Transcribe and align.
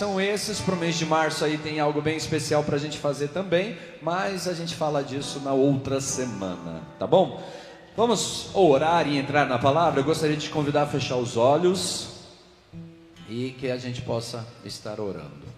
São 0.00 0.20
esses, 0.20 0.60
para 0.60 0.76
o 0.76 0.78
mês 0.78 0.96
de 0.96 1.04
março 1.04 1.44
aí 1.44 1.58
tem 1.58 1.80
algo 1.80 2.00
bem 2.00 2.16
especial 2.16 2.62
para 2.62 2.76
a 2.76 2.78
gente 2.78 2.96
fazer 2.98 3.30
também, 3.30 3.76
mas 4.00 4.46
a 4.46 4.54
gente 4.54 4.76
fala 4.76 5.02
disso 5.02 5.40
na 5.40 5.52
outra 5.52 6.00
semana, 6.00 6.82
tá 7.00 7.04
bom? 7.04 7.42
Vamos 7.96 8.48
orar 8.54 9.08
e 9.08 9.18
entrar 9.18 9.48
na 9.48 9.58
palavra. 9.58 9.98
Eu 9.98 10.04
gostaria 10.04 10.36
de 10.36 10.44
te 10.44 10.50
convidar 10.50 10.82
a 10.82 10.86
fechar 10.86 11.16
os 11.16 11.36
olhos 11.36 12.10
e 13.28 13.50
que 13.58 13.72
a 13.72 13.76
gente 13.76 14.00
possa 14.02 14.46
estar 14.64 15.00
orando. 15.00 15.48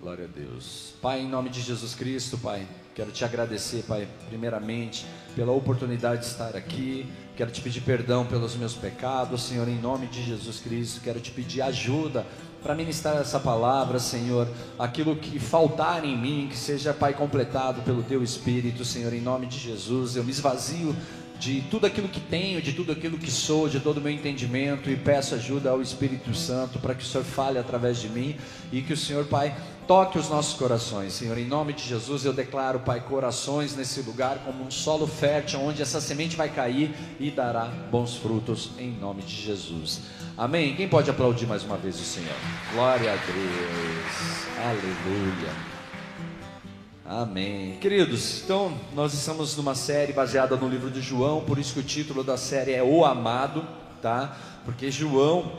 Glória 0.00 0.24
a 0.24 0.28
Deus. 0.28 0.94
Pai, 1.02 1.20
em 1.20 1.28
nome 1.28 1.50
de 1.50 1.60
Jesus 1.60 1.94
Cristo, 1.94 2.38
Pai, 2.38 2.66
quero 2.94 3.10
te 3.10 3.22
agradecer, 3.22 3.84
Pai, 3.86 4.08
primeiramente 4.30 5.04
pela 5.36 5.52
oportunidade 5.52 6.22
de 6.22 6.28
estar 6.28 6.56
aqui. 6.56 7.06
Quero 7.36 7.50
te 7.50 7.60
pedir 7.60 7.80
perdão 7.80 8.24
pelos 8.24 8.54
meus 8.54 8.74
pecados, 8.74 9.42
Senhor, 9.42 9.68
em 9.68 9.78
nome 9.78 10.06
de 10.06 10.22
Jesus 10.22 10.60
Cristo. 10.60 11.00
Quero 11.02 11.20
te 11.20 11.30
pedir 11.30 11.60
ajuda 11.60 12.24
para 12.64 12.74
ministrar 12.74 13.18
essa 13.18 13.38
palavra, 13.38 13.98
Senhor. 13.98 14.48
Aquilo 14.78 15.14
que 15.16 15.38
faltar 15.38 16.02
em 16.02 16.16
mim, 16.16 16.48
que 16.50 16.56
seja, 16.56 16.94
Pai, 16.94 17.12
completado 17.12 17.82
pelo 17.82 18.02
Teu 18.02 18.22
Espírito, 18.22 18.86
Senhor, 18.86 19.12
em 19.12 19.20
nome 19.20 19.46
de 19.46 19.58
Jesus. 19.58 20.16
Eu 20.16 20.24
me 20.24 20.30
esvazio 20.30 20.96
de 21.38 21.62
tudo 21.62 21.86
aquilo 21.86 22.08
que 22.08 22.20
tenho, 22.20 22.62
de 22.62 22.72
tudo 22.72 22.92
aquilo 22.92 23.18
que 23.18 23.30
sou, 23.30 23.68
de 23.68 23.80
todo 23.80 23.98
o 23.98 24.00
meu 24.00 24.12
entendimento 24.12 24.88
e 24.88 24.96
peço 24.96 25.34
ajuda 25.34 25.70
ao 25.70 25.82
Espírito 25.82 26.34
Santo 26.34 26.78
para 26.78 26.94
que 26.94 27.02
o 27.02 27.06
Senhor 27.06 27.24
fale 27.24 27.58
através 27.58 27.98
de 27.98 28.08
mim 28.08 28.36
e 28.72 28.80
que 28.82 28.92
o 28.92 28.96
Senhor, 28.96 29.24
Pai, 29.26 29.54
toque 29.86 30.18
os 30.18 30.28
nossos 30.28 30.54
corações. 30.54 31.12
Senhor, 31.12 31.36
em 31.36 31.46
nome 31.46 31.72
de 31.72 31.82
Jesus, 31.82 32.24
eu 32.24 32.32
declaro, 32.32 32.80
Pai, 32.80 33.00
corações 33.00 33.76
nesse 33.76 34.00
lugar 34.00 34.38
como 34.44 34.64
um 34.64 34.70
solo 34.70 35.06
fértil 35.06 35.60
onde 35.60 35.82
essa 35.82 36.00
semente 36.00 36.36
vai 36.36 36.48
cair 36.48 36.94
e 37.18 37.30
dará 37.30 37.64
bons 37.90 38.16
frutos 38.16 38.70
em 38.78 38.90
nome 38.92 39.22
de 39.22 39.34
Jesus. 39.34 40.00
Amém. 40.36 40.74
Quem 40.74 40.88
pode 40.88 41.10
aplaudir 41.10 41.46
mais 41.46 41.62
uma 41.62 41.76
vez 41.76 41.96
o 41.96 42.04
Senhor? 42.04 42.36
Glória 42.72 43.12
a 43.12 43.16
Deus. 43.16 44.46
Aleluia. 44.58 45.73
Amém. 47.06 47.76
Queridos, 47.82 48.40
então 48.42 48.72
nós 48.94 49.12
estamos 49.12 49.54
numa 49.58 49.74
série 49.74 50.10
baseada 50.10 50.56
no 50.56 50.66
livro 50.66 50.90
de 50.90 51.02
João, 51.02 51.44
por 51.44 51.58
isso 51.58 51.74
que 51.74 51.80
o 51.80 51.82
título 51.82 52.24
da 52.24 52.38
série 52.38 52.72
é 52.72 52.82
O 52.82 53.04
Amado, 53.04 53.62
tá? 54.00 54.34
Porque 54.64 54.90
João, 54.90 55.52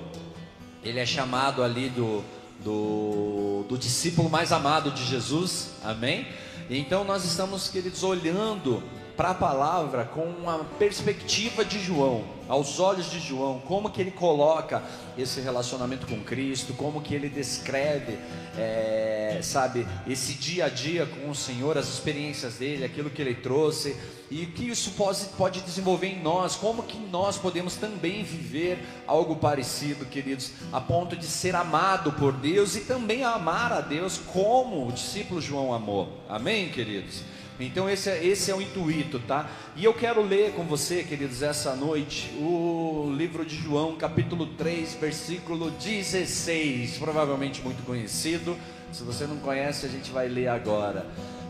ele 0.84 1.00
é 1.00 1.06
chamado 1.06 1.62
ali 1.62 1.90
do, 1.90 2.24
do, 2.64 3.64
do 3.70 3.78
discípulo 3.78 4.28
mais 4.28 4.52
amado 4.52 4.90
de 4.90 5.06
Jesus, 5.06 5.74
amém? 5.84 6.28
Então 6.68 7.04
nós 7.04 7.24
estamos, 7.24 7.70
queridos, 7.70 8.02
olhando 8.02 8.82
para 9.16 9.30
a 9.30 9.36
palavra 9.36 10.04
com 10.04 10.24
uma 10.24 10.66
perspectiva 10.80 11.64
de 11.64 11.80
João, 11.80 12.24
aos 12.48 12.80
olhos 12.80 13.10
de 13.10 13.20
João, 13.20 13.60
como 13.60 13.90
que 13.90 14.02
ele 14.02 14.12
coloca 14.12 14.84
esse 15.18 15.42
relacionamento 15.42 16.06
com 16.08 16.20
Cristo, 16.22 16.74
como 16.74 17.02
que 17.02 17.16
ele 17.16 17.30
descreve, 17.30 18.18
é, 18.58 19.40
sabe, 19.42 19.88
esse 20.08 20.34
dia 20.34 20.66
a 20.66 20.70
dia 20.70 21.06
com 21.06 21.30
o 21.30 21.36
Senhor, 21.36 21.78
as 21.78 21.88
experiências 21.88 22.56
dele, 22.56 22.84
aquilo 22.84 23.10
que 23.10 23.22
ele 23.22 23.36
trouxe, 23.36 23.96
e 24.30 24.46
que 24.46 24.70
isso 24.70 24.92
pode, 24.92 25.26
pode 25.38 25.62
desenvolver 25.62 26.08
em 26.08 26.22
nós, 26.22 26.56
como 26.56 26.84
que 26.84 26.98
nós 26.98 27.38
podemos 27.38 27.76
também 27.76 28.24
viver 28.24 28.80
algo 29.06 29.36
parecido, 29.36 30.06
queridos, 30.06 30.52
a 30.72 30.82
ponto 30.82 31.16
de 31.16 31.26
ser 31.26 31.56
amado 31.56 32.12
por 32.14 32.34
Deus 32.34 32.76
e 32.76 32.82
também 32.82 33.24
amar 33.24 33.72
a 33.72 33.82
Deus 33.82 34.18
como 34.18 34.88
o 34.88 34.92
discípulo 34.92 35.42
João 35.42 35.74
amou, 35.74 36.10
amém, 36.28 36.70
queridos? 36.70 37.22
Então 37.60 37.90
esse 37.90 38.10
é, 38.10 38.26
esse 38.26 38.52
é 38.52 38.56
o 38.56 38.62
intuito, 38.62 39.20
tá? 39.20 39.50
E 39.78 39.86
eu 39.86 39.94
quero 39.94 40.22
ler 40.22 40.52
com 40.52 40.64
você, 40.64 41.04
queridos, 41.04 41.42
essa 41.42 41.74
noite, 41.76 42.30
o 42.38 43.14
livro 43.16 43.46
de 43.46 43.56
João, 43.56 43.96
capítulo 43.96 44.46
3, 44.46 44.96
versículo 44.96 45.72
16, 45.72 46.98
provavelmente 46.98 47.62
muito 47.62 47.84
conhecido. 47.86 48.58
Se 48.92 49.04
você 49.04 49.26
não 49.26 49.38
conhece, 49.38 49.86
a 49.86 49.90
gente 49.90 50.12
vai 50.12 50.28
ler 50.28 50.50
agora. 50.50 51.06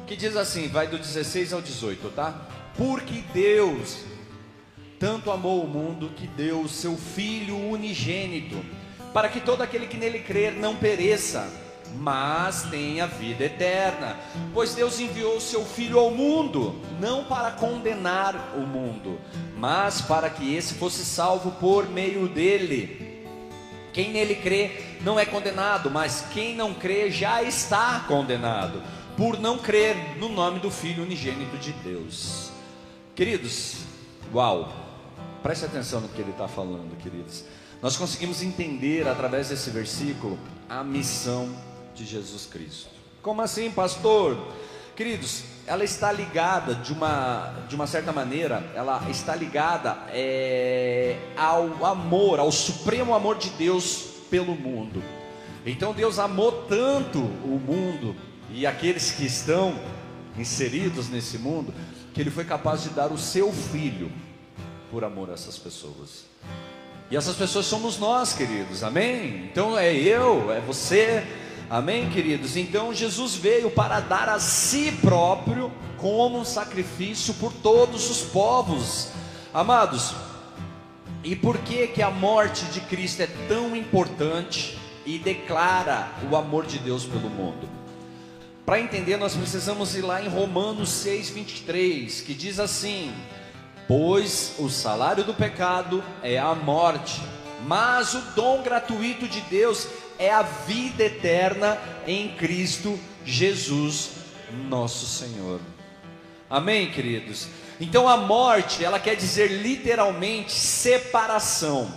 Que 0.06 0.16
diz 0.16 0.36
assim, 0.36 0.68
vai 0.68 0.88
do 0.88 1.00
16 1.00 1.54
ao 1.54 1.62
18, 1.62 2.10
tá? 2.10 2.40
Porque 2.78 3.24
Deus 3.34 3.98
tanto 5.00 5.32
amou 5.32 5.64
o 5.64 5.68
mundo 5.68 6.12
que 6.16 6.28
deu 6.28 6.62
o 6.62 6.70
seu 6.70 6.96
filho 6.96 7.58
unigênito, 7.58 8.64
para 9.12 9.28
que 9.28 9.40
todo 9.40 9.62
aquele 9.62 9.88
que 9.88 9.98
nele 9.98 10.20
crer 10.20 10.54
não 10.54 10.76
pereça, 10.76 11.65
mas 12.00 12.64
tem 12.64 13.02
a 13.02 13.06
vida 13.06 13.46
eterna. 13.46 14.18
Pois 14.54 14.74
Deus 14.74 15.00
enviou 15.00 15.38
o 15.38 15.42
seu 15.42 15.66
Filho 15.66 16.00
ao 16.00 16.12
mundo, 16.12 16.76
não 17.00 17.26
para 17.26 17.52
condenar 17.52 18.54
o 18.56 18.62
mundo, 18.62 19.20
mas 19.58 20.02
para 20.02 20.30
que 20.30 20.56
esse 20.56 20.76
fosse 20.76 21.06
salvo 21.06 21.52
por 21.52 21.88
meio 21.90 22.28
dele. 22.28 23.24
Quem 23.94 24.12
nele 24.12 24.36
crê 24.36 24.98
não 25.02 25.20
é 25.20 25.26
condenado, 25.26 25.90
mas 25.90 26.26
quem 26.34 26.56
não 26.56 26.74
crê 26.74 27.10
já 27.10 27.42
está 27.42 28.04
condenado, 28.08 28.82
por 29.16 29.40
não 29.40 29.58
crer 29.58 30.18
no 30.18 30.28
nome 30.28 30.60
do 30.60 30.70
Filho 30.70 31.04
unigênito 31.04 31.58
de 31.58 31.72
Deus. 31.72 32.50
Queridos, 33.16 33.78
uau, 34.34 34.74
preste 35.42 35.64
atenção 35.64 36.02
no 36.02 36.10
que 36.10 36.20
ele 36.20 36.32
está 36.32 36.48
falando, 36.48 36.98
queridos. 36.98 37.46
Nós 37.82 37.96
conseguimos 37.96 38.42
entender 38.42 39.08
através 39.08 39.50
desse 39.50 39.70
versículo 39.70 40.38
a 40.68 40.84
missão 40.84 41.56
de 41.96 42.06
Jesus 42.06 42.46
Cristo. 42.46 42.90
Como 43.22 43.42
assim, 43.42 43.72
pastor? 43.72 44.38
Queridos, 44.96 45.44
ela 45.66 45.84
está 45.84 46.12
ligada 46.12 46.76
de 46.76 46.94
uma, 46.94 47.66
de 47.68 47.76
uma 47.76 47.88
certa 47.88 48.12
maneira, 48.12 48.64
ela 48.76 49.02
está 49.10 49.36
ligada 49.36 49.98
é, 50.10 51.18
ao 51.36 51.86
amor, 51.86 52.40
ao 52.40 52.52
supremo 52.52 53.16
amor 53.16 53.38
de 53.38 53.50
Deus 53.52 54.08
pelo 54.30 54.56
mundo. 54.56 55.02
Então 55.66 55.94
Deus 55.94 56.20
amou 56.20 56.52
tanto 56.70 57.20
o 57.20 57.60
mundo 57.60 58.16
e 58.52 58.68
aqueles 58.68 59.12
que 59.12 59.26
estão 59.26 59.74
inseridos 60.38 61.10
nesse 61.10 61.38
mundo, 61.38 61.74
que 62.14 62.22
Ele 62.22 62.30
foi 62.30 62.46
capaz 62.46 62.84
de 62.84 62.90
dar 62.90 63.12
o 63.12 63.18
seu 63.18 63.52
filho 63.52 64.12
por 64.92 65.04
amor 65.04 65.30
a 65.30 65.34
essas 65.34 65.58
pessoas. 65.58 66.26
E 67.10 67.18
essas 67.18 67.36
pessoas 67.36 67.66
somos 67.66 67.98
nós, 67.98 68.34
queridos, 68.34 68.84
amém? 68.84 69.46
Então 69.52 69.78
é 69.78 69.94
eu, 69.94 70.52
é 70.52 70.60
você, 70.60 71.26
Amém, 71.70 72.10
queridos? 72.12 72.56
Então 72.56 72.94
Jesus 72.94 73.36
veio 73.36 73.72
para 73.72 74.00
dar 74.00 74.30
a 74.30 74.40
si 74.40 74.92
próprio 75.02 75.72
como 75.98 76.40
um 76.40 76.46
sacrifício 76.46 77.34
por 77.36 77.52
todos 77.52 78.10
os 78.10 78.22
povos. 78.22 79.10
Amados, 79.52 80.14
e 81.24 81.36
por 81.36 81.58
que 81.60 81.88
que 81.88 82.04
a 82.04 82.12
morte 82.12 82.66
de 82.66 82.82
Cristo 82.82 83.22
é 83.22 83.28
tão 83.48 83.76
importante 83.76 84.78
e 85.08 85.18
declara 85.18 86.08
o 86.30 86.36
amor 86.36 86.68
de 86.68 86.78
Deus 86.78 87.04
pelo 87.04 87.30
mundo? 87.30 87.68
Para 88.64 88.80
entender, 88.80 89.18
nós 89.18 89.36
precisamos 89.36 89.96
ir 89.96 90.02
lá 90.02 90.22
em 90.22 90.28
Romanos 90.28 90.90
6:23, 90.90 92.22
que 92.22 92.36
diz 92.36 92.60
assim: 92.60 93.12
Pois 93.88 94.54
o 94.60 94.70
salário 94.70 95.24
do 95.24 95.34
pecado 95.34 96.04
é 96.22 96.38
a 96.38 96.54
morte, 96.54 97.20
mas 97.66 98.14
o 98.14 98.22
dom 98.36 98.62
gratuito 98.62 99.28
de 99.28 99.42
Deus 99.42 99.88
é 100.18 100.32
a 100.32 100.42
vida 100.42 101.04
eterna 101.04 101.78
em 102.08 102.30
Cristo 102.36 103.00
Jesus, 103.26 104.12
nosso 104.68 105.06
Senhor. 105.06 105.60
Amém, 106.50 106.92
queridos? 106.92 107.48
Então 107.80 108.08
a 108.08 108.16
morte, 108.16 108.84
ela 108.84 109.00
quer 109.00 109.16
dizer 109.16 109.48
literalmente 109.48 110.52
separação. 110.52 111.92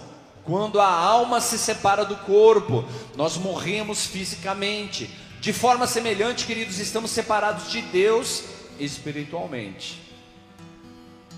Quando 0.44 0.80
a 0.80 0.90
alma 0.90 1.40
se 1.40 1.58
separa 1.58 2.04
do 2.04 2.16
corpo, 2.16 2.84
nós 3.14 3.36
morremos 3.36 4.06
fisicamente. 4.06 5.10
De 5.40 5.52
forma 5.52 5.86
semelhante, 5.86 6.46
queridos, 6.46 6.78
estamos 6.78 7.10
separados 7.10 7.70
de 7.70 7.82
Deus 7.82 8.44
espiritualmente. 8.80 10.00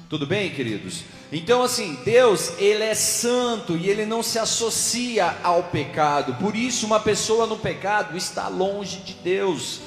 Tudo 0.08 0.26
bem, 0.26 0.50
queridos? 0.50 1.02
Então, 1.32 1.62
assim, 1.62 1.96
Deus, 2.04 2.58
Ele 2.58 2.82
é 2.82 2.94
santo 2.94 3.76
e 3.76 3.88
Ele 3.88 4.04
não 4.04 4.22
se 4.22 4.38
associa 4.38 5.36
ao 5.44 5.64
pecado. 5.64 6.34
Por 6.34 6.56
isso, 6.56 6.86
uma 6.86 6.98
pessoa 6.98 7.46
no 7.46 7.56
pecado 7.56 8.16
está 8.16 8.48
longe 8.48 8.98
de 8.98 9.14
Deus. 9.14 9.80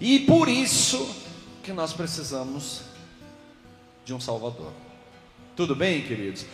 E 0.00 0.20
por 0.20 0.48
isso 0.48 1.08
que 1.62 1.72
nós 1.72 1.92
precisamos 1.92 2.82
de 4.04 4.14
um 4.14 4.20
Salvador. 4.20 4.72
Tudo 5.56 5.74
bem, 5.74 6.02
queridos? 6.02 6.46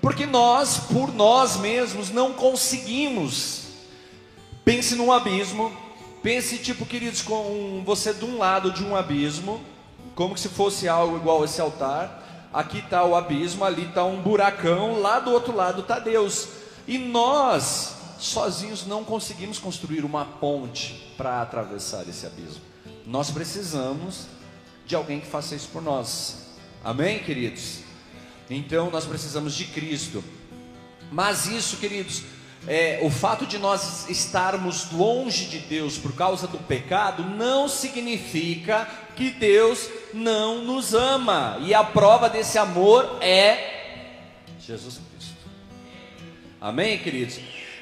Porque 0.00 0.24
nós, 0.24 0.78
por 0.78 1.12
nós 1.12 1.56
mesmos, 1.56 2.10
não 2.10 2.32
conseguimos. 2.32 3.62
Pense 4.64 4.94
num 4.94 5.10
abismo. 5.10 5.72
Pense, 6.22 6.58
tipo, 6.58 6.86
queridos, 6.86 7.22
com 7.22 7.82
você 7.84 8.14
de 8.14 8.24
um 8.24 8.38
lado 8.38 8.70
de 8.70 8.84
um 8.84 8.94
abismo, 8.94 9.60
como 10.14 10.38
se 10.38 10.48
fosse 10.48 10.86
algo 10.86 11.16
igual 11.16 11.44
esse 11.44 11.60
altar 11.60 12.19
aqui 12.52 12.78
está 12.78 13.04
o 13.04 13.14
abismo, 13.14 13.64
ali 13.64 13.86
está 13.86 14.04
um 14.04 14.20
buracão, 14.20 15.00
lá 15.00 15.20
do 15.20 15.30
outro 15.30 15.54
lado 15.54 15.82
está 15.82 15.98
Deus. 15.98 16.48
E 16.86 16.98
nós, 16.98 17.94
sozinhos, 18.18 18.86
não 18.86 19.04
conseguimos 19.04 19.58
construir 19.58 20.04
uma 20.04 20.24
ponte 20.24 21.14
para 21.16 21.42
atravessar 21.42 22.08
esse 22.08 22.26
abismo. 22.26 22.62
Nós 23.06 23.30
precisamos 23.30 24.26
de 24.86 24.94
alguém 24.94 25.20
que 25.20 25.26
faça 25.26 25.54
isso 25.54 25.68
por 25.68 25.82
nós. 25.82 26.48
Amém, 26.82 27.20
queridos? 27.20 27.80
Então 28.48 28.90
nós 28.90 29.04
precisamos 29.04 29.54
de 29.54 29.66
Cristo. 29.66 30.24
Mas 31.12 31.46
isso, 31.46 31.76
queridos, 31.76 32.22
é, 32.66 33.00
o 33.02 33.10
fato 33.10 33.46
de 33.46 33.58
nós 33.58 34.08
estarmos 34.08 34.90
longe 34.92 35.46
de 35.46 35.58
Deus 35.58 35.96
por 35.96 36.14
causa 36.14 36.46
do 36.46 36.58
pecado 36.58 37.24
não 37.24 37.68
significa 37.68 38.88
que 39.16 39.30
Deus 39.30 39.88
não 40.12 40.64
nos 40.64 40.94
ama, 40.94 41.58
e 41.60 41.74
a 41.74 41.84
prova 41.84 42.28
desse 42.28 42.58
amor 42.58 43.18
é 43.20 43.80
Jesus 44.58 45.00
Cristo. 45.10 45.34
Amém, 46.60 46.98
queridos? 46.98 47.38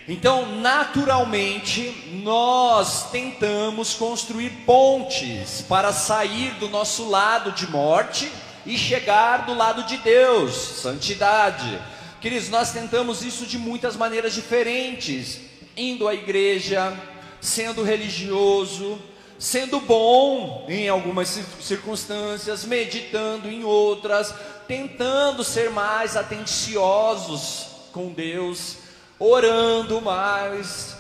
Então, 0.09 0.57
naturalmente, 0.57 2.21
nós 2.25 3.11
tentamos 3.11 3.93
construir 3.95 4.51
pontes 4.65 5.63
para 5.69 5.93
sair 5.93 6.53
do 6.55 6.69
nosso 6.69 7.11
lado 7.11 7.53
de 7.53 7.71
morte 7.71 8.33
e 8.65 8.79
chegar 8.79 9.45
do 9.45 9.53
lado 9.53 9.83
de 9.83 9.99
Deus, 9.99 10.55
santidade. 10.55 11.79
Queridos, 12.21 12.49
nós 12.49 12.73
tentamos 12.73 13.23
isso 13.23 13.47
de 13.47 13.57
muitas 13.57 13.95
maneiras 13.95 14.35
diferentes, 14.35 15.41
indo 15.77 16.09
à 16.09 16.15
igreja, 16.15 16.93
sendo 17.41 17.85
religioso, 17.85 19.01
sendo 19.39 19.79
bom 19.79 20.67
em 20.69 20.89
algumas 20.89 21.29
circunstâncias, 21.61 22.65
meditando 22.65 23.49
em 23.49 23.63
outras, 23.63 24.35
tentando 24.67 25.45
ser 25.45 25.71
mais 25.71 26.17
atenciosos 26.17 27.69
com 27.93 28.13
Deus, 28.13 28.79
orando 29.17 30.01
mais, 30.01 30.97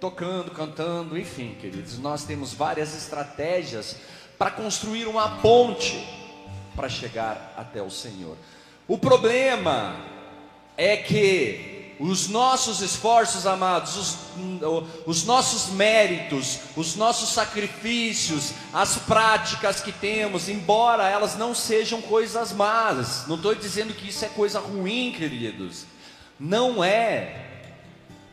tocando, 0.00 0.50
cantando, 0.52 1.18
enfim, 1.18 1.54
queridos, 1.60 1.98
nós 1.98 2.24
temos 2.24 2.54
várias 2.54 2.96
estratégias 2.96 3.96
para 4.38 4.50
construir 4.50 5.06
uma 5.06 5.42
ponte 5.42 6.02
para 6.74 6.88
chegar 6.88 7.52
até 7.58 7.82
o 7.82 7.90
Senhor. 7.90 8.38
O 8.88 8.98
problema 8.98 10.13
é 10.76 10.96
que 10.96 11.74
os 11.98 12.28
nossos 12.28 12.80
esforços, 12.80 13.46
amados, 13.46 13.96
os, 13.96 14.18
os, 15.06 15.24
nossos 15.24 15.72
méritos, 15.72 16.58
os 16.76 16.96
nossos 16.96 17.30
sacrifícios, 17.30 18.52
as 18.72 18.96
práticas 18.96 19.80
que 19.80 19.92
temos, 19.92 20.48
embora 20.48 21.08
elas 21.08 21.36
não 21.36 21.54
sejam 21.54 22.02
coisas 22.02 22.52
más, 22.52 23.26
não 23.28 23.36
estou 23.36 23.54
dizendo 23.54 23.94
que 23.94 24.08
isso 24.08 24.24
é 24.24 24.28
coisa 24.28 24.58
ruim, 24.58 25.12
queridos, 25.16 25.84
não 26.38 26.82
é, 26.82 27.70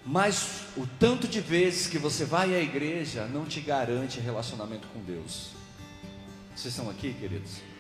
mas 0.04 0.62
o 0.76 0.88
tanto 1.00 1.28
de 1.28 1.40
vezes 1.40 1.86
que 1.86 2.00
você 2.00 2.26
vai 2.26 2.56
à 2.56 2.60
igreja 2.60 3.28
não 3.28 3.46
te 3.46 3.62
garante 3.62 4.20
relacionamento 4.20 4.88
com 4.88 5.00
Deus. 5.04 5.52
Vocês 6.56 6.74
estão 6.74 6.90
aqui, 6.90 7.14
queridos? 7.14 7.71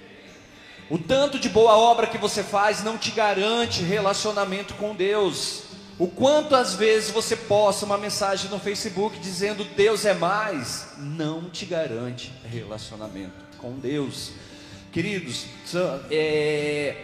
O 0.91 0.97
tanto 0.97 1.39
de 1.39 1.47
boa 1.47 1.77
obra 1.77 2.05
que 2.05 2.17
você 2.17 2.43
faz 2.43 2.83
não 2.83 2.97
te 2.97 3.11
garante 3.11 3.81
relacionamento 3.81 4.73
com 4.73 4.93
Deus. 4.93 5.63
O 5.97 6.05
quanto 6.05 6.53
às 6.53 6.73
vezes 6.73 7.11
você 7.11 7.33
posta 7.33 7.85
uma 7.85 7.97
mensagem 7.97 8.51
no 8.51 8.59
Facebook 8.59 9.17
dizendo 9.17 9.63
Deus 9.63 10.03
é 10.03 10.13
mais, 10.13 10.89
não 10.97 11.49
te 11.49 11.65
garante 11.65 12.29
relacionamento 12.43 13.31
com 13.57 13.79
Deus. 13.79 14.31
Queridos, 14.91 15.45
é, 16.09 16.97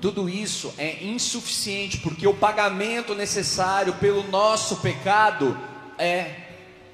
tudo 0.00 0.28
isso 0.28 0.74
é 0.76 1.04
insuficiente, 1.04 1.98
porque 1.98 2.26
o 2.26 2.34
pagamento 2.34 3.14
necessário 3.14 3.94
pelo 3.94 4.28
nosso 4.28 4.78
pecado 4.78 5.56
é 5.96 6.34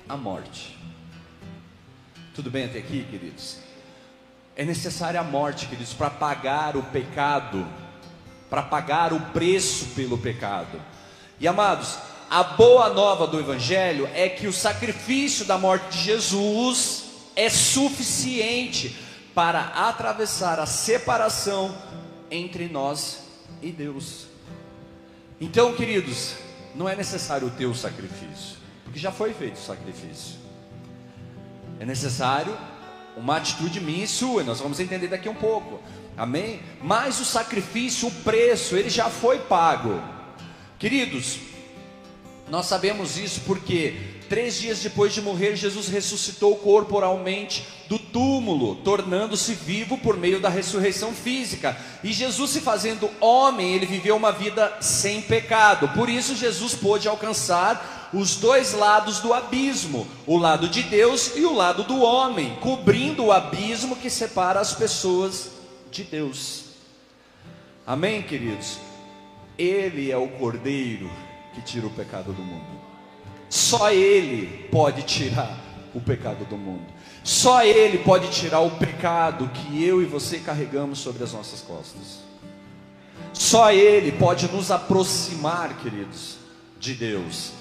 a 0.07 0.19
morte. 0.19 0.77
Tudo 2.35 2.51
bem 2.51 2.67
até 2.67 2.81
aqui, 2.81 3.07
queridos? 3.11 3.64
É 4.57 4.65
necessária 4.65 5.21
a 5.21 5.25
morte, 5.25 5.67
queridos, 5.67 5.93
para 5.93 6.11
pagar 6.11 6.77
o 6.77 6.83
pecado, 6.83 7.67
para 8.49 8.63
pagar 8.63 9.13
o 9.13 9.21
preço 9.33 9.87
pelo 9.97 10.17
pecado. 10.17 10.81
E 11.41 11.49
amados, 11.49 11.99
a 12.31 12.43
boa 12.43 12.89
nova 12.89 13.27
do 13.27 13.39
Evangelho 13.39 14.09
é 14.15 14.29
que 14.29 14.47
o 14.47 14.53
sacrifício 14.53 15.45
da 15.45 15.59
morte 15.59 15.89
de 15.91 16.05
Jesus 16.05 17.05
é 17.35 17.51
suficiente 17.51 18.97
para 19.35 19.61
atravessar 19.89 20.61
a 20.61 20.67
separação 20.67 21.77
entre 22.31 22.69
nós 22.69 23.25
e 23.61 23.73
Deus. 23.73 24.27
Então, 25.41 25.75
queridos, 25.75 26.35
não 26.75 26.89
é 26.89 26.95
necessário 26.95 27.49
o 27.49 27.51
teu 27.51 27.75
sacrifício, 27.75 28.57
porque 28.85 28.99
já 28.99 29.11
foi 29.11 29.35
feito 29.35 29.57
o 29.57 29.63
sacrifício. 29.63 30.37
É 31.81 31.85
necessário 31.85 32.57
uma 33.17 33.37
atitude 33.37 33.81
minha 33.81 34.05
e 34.05 34.09
sua, 34.09 34.43
nós 34.43 34.61
vamos 34.61 34.81
entender 34.81 35.09
daqui 35.09 35.29
um 35.29 35.35
pouco, 35.35 35.81
amém? 36.17 36.61
Mas 36.83 37.21
o 37.21 37.25
sacrifício, 37.25 38.09
o 38.09 38.11
preço, 38.11 38.77
ele 38.77 38.91
já 38.91 39.09
foi 39.09 39.39
pago, 39.39 40.03
queridos. 40.79 41.39
Nós 42.49 42.67
sabemos 42.67 43.17
isso 43.17 43.41
porque 43.47 44.14
três 44.35 44.59
dias 44.59 44.81
depois 44.81 45.15
de 45.15 45.23
morrer, 45.23 45.55
Jesus 45.55 45.87
ressuscitou 45.87 46.57
corporalmente 46.57 47.65
do 47.89 48.01
túmulo, 48.01 48.75
tornando-se 48.75 49.55
vivo 49.55 49.97
por 49.97 50.17
meio 50.17 50.41
da 50.41 50.49
ressurreição 50.49 51.13
física. 51.13 51.77
E 52.03 52.13
Jesus, 52.13 52.51
se 52.51 52.61
fazendo 52.61 53.09
homem, 53.21 53.75
ele 53.75 53.87
viveu 53.87 54.17
uma 54.17 54.33
vida 54.33 54.77
sem 54.81 55.23
pecado. 55.23 55.87
Por 55.91 56.09
isso, 56.09 56.35
Jesus 56.35 56.75
pôde 56.75 57.07
alcançar 57.07 58.11
os 58.13 58.35
dois 58.35 58.73
lados 58.73 59.21
do 59.21 59.33
abismo, 59.33 60.05
o 60.27 60.37
lado 60.37 60.69
de 60.69 60.83
Deus 60.83 61.37
e 61.37 61.45
o 61.45 61.55
lado 61.55 61.85
do 61.85 62.03
homem, 62.03 62.57
cobrindo 62.57 63.27
o 63.27 63.33
abismo 63.33 63.95
que 63.95 64.11
separa 64.11 64.59
as 64.59 64.75
pessoas 64.75 65.53
de 65.93 66.03
Deus. 66.03 66.65
Amém, 67.87 68.21
queridos? 68.21 68.79
Ele 69.57 70.11
é 70.11 70.17
o 70.17 70.27
cordeiro 70.27 71.09
que 71.55 71.63
tira 71.63 71.87
o 71.87 71.91
pecado 71.91 72.33
do 72.33 72.43
mundo. 72.43 72.84
Só 73.55 73.93
Ele 73.93 74.67
pode 74.69 75.03
tirar 75.03 75.57
o 75.95 76.01
pecado 76.01 76.45
do 76.45 76.57
mundo. 76.57 76.93
Só 77.23 77.65
Ele 77.65 77.99
pode 77.99 78.29
tirar 78.33 78.59
o 78.59 78.73
pecado 78.73 79.49
que 79.55 79.81
eu 79.81 80.03
e 80.03 80.05
você 80.05 80.41
carregamos 80.41 80.99
sobre 80.99 81.23
as 81.23 81.33
nossas 81.33 81.61
costas. 81.61 82.19
Só 83.33 83.71
Ele 83.71 84.11
pode 84.11 84.49
nos 84.49 84.73
aproximar, 84.73 85.79
queridos, 85.79 86.39
de 86.81 86.95
Deus. 86.95 87.53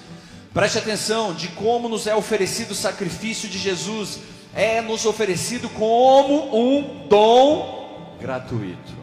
Preste 0.52 0.78
atenção 0.78 1.32
de 1.32 1.46
como 1.50 1.88
nos 1.88 2.08
é 2.08 2.14
oferecido 2.16 2.72
o 2.72 2.74
sacrifício 2.74 3.48
de 3.48 3.56
Jesus. 3.56 4.18
É 4.52 4.80
nos 4.80 5.06
oferecido 5.06 5.68
como 5.68 6.58
um 6.58 7.06
dom 7.06 8.16
gratuito. 8.20 8.94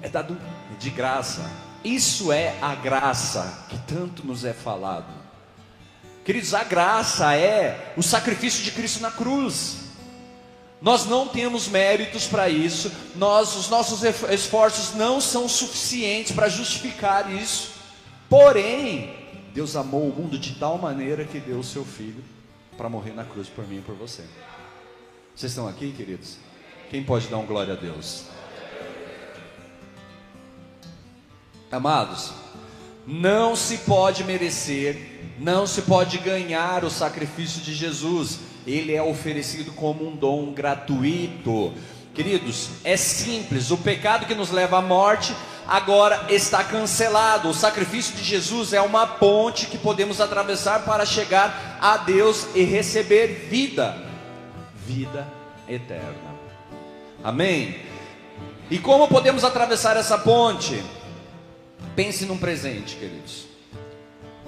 É 0.00 0.08
dado 0.08 0.38
de 0.78 0.90
graça. 0.90 1.71
Isso 1.84 2.32
é 2.32 2.56
a 2.60 2.74
graça 2.74 3.66
que 3.68 3.78
tanto 3.80 4.26
nos 4.26 4.44
é 4.44 4.52
falado. 4.52 5.12
Queridos, 6.24 6.54
a 6.54 6.62
graça 6.62 7.34
é 7.34 7.92
o 7.96 8.02
sacrifício 8.02 8.62
de 8.62 8.70
Cristo 8.70 9.00
na 9.00 9.10
cruz. 9.10 9.78
Nós 10.80 11.06
não 11.06 11.28
temos 11.28 11.68
méritos 11.68 12.26
para 12.26 12.48
isso, 12.48 12.90
nós, 13.14 13.54
os 13.54 13.68
nossos 13.68 14.02
esforços 14.02 14.94
não 14.94 15.20
são 15.20 15.48
suficientes 15.48 16.32
para 16.32 16.48
justificar 16.48 17.32
isso. 17.32 17.70
Porém, 18.28 19.14
Deus 19.54 19.76
amou 19.76 20.08
o 20.08 20.14
mundo 20.14 20.38
de 20.38 20.54
tal 20.54 20.78
maneira 20.78 21.24
que 21.24 21.38
deu 21.38 21.60
o 21.60 21.64
seu 21.64 21.84
filho 21.84 22.24
para 22.76 22.88
morrer 22.88 23.12
na 23.12 23.24
cruz 23.24 23.48
por 23.48 23.66
mim 23.66 23.78
e 23.78 23.82
por 23.82 23.94
você. 23.94 24.24
Vocês 25.36 25.52
estão 25.52 25.68
aqui, 25.68 25.92
queridos? 25.92 26.36
Quem 26.90 27.04
pode 27.04 27.28
dar 27.28 27.38
um 27.38 27.46
glória 27.46 27.74
a 27.74 27.76
Deus? 27.76 28.24
Amados, 31.72 32.32
não 33.06 33.56
se 33.56 33.78
pode 33.78 34.22
merecer, 34.24 35.34
não 35.38 35.66
se 35.66 35.80
pode 35.80 36.18
ganhar 36.18 36.84
o 36.84 36.90
sacrifício 36.90 37.62
de 37.62 37.74
Jesus. 37.74 38.40
Ele 38.66 38.94
é 38.94 39.02
oferecido 39.02 39.72
como 39.72 40.06
um 40.06 40.14
dom 40.14 40.52
gratuito. 40.52 41.72
Queridos, 42.12 42.68
é 42.84 42.94
simples. 42.94 43.70
O 43.70 43.78
pecado 43.78 44.26
que 44.26 44.34
nos 44.34 44.50
leva 44.50 44.78
à 44.78 44.82
morte 44.82 45.34
agora 45.66 46.26
está 46.28 46.62
cancelado. 46.62 47.48
O 47.48 47.54
sacrifício 47.54 48.14
de 48.14 48.22
Jesus 48.22 48.74
é 48.74 48.82
uma 48.82 49.06
ponte 49.06 49.66
que 49.66 49.78
podemos 49.78 50.20
atravessar 50.20 50.84
para 50.84 51.06
chegar 51.06 51.78
a 51.80 51.96
Deus 51.96 52.48
e 52.54 52.64
receber 52.64 53.48
vida, 53.48 53.96
vida 54.86 55.26
eterna. 55.66 56.36
Amém? 57.24 57.80
E 58.70 58.78
como 58.78 59.08
podemos 59.08 59.42
atravessar 59.42 59.96
essa 59.96 60.18
ponte? 60.18 60.82
Pense 61.94 62.24
num 62.24 62.38
presente, 62.38 62.96
queridos. 62.96 63.46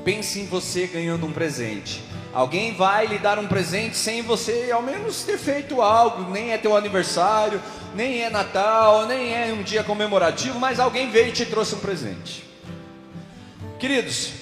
Pense 0.05 0.41
em 0.41 0.47
você 0.47 0.87
ganhando 0.87 1.27
um 1.27 1.33
presente. 1.33 2.03
Alguém 2.33 2.75
vai 2.75 3.07
lhe 3.07 3.19
dar 3.19 3.39
um 3.39 3.47
presente 3.47 3.97
sem 3.97 4.23
você 4.23 4.71
ao 4.73 4.83
menos 4.83 5.23
ter 5.23 5.39
feito 5.39 5.81
algo, 5.81 6.31
nem 6.31 6.53
é 6.53 6.59
teu 6.59 6.77
aniversário, 6.77 7.63
nem 7.95 8.23
é 8.23 8.31
Natal, 8.31 9.07
nem 9.07 9.35
é 9.35 9.53
um 9.53 9.63
dia 9.63 9.85
comemorativo, 9.85 10.59
mas 10.59 10.81
alguém 10.81 11.11
veio 11.11 11.29
e 11.29 11.33
te 11.33 11.47
trouxe 11.47 11.75
um 11.75 11.79
presente. 11.79 12.45
Queridos, 13.79 14.33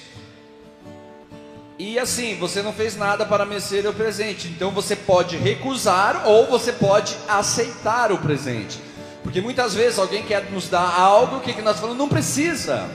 e 1.78 1.98
assim, 1.98 2.36
você 2.36 2.62
não 2.62 2.72
fez 2.72 2.96
nada 2.96 3.26
para 3.26 3.44
merecer 3.44 3.88
o 3.88 3.92
presente, 3.92 4.46
então 4.48 4.70
você 4.70 4.94
pode 4.94 5.36
recusar 5.36 6.28
ou 6.28 6.46
você 6.46 6.72
pode 6.72 7.16
aceitar 7.28 8.12
o 8.12 8.18
presente. 8.18 8.78
Porque 9.22 9.40
muitas 9.40 9.74
vezes 9.74 9.98
alguém 9.98 10.24
quer 10.24 10.50
nos 10.50 10.68
dar 10.68 10.98
algo 10.98 11.40
que 11.40 11.60
nós 11.62 11.78
falamos, 11.78 11.98
não 11.98 12.08
precisa. 12.08 12.88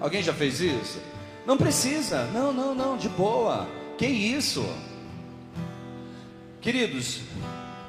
Alguém 0.00 0.22
já 0.22 0.32
fez 0.32 0.60
isso? 0.60 0.98
Não 1.46 1.56
precisa. 1.56 2.24
Não, 2.32 2.52
não, 2.52 2.74
não, 2.74 2.96
de 2.96 3.08
boa. 3.08 3.66
Que 3.96 4.06
isso? 4.06 4.66
Queridos, 6.60 7.20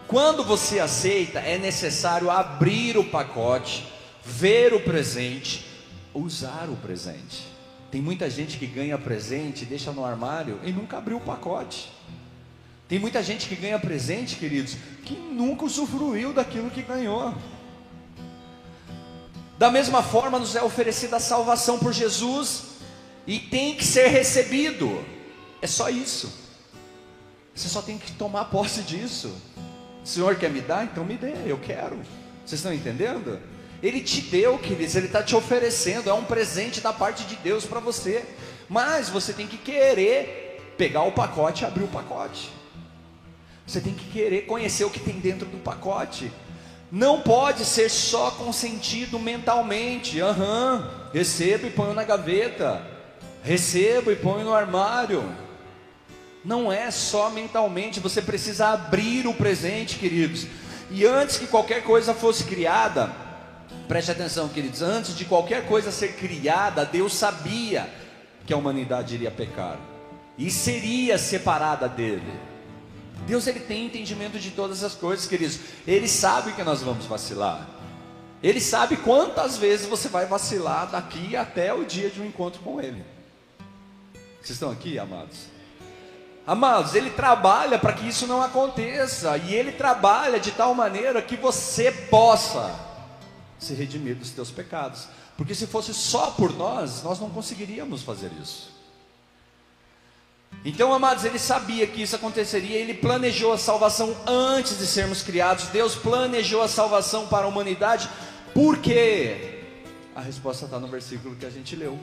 quando 0.07 0.43
você 0.43 0.79
aceita, 0.79 1.39
é 1.39 1.57
necessário 1.57 2.29
abrir 2.29 2.97
o 2.97 3.03
pacote, 3.03 3.87
ver 4.23 4.73
o 4.73 4.81
presente, 4.81 5.65
usar 6.13 6.69
o 6.69 6.75
presente. 6.75 7.47
Tem 7.89 8.01
muita 8.01 8.29
gente 8.29 8.57
que 8.57 8.65
ganha 8.65 8.97
presente, 8.97 9.65
deixa 9.65 9.91
no 9.91 10.05
armário 10.05 10.59
e 10.63 10.71
nunca 10.71 10.97
abriu 10.97 11.17
o 11.17 11.21
pacote. 11.21 11.91
Tem 12.91 12.99
muita 12.99 13.23
gente 13.23 13.47
que 13.47 13.55
ganha 13.55 13.79
presente, 13.79 14.35
queridos, 14.35 14.75
que 15.05 15.13
nunca 15.13 15.63
usufruiu 15.63 16.33
daquilo 16.33 16.69
que 16.69 16.81
ganhou. 16.81 17.33
Da 19.57 19.71
mesma 19.71 20.03
forma, 20.03 20.37
nos 20.37 20.57
é 20.57 20.61
oferecida 20.61 21.15
a 21.15 21.19
salvação 21.21 21.79
por 21.79 21.93
Jesus 21.93 22.63
e 23.25 23.39
tem 23.39 23.77
que 23.77 23.85
ser 23.85 24.07
recebido. 24.07 25.05
É 25.61 25.67
só 25.67 25.89
isso. 25.89 26.33
Você 27.55 27.69
só 27.69 27.81
tem 27.81 27.97
que 27.97 28.11
tomar 28.11 28.43
posse 28.51 28.81
disso. 28.81 29.33
O 30.03 30.05
Senhor 30.05 30.35
quer 30.35 30.49
me 30.49 30.59
dar? 30.59 30.83
Então 30.83 31.05
me 31.05 31.15
dê, 31.15 31.31
eu 31.45 31.59
quero. 31.59 31.95
Vocês 32.45 32.59
estão 32.59 32.73
entendendo? 32.73 33.39
Ele 33.81 34.01
te 34.01 34.19
deu, 34.19 34.59
queridos, 34.59 34.97
ele 34.97 35.05
está 35.05 35.23
te 35.23 35.33
oferecendo, 35.33 36.09
é 36.09 36.13
um 36.13 36.25
presente 36.25 36.81
da 36.81 36.91
parte 36.91 37.23
de 37.23 37.37
Deus 37.37 37.63
para 37.63 37.79
você. 37.79 38.25
Mas 38.67 39.07
você 39.07 39.31
tem 39.31 39.47
que 39.47 39.57
querer 39.57 40.73
pegar 40.77 41.03
o 41.03 41.13
pacote 41.13 41.63
e 41.63 41.65
abrir 41.65 41.85
o 41.85 41.87
pacote. 41.87 42.59
Você 43.65 43.79
tem 43.79 43.93
que 43.93 44.05
querer 44.05 44.45
conhecer 44.45 44.83
o 44.83 44.89
que 44.89 44.99
tem 44.99 45.19
dentro 45.19 45.47
do 45.47 45.57
pacote. 45.57 46.31
Não 46.91 47.21
pode 47.21 47.63
ser 47.63 47.89
só 47.89 48.31
consentido 48.31 49.17
mentalmente. 49.17 50.19
Aham, 50.19 50.75
uhum, 50.75 51.11
recebo 51.13 51.67
e 51.67 51.69
ponho 51.69 51.93
na 51.93 52.03
gaveta. 52.03 52.85
Recebo 53.43 54.11
e 54.11 54.15
ponho 54.15 54.45
no 54.45 54.53
armário. 54.53 55.23
Não 56.43 56.71
é 56.71 56.89
só 56.89 57.29
mentalmente, 57.29 57.99
você 57.99 58.21
precisa 58.21 58.69
abrir 58.69 59.27
o 59.27 59.33
presente, 59.33 59.97
queridos. 59.97 60.47
E 60.89 61.05
antes 61.05 61.37
que 61.37 61.47
qualquer 61.47 61.83
coisa 61.83 62.13
fosse 62.13 62.43
criada, 62.43 63.11
preste 63.87 64.11
atenção, 64.11 64.49
queridos, 64.49 64.81
antes 64.81 65.15
de 65.15 65.23
qualquer 65.23 65.67
coisa 65.67 65.91
ser 65.91 66.15
criada, 66.15 66.83
Deus 66.83 67.13
sabia 67.13 67.87
que 68.45 68.53
a 68.53 68.57
humanidade 68.57 69.13
iria 69.15 69.31
pecar 69.31 69.77
e 70.37 70.49
seria 70.49 71.17
separada 71.17 71.87
dele. 71.87 72.50
Deus 73.25 73.47
ele 73.47 73.59
tem 73.59 73.85
entendimento 73.85 74.39
de 74.39 74.51
todas 74.51 74.83
as 74.83 74.93
coisas, 74.93 75.25
queridos. 75.25 75.59
Ele 75.87 76.07
sabe 76.07 76.53
que 76.53 76.63
nós 76.63 76.81
vamos 76.81 77.05
vacilar. 77.05 77.67
Ele 78.41 78.59
sabe 78.59 78.97
quantas 78.97 79.57
vezes 79.57 79.85
você 79.85 80.09
vai 80.09 80.25
vacilar 80.25 80.89
daqui 80.89 81.35
até 81.35 81.73
o 81.73 81.85
dia 81.85 82.09
de 82.09 82.19
um 82.19 82.25
encontro 82.25 82.61
com 82.61 82.81
ele. 82.81 83.05
Vocês 84.41 84.51
estão 84.51 84.71
aqui, 84.71 84.97
amados? 84.97 85.51
Amados, 86.45 86.95
ele 86.95 87.11
trabalha 87.11 87.77
para 87.77 87.93
que 87.93 88.07
isso 88.07 88.25
não 88.25 88.41
aconteça, 88.41 89.37
e 89.37 89.53
ele 89.53 89.71
trabalha 89.71 90.39
de 90.39 90.49
tal 90.51 90.73
maneira 90.73 91.21
que 91.21 91.37
você 91.37 91.91
possa 91.91 92.73
se 93.59 93.75
redimir 93.75 94.15
dos 94.15 94.31
teus 94.31 94.49
pecados. 94.49 95.07
Porque 95.37 95.53
se 95.53 95.67
fosse 95.67 95.93
só 95.93 96.31
por 96.31 96.51
nós, 96.51 97.03
nós 97.03 97.19
não 97.19 97.29
conseguiríamos 97.29 98.01
fazer 98.01 98.31
isso. 98.41 98.70
Então, 100.63 100.93
amados, 100.93 101.25
ele 101.25 101.39
sabia 101.39 101.87
que 101.87 102.03
isso 102.03 102.15
aconteceria, 102.15 102.77
ele 102.77 102.93
planejou 102.93 103.51
a 103.51 103.57
salvação 103.57 104.15
antes 104.27 104.77
de 104.77 104.85
sermos 104.85 105.23
criados. 105.23 105.65
Deus 105.67 105.95
planejou 105.95 106.61
a 106.61 106.67
salvação 106.67 107.27
para 107.27 107.45
a 107.45 107.49
humanidade, 107.49 108.07
por 108.53 108.77
quê? 108.77 109.63
A 110.15 110.21
resposta 110.21 110.65
está 110.65 110.79
no 110.79 110.87
versículo 110.87 111.35
que 111.35 111.45
a 111.45 111.49
gente 111.49 111.75
leu. 111.75 111.97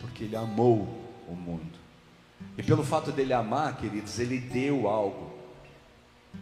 Porque 0.00 0.24
ele 0.24 0.34
amou 0.34 0.88
o 1.28 1.34
mundo. 1.34 1.78
E 2.56 2.62
pelo 2.62 2.82
fato 2.82 3.12
dele 3.12 3.32
amar, 3.32 3.76
queridos, 3.76 4.18
ele 4.18 4.38
deu 4.38 4.88
algo. 4.88 5.32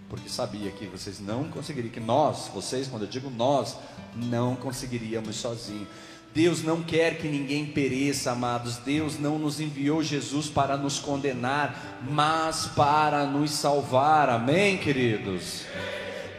Porque 0.08 0.28
sabia 0.28 0.70
que 0.70 0.86
vocês 0.86 1.20
não 1.20 1.48
conseguiriam, 1.48 1.92
que 1.92 2.00
nós, 2.00 2.48
vocês, 2.54 2.88
quando 2.88 3.02
eu 3.02 3.08
digo 3.08 3.28
nós, 3.28 3.76
não 4.14 4.56
conseguiríamos 4.56 5.36
sozinhos. 5.36 5.88
Deus 6.32 6.62
não 6.62 6.80
quer 6.80 7.18
que 7.18 7.26
ninguém 7.26 7.66
pereça, 7.66 8.30
amados. 8.30 8.76
Deus 8.76 9.18
não 9.18 9.36
nos 9.36 9.60
enviou 9.60 10.00
Jesus 10.00 10.46
para 10.46 10.76
nos 10.76 11.00
condenar, 11.00 12.00
mas 12.08 12.66
para 12.76 13.26
nos 13.26 13.50
salvar. 13.50 14.30
Amém, 14.30 14.78
queridos? 14.78 15.64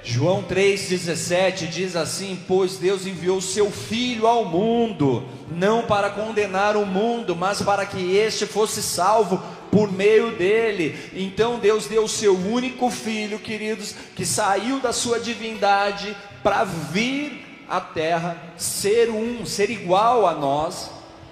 João 0.01 0.43
3,17 0.43 1.67
diz 1.67 1.95
assim: 1.98 2.39
Pois 2.48 2.77
Deus 2.77 3.05
enviou 3.05 3.41
seu 3.41 3.69
Filho 3.69 4.27
ao 4.27 4.45
mundo, 4.45 5.25
não 5.51 5.83
para 5.83 6.10
condenar 6.10 6.77
o 6.77 6.86
mundo, 6.86 7.36
mas 7.36 7.62
para 7.62 7.86
que 7.86 8.15
este 8.15 8.45
fosse 8.45 8.81
salvo 8.81 9.43
por 9.69 9.91
meio 9.91 10.31
dele. 10.38 10.98
Então 11.13 11.60
Deus 11.60 11.86
deu 11.86 12.05
o 12.05 12.10
seu 12.10 12.33
único 12.33 12.89
filho, 12.89 13.39
queridos, 13.39 13.93
que 14.15 14.25
saiu 14.25 14.79
da 14.79 14.93
sua 14.93 15.19
divindade 15.19 16.15
para 16.41 16.63
vir 16.63 17.50
à 17.71 17.79
terra, 17.79 18.35
ser 18.57 19.09
um, 19.09 19.45
ser 19.45 19.69
igual 19.69 20.27
a 20.27 20.33
nós, 20.33 20.91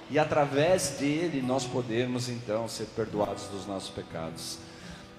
e 0.09 0.17
através 0.17 0.91
dele 0.99 1.41
nós 1.45 1.65
podemos 1.65 2.29
então 2.29 2.67
ser 2.67 2.85
perdoados 2.95 3.43
dos 3.51 3.67
nossos 3.67 3.89
pecados. 3.89 4.57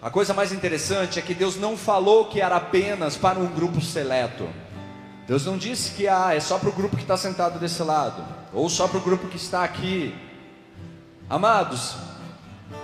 A 0.00 0.08
coisa 0.08 0.32
mais 0.32 0.50
interessante 0.50 1.18
é 1.18 1.22
que 1.22 1.34
Deus 1.34 1.56
não 1.56 1.76
falou 1.76 2.24
que 2.24 2.40
era 2.40 2.56
apenas 2.56 3.18
para 3.18 3.38
um 3.38 3.46
grupo 3.46 3.82
seleto. 3.82 4.48
Deus 5.28 5.44
não 5.44 5.58
disse 5.58 5.92
que 5.92 6.08
ah, 6.08 6.34
é 6.34 6.40
só 6.40 6.58
para 6.58 6.70
o 6.70 6.72
grupo 6.72 6.96
que 6.96 7.02
está 7.02 7.18
sentado 7.18 7.58
desse 7.58 7.82
lado, 7.82 8.24
ou 8.52 8.70
só 8.70 8.88
para 8.88 8.98
o 8.98 9.02
grupo 9.02 9.28
que 9.28 9.36
está 9.36 9.62
aqui. 9.62 10.14
Amados, 11.28 11.96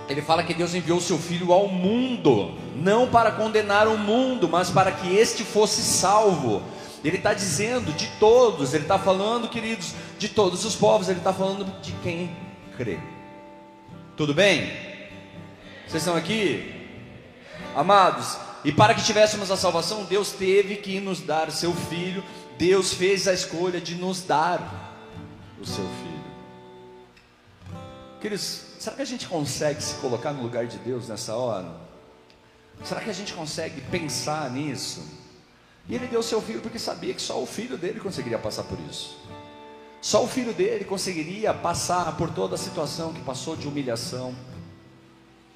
ele 0.07 0.21
fala 0.21 0.43
que 0.43 0.53
Deus 0.53 0.75
enviou 0.75 1.01
seu 1.01 1.17
filho 1.17 1.51
ao 1.51 1.67
mundo, 1.67 2.53
não 2.75 3.09
para 3.09 3.31
condenar 3.31 3.87
o 3.87 3.97
mundo, 3.97 4.47
mas 4.47 4.69
para 4.69 4.91
que 4.91 5.13
este 5.13 5.43
fosse 5.43 5.81
salvo. 5.81 6.61
Ele 7.07 7.15
está 7.15 7.33
dizendo 7.33 7.93
de 7.93 8.05
todos, 8.19 8.73
ele 8.73 8.83
está 8.83 8.99
falando, 8.99 9.47
queridos, 9.47 9.93
de 10.19 10.27
todos 10.27 10.65
os 10.65 10.75
povos, 10.75 11.07
ele 11.07 11.19
está 11.19 11.31
falando 11.31 11.63
de 11.81 11.93
quem 12.03 12.35
crê. 12.75 12.99
Tudo 14.17 14.33
bem? 14.33 14.65
Vocês 15.87 16.03
estão 16.03 16.17
aqui? 16.17 16.85
Amados, 17.73 18.37
e 18.61 18.73
para 18.73 18.93
que 18.93 19.01
tivéssemos 19.01 19.49
a 19.49 19.55
salvação, 19.55 20.03
Deus 20.03 20.33
teve 20.33 20.75
que 20.75 20.99
nos 20.99 21.21
dar 21.21 21.49
seu 21.49 21.73
filho, 21.73 22.21
Deus 22.57 22.93
fez 22.93 23.25
a 23.25 23.33
escolha 23.33 23.79
de 23.79 23.95
nos 23.95 24.21
dar 24.23 24.59
o 25.61 25.65
seu 25.65 25.85
filho. 25.85 26.17
Queridos, 28.19 28.63
será 28.79 28.97
que 28.97 29.01
a 29.01 29.05
gente 29.05 29.29
consegue 29.29 29.81
se 29.81 29.93
colocar 29.95 30.33
no 30.33 30.43
lugar 30.43 30.67
de 30.67 30.77
Deus 30.79 31.07
nessa 31.07 31.33
hora? 31.37 31.71
Será 32.83 32.99
que 32.99 33.09
a 33.09 33.13
gente 33.13 33.31
consegue 33.31 33.79
pensar 33.79 34.51
nisso? 34.51 35.16
E 35.87 35.95
ele 35.95 36.07
deu 36.07 36.21
seu 36.21 36.41
filho 36.41 36.61
porque 36.61 36.77
sabia 36.79 37.13
que 37.13 37.21
só 37.21 37.41
o 37.41 37.45
filho 37.45 37.77
dele 37.77 37.99
conseguiria 37.99 38.37
passar 38.37 38.63
por 38.63 38.77
isso. 38.89 39.17
Só 40.01 40.23
o 40.23 40.27
filho 40.27 40.53
dele 40.53 40.85
conseguiria 40.85 41.53
passar 41.53 42.15
por 42.17 42.29
toda 42.29 42.55
a 42.55 42.57
situação 42.57 43.13
que 43.13 43.21
passou 43.21 43.55
de 43.55 43.67
humilhação, 43.67 44.35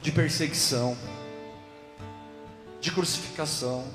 de 0.01 0.11
perseguição, 0.11 0.97
de 2.79 2.91
crucificação. 2.91 3.85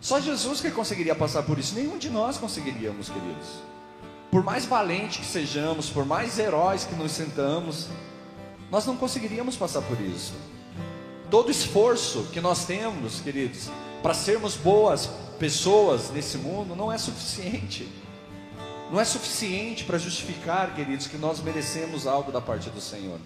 Só 0.00 0.20
Jesus 0.20 0.60
que 0.60 0.70
conseguiria 0.70 1.14
passar 1.14 1.42
por 1.42 1.58
isso, 1.58 1.74
nenhum 1.74 1.96
de 1.96 2.10
nós 2.10 2.38
conseguiríamos, 2.38 3.08
queridos 3.08 3.72
por 4.32 4.42
mais 4.42 4.64
valente 4.64 5.18
que 5.18 5.26
sejamos, 5.26 5.90
por 5.90 6.06
mais 6.06 6.38
heróis 6.38 6.84
que 6.84 6.94
nos 6.94 7.12
sentamos, 7.12 7.88
nós 8.70 8.86
não 8.86 8.96
conseguiríamos 8.96 9.56
passar 9.56 9.82
por 9.82 10.00
isso. 10.00 10.32
Todo 11.30 11.50
esforço 11.50 12.26
que 12.32 12.40
nós 12.40 12.64
temos, 12.64 13.20
queridos, 13.20 13.68
para 14.02 14.14
sermos 14.14 14.56
boas 14.56 15.08
pessoas 15.38 16.10
nesse 16.10 16.36
mundo 16.36 16.74
não 16.74 16.92
é 16.92 16.98
suficiente. 16.98 17.88
Não 18.90 19.00
é 19.00 19.04
suficiente 19.04 19.84
para 19.84 19.96
justificar, 19.96 20.74
queridos, 20.74 21.06
que 21.06 21.16
nós 21.16 21.40
merecemos 21.40 22.06
algo 22.06 22.30
da 22.30 22.40
parte 22.40 22.68
do 22.68 22.80
Senhor. 22.80 23.18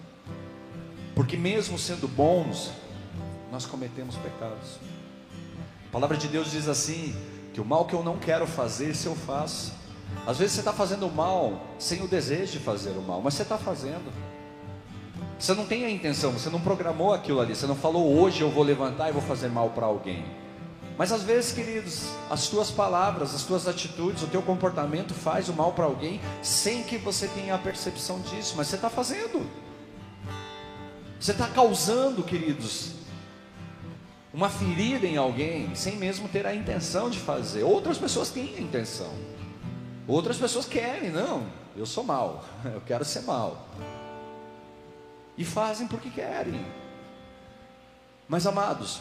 Porque 1.14 1.36
mesmo 1.36 1.78
sendo 1.78 2.06
bons, 2.06 2.70
nós 3.50 3.66
cometemos 3.66 4.14
pecados. 4.16 4.78
A 5.88 5.92
palavra 5.92 6.16
de 6.16 6.28
Deus 6.28 6.50
diz 6.50 6.68
assim: 6.68 7.16
que 7.52 7.60
o 7.60 7.64
mal 7.64 7.86
que 7.86 7.94
eu 7.94 8.02
não 8.04 8.18
quero 8.18 8.46
fazer, 8.46 8.94
se 8.94 9.06
eu 9.06 9.16
faço. 9.16 9.72
Às 10.26 10.38
vezes 10.38 10.52
você 10.52 10.60
está 10.60 10.72
fazendo 10.72 11.10
mal 11.10 11.60
sem 11.78 12.02
o 12.02 12.06
desejo 12.06 12.52
de 12.52 12.58
fazer 12.58 12.90
o 12.90 13.02
mal, 13.02 13.20
mas 13.20 13.34
você 13.34 13.42
está 13.42 13.56
fazendo. 13.56 14.12
Você 15.38 15.54
não 15.54 15.66
tem 15.66 15.84
a 15.84 15.90
intenção, 15.90 16.32
você 16.32 16.48
não 16.48 16.60
programou 16.60 17.12
aquilo 17.12 17.40
ali, 17.40 17.56
você 17.56 17.66
não 17.66 17.74
falou 17.74 18.18
hoje 18.18 18.40
eu 18.40 18.50
vou 18.50 18.62
levantar 18.62 19.08
e 19.08 19.12
vou 19.12 19.22
fazer 19.22 19.48
mal 19.48 19.70
para 19.70 19.86
alguém. 19.86 20.24
Mas 20.98 21.12
às 21.12 21.22
vezes, 21.22 21.52
queridos, 21.52 22.04
as 22.30 22.48
tuas 22.48 22.70
palavras, 22.70 23.34
as 23.34 23.42
tuas 23.42 23.68
atitudes, 23.68 24.22
o 24.22 24.26
teu 24.26 24.40
comportamento 24.40 25.12
faz 25.12 25.48
o 25.48 25.52
mal 25.52 25.72
para 25.72 25.84
alguém 25.84 26.20
sem 26.42 26.82
que 26.82 26.96
você 26.96 27.28
tenha 27.28 27.54
a 27.54 27.58
percepção 27.58 28.20
disso, 28.20 28.54
mas 28.56 28.68
você 28.68 28.76
está 28.76 28.88
fazendo. 28.88 29.46
Você 31.20 31.32
está 31.32 31.48
causando, 31.48 32.22
queridos, 32.22 32.92
uma 34.32 34.48
ferida 34.48 35.06
em 35.06 35.16
alguém 35.16 35.74
sem 35.74 35.96
mesmo 35.96 36.28
ter 36.28 36.46
a 36.46 36.54
intenção 36.54 37.10
de 37.10 37.18
fazer. 37.18 37.62
Outras 37.62 37.98
pessoas 37.98 38.30
têm 38.30 38.54
a 38.56 38.60
intenção. 38.60 39.12
Outras 40.08 40.38
pessoas 40.38 40.66
querem, 40.66 41.10
não, 41.10 41.46
eu 41.76 41.84
sou 41.84 42.04
mal, 42.04 42.44
eu 42.64 42.80
quero 42.80 43.04
ser 43.04 43.22
mal. 43.22 43.66
E 45.36 45.44
fazem 45.44 45.86
porque 45.86 46.08
querem. 46.08 46.64
Mas 48.28 48.46
amados, 48.46 49.00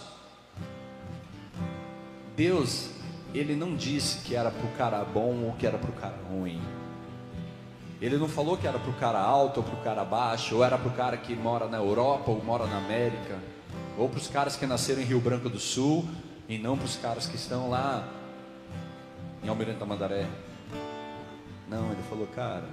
Deus, 2.36 2.90
Ele 3.34 3.56
não 3.56 3.76
disse 3.76 4.20
que 4.20 4.36
era 4.36 4.50
para 4.50 4.66
o 4.66 4.72
cara 4.78 5.04
bom 5.04 5.44
ou 5.44 5.54
que 5.54 5.68
era 5.68 5.78
para 5.78 5.90
o 5.90 5.94
cara 5.94 6.16
ruim. 6.30 6.62
Ele 8.02 8.18
não 8.18 8.28
falou 8.28 8.58
que 8.58 8.68
era 8.68 8.80
para 8.80 8.90
o 8.90 8.94
cara 8.94 9.20
alto 9.20 9.58
ou 9.58 9.64
para 9.64 9.76
o 9.76 9.84
cara 9.84 10.06
baixo, 10.06 10.56
ou 10.56 10.64
era 10.64 10.78
para 10.78 10.88
o 10.88 10.94
cara 10.94 11.18
que 11.18 11.36
mora 11.36 11.68
na 11.68 11.78
Europa 11.78 12.32
ou 12.32 12.44
mora 12.44 12.66
na 12.66 12.78
América, 12.78 13.38
ou 13.98 14.08
para 14.08 14.20
os 14.20 14.28
caras 14.28 14.56
que 14.56 14.66
nasceram 14.66 15.02
em 15.02 15.06
Rio 15.06 15.20
Branco 15.20 15.50
do 15.50 15.60
Sul, 15.60 16.08
e 16.48 16.58
não 16.58 16.78
para 16.78 16.86
os 16.86 16.96
caras 16.96 17.26
que 17.26 17.36
estão 17.36 17.70
lá 17.70 18.08
em 19.44 19.50
Almirante 19.50 19.80
Tamandaré. 19.80 20.28
Não, 21.68 21.92
ele 21.92 22.04
falou, 22.10 22.28
cara, 22.28 22.64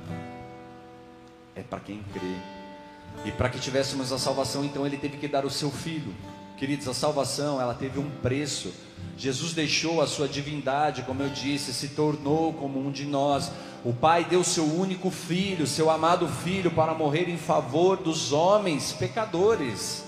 é 1.56 1.62
para 1.62 1.80
quem 1.80 2.02
crê. 2.12 2.36
E 3.24 3.30
para 3.32 3.48
que 3.48 3.58
tivéssemos 3.58 4.12
a 4.12 4.18
salvação, 4.18 4.64
então 4.64 4.86
ele 4.86 4.96
teve 4.96 5.16
que 5.16 5.28
dar 5.28 5.44
o 5.44 5.50
seu 5.50 5.70
filho. 5.70 6.14
Queridos, 6.62 6.86
a 6.86 6.94
salvação, 6.94 7.60
ela 7.60 7.74
teve 7.74 7.98
um 7.98 8.08
preço. 8.08 8.72
Jesus 9.18 9.52
deixou 9.52 10.00
a 10.00 10.06
sua 10.06 10.28
divindade, 10.28 11.02
como 11.02 11.20
eu 11.20 11.28
disse, 11.28 11.74
se 11.74 11.88
tornou 11.88 12.52
como 12.52 12.78
um 12.78 12.92
de 12.92 13.04
nós. 13.04 13.50
O 13.84 13.92
Pai 13.92 14.24
deu 14.24 14.44
seu 14.44 14.62
único 14.62 15.10
filho, 15.10 15.66
seu 15.66 15.90
amado 15.90 16.28
filho, 16.28 16.70
para 16.70 16.94
morrer 16.94 17.28
em 17.28 17.36
favor 17.36 17.96
dos 17.96 18.32
homens 18.32 18.92
pecadores. 18.92 20.04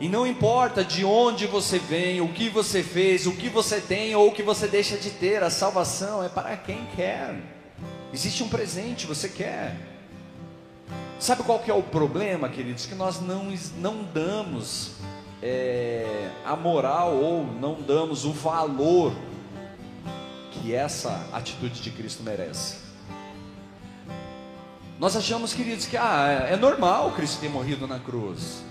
E 0.00 0.08
não 0.08 0.26
importa 0.26 0.82
de 0.82 1.04
onde 1.04 1.46
você 1.46 1.78
vem, 1.78 2.20
o 2.20 2.32
que 2.32 2.48
você 2.48 2.82
fez, 2.82 3.24
o 3.24 3.36
que 3.36 3.48
você 3.48 3.80
tem 3.80 4.16
ou 4.16 4.26
o 4.26 4.32
que 4.32 4.42
você 4.42 4.66
deixa 4.66 4.96
de 4.96 5.10
ter, 5.10 5.44
a 5.44 5.48
salvação 5.48 6.24
é 6.24 6.28
para 6.28 6.56
quem 6.56 6.84
quer. 6.96 7.40
Existe 8.12 8.42
um 8.42 8.48
presente, 8.48 9.06
você 9.06 9.28
quer. 9.28 9.95
Sabe 11.18 11.42
qual 11.42 11.58
que 11.58 11.70
é 11.70 11.74
o 11.74 11.82
problema, 11.82 12.48
queridos? 12.48 12.84
Que 12.84 12.94
nós 12.94 13.20
não, 13.20 13.52
não 13.78 14.04
damos 14.04 14.92
é, 15.42 16.30
a 16.44 16.54
moral 16.54 17.14
ou 17.14 17.44
não 17.44 17.80
damos 17.80 18.26
o 18.26 18.32
valor 18.32 19.14
que 20.50 20.74
essa 20.74 21.26
atitude 21.32 21.80
de 21.80 21.90
Cristo 21.90 22.22
merece. 22.22 22.76
Nós 24.98 25.16
achamos, 25.16 25.54
queridos, 25.54 25.86
que 25.86 25.96
ah, 25.96 26.46
é 26.50 26.56
normal 26.56 27.12
Cristo 27.12 27.40
ter 27.40 27.48
morrido 27.48 27.86
na 27.86 27.98
cruz. 27.98 28.62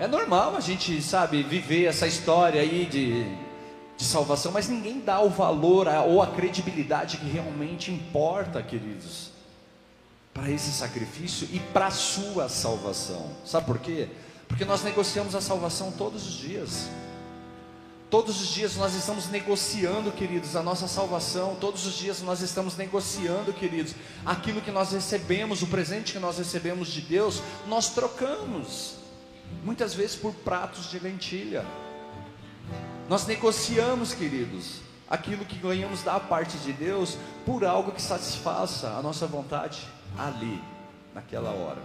É 0.00 0.08
normal 0.08 0.56
a 0.56 0.60
gente, 0.60 1.00
sabe, 1.02 1.42
viver 1.42 1.84
essa 1.86 2.06
história 2.06 2.60
aí 2.60 2.84
de, 2.84 3.24
de 3.96 4.04
salvação, 4.04 4.50
mas 4.50 4.68
ninguém 4.68 5.00
dá 5.00 5.20
o 5.20 5.30
valor 5.30 5.86
ou 6.06 6.20
a 6.20 6.26
credibilidade 6.26 7.16
que 7.16 7.28
realmente 7.28 7.92
importa, 7.92 8.60
queridos, 8.60 9.33
para 10.34 10.50
esse 10.50 10.72
sacrifício 10.72 11.48
e 11.52 11.60
para 11.60 11.86
a 11.86 11.90
sua 11.92 12.48
salvação. 12.48 13.30
Sabe 13.46 13.66
por 13.66 13.78
quê? 13.78 14.08
Porque 14.48 14.64
nós 14.64 14.82
negociamos 14.82 15.36
a 15.36 15.40
salvação 15.40 15.92
todos 15.92 16.26
os 16.26 16.34
dias. 16.34 16.88
Todos 18.10 18.40
os 18.40 18.48
dias 18.48 18.76
nós 18.76 18.94
estamos 18.94 19.28
negociando, 19.28 20.10
queridos, 20.10 20.56
a 20.56 20.62
nossa 20.62 20.88
salvação. 20.88 21.56
Todos 21.60 21.86
os 21.86 21.94
dias 21.94 22.20
nós 22.20 22.40
estamos 22.40 22.76
negociando, 22.76 23.52
queridos, 23.52 23.94
aquilo 24.26 24.60
que 24.60 24.72
nós 24.72 24.90
recebemos, 24.90 25.62
o 25.62 25.68
presente 25.68 26.12
que 26.12 26.18
nós 26.18 26.36
recebemos 26.36 26.88
de 26.88 27.00
Deus, 27.00 27.40
nós 27.68 27.90
trocamos 27.90 28.96
muitas 29.64 29.94
vezes 29.94 30.16
por 30.16 30.34
pratos 30.34 30.90
de 30.90 30.98
lentilha. 30.98 31.64
Nós 33.08 33.24
negociamos, 33.26 34.12
queridos, 34.12 34.80
aquilo 35.08 35.44
que 35.44 35.58
ganhamos 35.58 36.02
da 36.02 36.18
parte 36.18 36.56
de 36.58 36.72
Deus 36.72 37.16
por 37.46 37.64
algo 37.64 37.92
que 37.92 38.02
satisfaça 38.02 38.88
a 38.90 39.02
nossa 39.02 39.26
vontade 39.26 39.93
ali, 40.18 40.62
naquela 41.14 41.50
hora. 41.50 41.82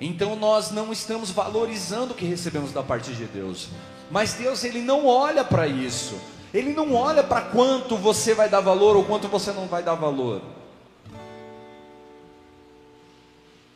Então 0.00 0.36
nós 0.36 0.70
não 0.70 0.92
estamos 0.92 1.30
valorizando 1.30 2.12
o 2.12 2.16
que 2.16 2.24
recebemos 2.24 2.72
da 2.72 2.82
parte 2.82 3.12
de 3.12 3.24
Deus. 3.26 3.68
Mas 4.10 4.34
Deus, 4.34 4.64
ele 4.64 4.80
não 4.80 5.06
olha 5.06 5.44
para 5.44 5.66
isso. 5.66 6.18
Ele 6.54 6.72
não 6.72 6.94
olha 6.94 7.22
para 7.22 7.42
quanto 7.42 7.96
você 7.96 8.34
vai 8.34 8.48
dar 8.48 8.60
valor 8.60 8.96
ou 8.96 9.04
quanto 9.04 9.28
você 9.28 9.52
não 9.52 9.66
vai 9.66 9.82
dar 9.82 9.94
valor. 9.94 10.40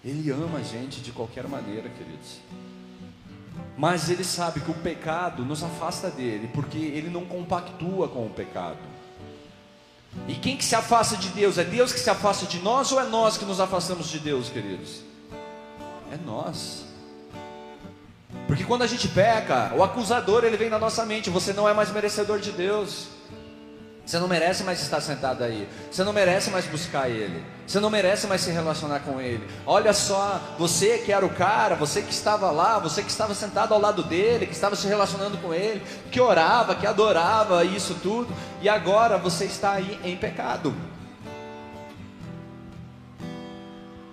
Ele 0.05 0.31
ama 0.31 0.59
a 0.59 0.63
gente 0.63 1.01
de 1.01 1.13
qualquer 1.13 1.47
maneira, 1.47 1.89
queridos. 1.89 2.41
Mas 3.77 4.11
ele 4.11 4.25
sabe 4.25 4.61
que 4.61 4.71
o 4.71 4.75
pecado 4.75 5.45
nos 5.45 5.63
afasta 5.63 6.11
dele, 6.11 6.49
porque 6.53 6.79
ele 6.79 7.11
não 7.11 7.25
compactua 7.25 8.09
com 8.09 8.27
o 8.27 8.31
pecado. 8.31 8.92
E 10.29 10.35
quem 10.35 10.57
que 10.57 10.65
se 10.65 10.75
afasta 10.75 11.17
de 11.17 11.29
Deus? 11.31 11.59
É 11.59 11.65
Deus 11.65 11.93
que 11.93 12.01
se 12.01 12.11
afasta 12.11 12.47
de 12.47 12.59
nós 12.61 12.93
ou 12.93 13.01
é 13.01 13.05
nós 13.05 13.37
que 13.37 13.45
nos 13.45 13.61
afastamos 13.61 14.09
de 14.09 14.19
Deus, 14.19 14.49
queridos? 14.49 15.01
É 16.13 16.17
nós. 16.25 16.85
Porque 18.47 18.65
quando 18.65 18.83
a 18.83 18.87
gente 18.87 19.09
peca, 19.09 19.73
o 19.75 19.83
acusador 19.83 20.45
ele 20.45 20.57
vem 20.57 20.69
na 20.69 20.79
nossa 20.79 21.05
mente, 21.07 21.31
você 21.31 21.53
não 21.53 21.69
é 21.69 21.73
mais 21.73 21.91
merecedor 21.91 22.39
de 22.39 22.53
Deus. 22.53 23.07
Você 24.05 24.19
não 24.19 24.27
merece 24.27 24.65
mais 24.65 24.83
estar 24.83 25.01
sentado 25.01 25.45
aí. 25.45 25.69
Você 25.91 26.03
não 26.03 26.13
merece 26.13 26.51
mais 26.51 26.67
buscar 26.67 27.09
Ele. 27.09 27.43
Você 27.67 27.79
não 27.79 27.89
merece 27.89 28.27
mais 28.27 28.41
se 28.41 28.51
relacionar 28.51 29.01
com 29.01 29.21
Ele. 29.21 29.47
Olha 29.65 29.93
só, 29.93 30.41
você 30.59 30.99
que 30.99 31.13
era 31.13 31.25
o 31.25 31.31
cara, 31.31 31.77
você 31.77 32.03
que 32.03 32.13
estava 32.13 32.51
lá, 32.51 32.79
você 32.81 33.01
que 33.03 33.11
estava 33.11 33.33
sentado 33.35 33.73
ao 33.73 33.81
lado 33.81 34.03
dele, 34.03 34.47
que 34.47 34.53
estava 34.53 34.75
se 34.75 34.89
relacionando 34.89 35.39
com 35.39 35.55
Ele, 35.55 35.81
que 36.11 36.21
orava, 36.21 36.75
que 36.75 36.87
adorava 36.87 37.65
isso 37.65 37.97
tudo, 38.03 38.35
e 38.61 38.69
agora 38.69 39.17
você 39.17 39.45
está 39.45 39.73
aí 39.73 39.99
em 40.05 40.17
pecado. 40.17 40.75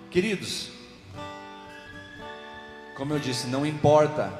Queridos, 0.08 0.70
como 2.96 3.12
eu 3.12 3.18
disse, 3.18 3.48
não 3.48 3.66
importa 3.66 4.32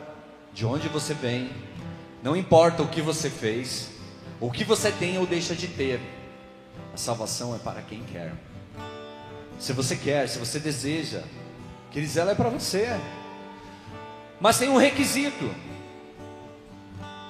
de 0.52 0.64
onde 0.64 0.88
você 0.88 1.12
vem, 1.12 1.50
não 2.22 2.36
importa 2.36 2.82
o 2.82 2.88
que 2.88 3.00
você 3.00 3.28
fez, 3.28 3.89
o 4.40 4.50
que 4.50 4.64
você 4.64 4.90
tem 4.90 5.18
ou 5.18 5.26
deixa 5.26 5.54
de 5.54 5.68
ter, 5.68 6.00
a 6.94 6.96
salvação 6.96 7.54
é 7.54 7.58
para 7.58 7.82
quem 7.82 8.02
quer. 8.04 8.32
Se 9.58 9.74
você 9.74 9.94
quer, 9.94 10.28
se 10.28 10.38
você 10.38 10.58
deseja, 10.58 11.22
queridos, 11.90 12.16
ela 12.16 12.32
é 12.32 12.34
para 12.34 12.48
você. 12.48 12.88
Mas 14.40 14.58
tem 14.58 14.70
um 14.70 14.78
requisito. 14.78 15.54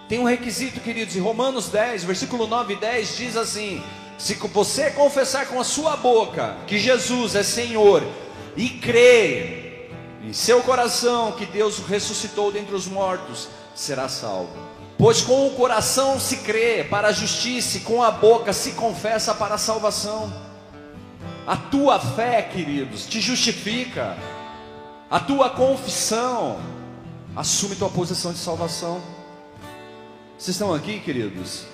Tem 0.09 0.21
um 0.21 0.25
requisito, 0.25 0.81
queridos, 0.81 1.17
em 1.17 1.21
Romanos 1.21 1.69
10, 1.69 2.05
versículo 2.05 2.47
9 2.47 2.75
e 2.75 2.77
10 2.77 3.17
diz 3.17 3.37
assim: 3.37 3.83
Se 4.17 4.35
você 4.35 4.91
confessar 4.93 5.47
com 5.49 5.61
a 5.61 5.65
sua 5.65 5.97
boca 5.97 6.57
que 6.69 6.79
Jesus 6.79 7.35
é 7.35 7.43
Senhor 7.43 8.03
e 8.57 8.69
crer 8.69 9.91
em 10.23 10.33
seu 10.33 10.63
coração 10.63 11.33
que 11.33 11.47
Deus 11.47 11.79
ressuscitou 11.81 12.53
dentre 12.53 12.75
os 12.75 12.87
mortos, 12.87 13.49
será 13.75 14.09
salvo. 14.09 14.70
Pois 15.01 15.23
com 15.23 15.47
o 15.47 15.53
coração 15.53 16.21
se 16.21 16.37
crê 16.37 16.85
para 16.85 17.09
a 17.09 17.13
justiça, 17.13 17.79
e 17.79 17.81
com 17.81 18.03
a 18.03 18.11
boca 18.11 18.53
se 18.53 18.73
confessa 18.73 19.35
para 19.35 19.55
a 19.55 19.59
salvação. 19.59 20.31
A 21.47 21.57
tua 21.57 21.99
fé, 21.99 22.43
queridos, 22.43 23.07
te 23.07 23.19
justifica. 23.19 24.15
A 25.11 25.19
tua 25.19 25.49
confissão 25.49 26.61
assume 27.35 27.77
tua 27.77 27.89
posição 27.89 28.31
de 28.31 28.39
salvação. 28.41 29.01
Vocês 30.37 30.55
estão 30.55 30.75
aqui, 30.75 31.01
queridos? 31.01 31.65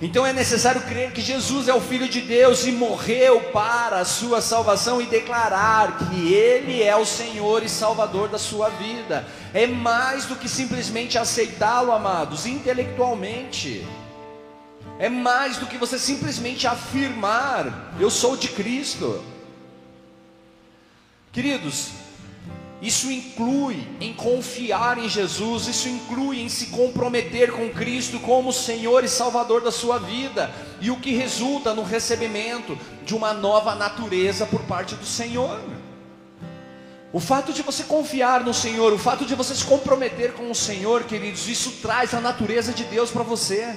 Então 0.00 0.26
é 0.26 0.32
necessário 0.32 0.82
crer 0.82 1.12
que 1.12 1.22
Jesus 1.22 1.68
é 1.68 1.74
o 1.74 1.80
Filho 1.80 2.06
de 2.06 2.20
Deus 2.20 2.66
e 2.66 2.72
morreu 2.72 3.40
para 3.52 4.00
a 4.00 4.04
sua 4.04 4.42
salvação 4.42 5.00
e 5.00 5.06
declarar 5.06 5.96
que 5.98 6.34
Ele 6.34 6.82
é 6.82 6.94
o 6.94 7.06
Senhor 7.06 7.62
e 7.62 7.68
Salvador 7.68 8.28
da 8.28 8.38
sua 8.38 8.68
vida. 8.68 9.26
É 9.54 9.66
mais 9.66 10.26
do 10.26 10.36
que 10.36 10.48
simplesmente 10.48 11.16
aceitá-lo, 11.16 11.92
amados, 11.92 12.44
intelectualmente. 12.44 13.86
É 14.98 15.08
mais 15.08 15.56
do 15.56 15.66
que 15.66 15.78
você 15.78 15.98
simplesmente 15.98 16.66
afirmar: 16.66 17.94
Eu 17.98 18.10
sou 18.10 18.36
de 18.36 18.48
Cristo. 18.48 19.24
Queridos, 21.32 21.90
isso 22.80 23.10
inclui 23.10 23.88
em 24.00 24.12
confiar 24.12 24.98
em 24.98 25.08
Jesus, 25.08 25.66
isso 25.66 25.88
inclui 25.88 26.40
em 26.40 26.48
se 26.48 26.66
comprometer 26.66 27.50
com 27.50 27.70
Cristo 27.70 28.20
como 28.20 28.52
Senhor 28.52 29.02
e 29.02 29.08
Salvador 29.08 29.62
da 29.62 29.72
sua 29.72 29.98
vida, 29.98 30.52
e 30.80 30.90
o 30.90 31.00
que 31.00 31.12
resulta 31.12 31.72
no 31.72 31.82
recebimento 31.82 32.78
de 33.04 33.14
uma 33.14 33.32
nova 33.32 33.74
natureza 33.74 34.44
por 34.44 34.60
parte 34.64 34.94
do 34.94 35.06
Senhor. 35.06 35.60
O 37.12 37.20
fato 37.20 37.50
de 37.50 37.62
você 37.62 37.82
confiar 37.82 38.44
no 38.44 38.52
Senhor, 38.52 38.92
o 38.92 38.98
fato 38.98 39.24
de 39.24 39.34
você 39.34 39.54
se 39.54 39.64
comprometer 39.64 40.34
com 40.34 40.50
o 40.50 40.54
Senhor, 40.54 41.04
queridos, 41.04 41.48
isso 41.48 41.78
traz 41.80 42.12
a 42.12 42.20
natureza 42.20 42.74
de 42.74 42.84
Deus 42.84 43.10
para 43.10 43.22
você, 43.22 43.74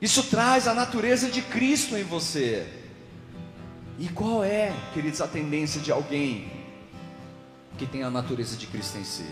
isso 0.00 0.22
traz 0.24 0.68
a 0.68 0.74
natureza 0.74 1.28
de 1.28 1.42
Cristo 1.42 1.96
em 1.96 2.04
você. 2.04 2.64
E 3.98 4.06
qual 4.08 4.44
é, 4.44 4.72
queridos, 4.92 5.20
a 5.20 5.26
tendência 5.26 5.80
de 5.80 5.90
alguém 5.90 6.53
que 7.78 7.86
tem 7.86 8.02
a 8.02 8.10
natureza 8.10 8.56
de 8.56 8.66
Cristo 8.66 8.98
em 8.98 9.04
si 9.04 9.26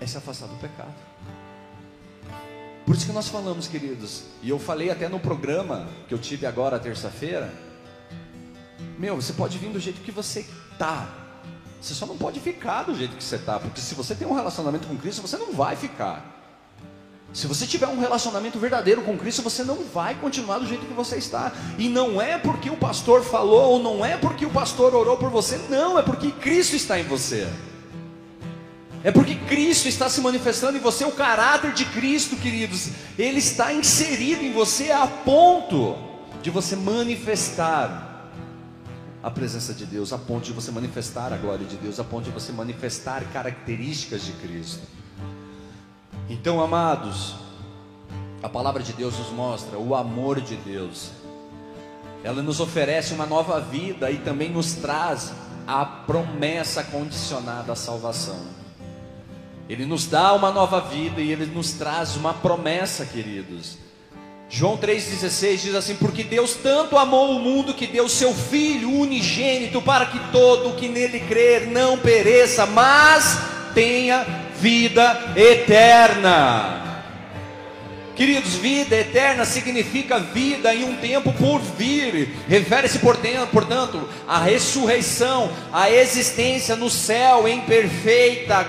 é 0.00 0.06
se 0.06 0.16
afastar 0.16 0.46
do 0.46 0.56
pecado. 0.56 0.94
Por 2.84 2.94
isso 2.94 3.06
que 3.06 3.12
nós 3.12 3.28
falamos, 3.28 3.66
queridos, 3.66 4.24
e 4.42 4.50
eu 4.50 4.58
falei 4.58 4.90
até 4.90 5.08
no 5.08 5.18
programa 5.18 5.88
que 6.06 6.14
eu 6.14 6.18
tive 6.18 6.46
agora 6.46 6.78
terça-feira. 6.78 7.52
Meu, 8.98 9.16
você 9.16 9.32
pode 9.32 9.58
vir 9.58 9.70
do 9.70 9.80
jeito 9.80 10.00
que 10.02 10.12
você 10.12 10.46
tá. 10.78 11.12
Você 11.80 11.94
só 11.94 12.06
não 12.06 12.16
pode 12.16 12.38
ficar 12.40 12.84
do 12.84 12.94
jeito 12.94 13.16
que 13.16 13.24
você 13.24 13.38
tá, 13.38 13.58
porque 13.58 13.80
se 13.80 13.94
você 13.94 14.14
tem 14.14 14.26
um 14.26 14.34
relacionamento 14.34 14.86
com 14.86 14.96
Cristo, 14.96 15.20
você 15.20 15.36
não 15.36 15.52
vai 15.52 15.74
ficar. 15.74 16.35
Se 17.36 17.46
você 17.46 17.66
tiver 17.66 17.86
um 17.86 18.00
relacionamento 18.00 18.58
verdadeiro 18.58 19.02
com 19.02 19.14
Cristo, 19.18 19.42
você 19.42 19.62
não 19.62 19.84
vai 19.92 20.14
continuar 20.14 20.58
do 20.58 20.66
jeito 20.66 20.86
que 20.86 20.94
você 20.94 21.16
está. 21.16 21.52
E 21.76 21.86
não 21.86 22.18
é 22.18 22.38
porque 22.38 22.70
o 22.70 22.78
pastor 22.78 23.22
falou, 23.22 23.72
ou 23.72 23.78
não 23.78 24.02
é 24.02 24.16
porque 24.16 24.46
o 24.46 24.50
pastor 24.50 24.94
orou 24.94 25.18
por 25.18 25.28
você, 25.28 25.60
não, 25.68 25.98
é 25.98 26.02
porque 26.02 26.30
Cristo 26.30 26.74
está 26.76 26.98
em 26.98 27.02
você. 27.02 27.46
É 29.04 29.12
porque 29.12 29.34
Cristo 29.34 29.86
está 29.86 30.08
se 30.08 30.18
manifestando 30.22 30.78
em 30.78 30.80
você, 30.80 31.04
o 31.04 31.12
caráter 31.12 31.74
de 31.74 31.84
Cristo, 31.84 32.36
queridos, 32.36 32.88
ele 33.18 33.38
está 33.38 33.70
inserido 33.70 34.42
em 34.42 34.54
você 34.54 34.90
a 34.90 35.06
ponto 35.06 35.94
de 36.40 36.48
você 36.48 36.74
manifestar 36.74 38.30
a 39.22 39.30
presença 39.30 39.74
de 39.74 39.84
Deus, 39.84 40.10
a 40.10 40.16
ponto 40.16 40.46
de 40.46 40.54
você 40.54 40.70
manifestar 40.70 41.34
a 41.34 41.36
glória 41.36 41.66
de 41.66 41.76
Deus, 41.76 42.00
a 42.00 42.04
ponto 42.04 42.24
de 42.24 42.30
você 42.30 42.50
manifestar 42.50 43.22
características 43.30 44.24
de 44.24 44.32
Cristo. 44.32 44.95
Então, 46.28 46.60
amados, 46.60 47.36
a 48.42 48.48
palavra 48.48 48.82
de 48.82 48.92
Deus 48.92 49.16
nos 49.18 49.30
mostra 49.30 49.78
o 49.78 49.94
amor 49.94 50.40
de 50.40 50.56
Deus. 50.56 51.10
Ela 52.24 52.42
nos 52.42 52.58
oferece 52.58 53.14
uma 53.14 53.26
nova 53.26 53.60
vida 53.60 54.10
e 54.10 54.18
também 54.18 54.50
nos 54.50 54.72
traz 54.74 55.32
a 55.66 55.84
promessa 55.84 56.82
condicionada 56.82 57.72
à 57.72 57.76
salvação. 57.76 58.40
Ele 59.68 59.86
nos 59.86 60.06
dá 60.06 60.32
uma 60.32 60.50
nova 60.50 60.80
vida 60.80 61.20
e 61.20 61.30
ele 61.30 61.46
nos 61.46 61.72
traz 61.72 62.16
uma 62.16 62.34
promessa, 62.34 63.06
queridos. 63.06 63.78
João 64.48 64.76
3,16 64.76 65.56
diz 65.58 65.74
assim: 65.74 65.96
Porque 65.96 66.24
Deus 66.24 66.54
tanto 66.54 66.96
amou 66.98 67.36
o 67.36 67.40
mundo 67.40 67.74
que 67.74 67.86
deu 67.86 68.08
seu 68.08 68.32
Filho 68.32 68.90
unigênito 68.90 69.82
para 69.82 70.06
que 70.06 70.18
todo 70.30 70.70
o 70.70 70.74
que 70.74 70.88
nele 70.88 71.20
crer 71.20 71.68
não 71.68 71.98
pereça, 71.98 72.64
mas 72.66 73.38
tenha 73.74 74.45
vida 74.60 75.34
eterna. 75.36 76.82
Queridos, 78.14 78.54
vida 78.54 78.96
eterna 78.96 79.44
significa 79.44 80.18
vida 80.18 80.74
em 80.74 80.84
um 80.84 80.96
tempo 80.96 81.32
por 81.34 81.60
vir. 81.60 82.34
Refere-se, 82.48 82.98
portanto, 82.98 84.08
à 84.26 84.38
ressurreição, 84.38 85.50
à 85.70 85.90
existência 85.90 86.74
no 86.76 86.88
céu 86.88 87.46
em 87.46 87.60
perfeita 87.60 88.66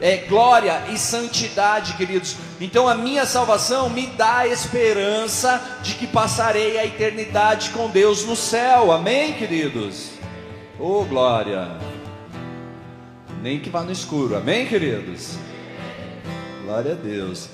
é, 0.00 0.18
glória 0.28 0.84
e 0.92 0.98
santidade, 0.98 1.94
queridos. 1.94 2.36
Então, 2.60 2.88
a 2.88 2.94
minha 2.94 3.26
salvação 3.26 3.88
me 3.90 4.06
dá 4.06 4.46
esperança 4.46 5.60
de 5.82 5.94
que 5.94 6.06
passarei 6.06 6.78
a 6.78 6.86
eternidade 6.86 7.70
com 7.70 7.88
Deus 7.88 8.24
no 8.24 8.36
céu. 8.36 8.92
Amém, 8.92 9.34
queridos? 9.34 10.10
Oh, 10.78 11.04
glória! 11.04 11.68
Nem 13.42 13.60
que 13.60 13.70
vá 13.70 13.82
no 13.82 13.92
escuro. 13.92 14.36
Amém, 14.36 14.66
queridos? 14.66 15.36
Glória 16.64 16.92
a 16.92 16.94
Deus. 16.94 17.48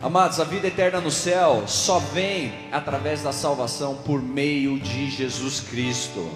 Amados, 0.00 0.38
a 0.38 0.44
vida 0.44 0.66
eterna 0.66 1.00
no 1.00 1.10
céu 1.10 1.64
só 1.66 1.98
vem 1.98 2.52
através 2.70 3.22
da 3.22 3.32
salvação 3.32 3.96
por 4.04 4.22
meio 4.22 4.78
de 4.78 5.10
Jesus 5.10 5.60
Cristo. 5.60 6.28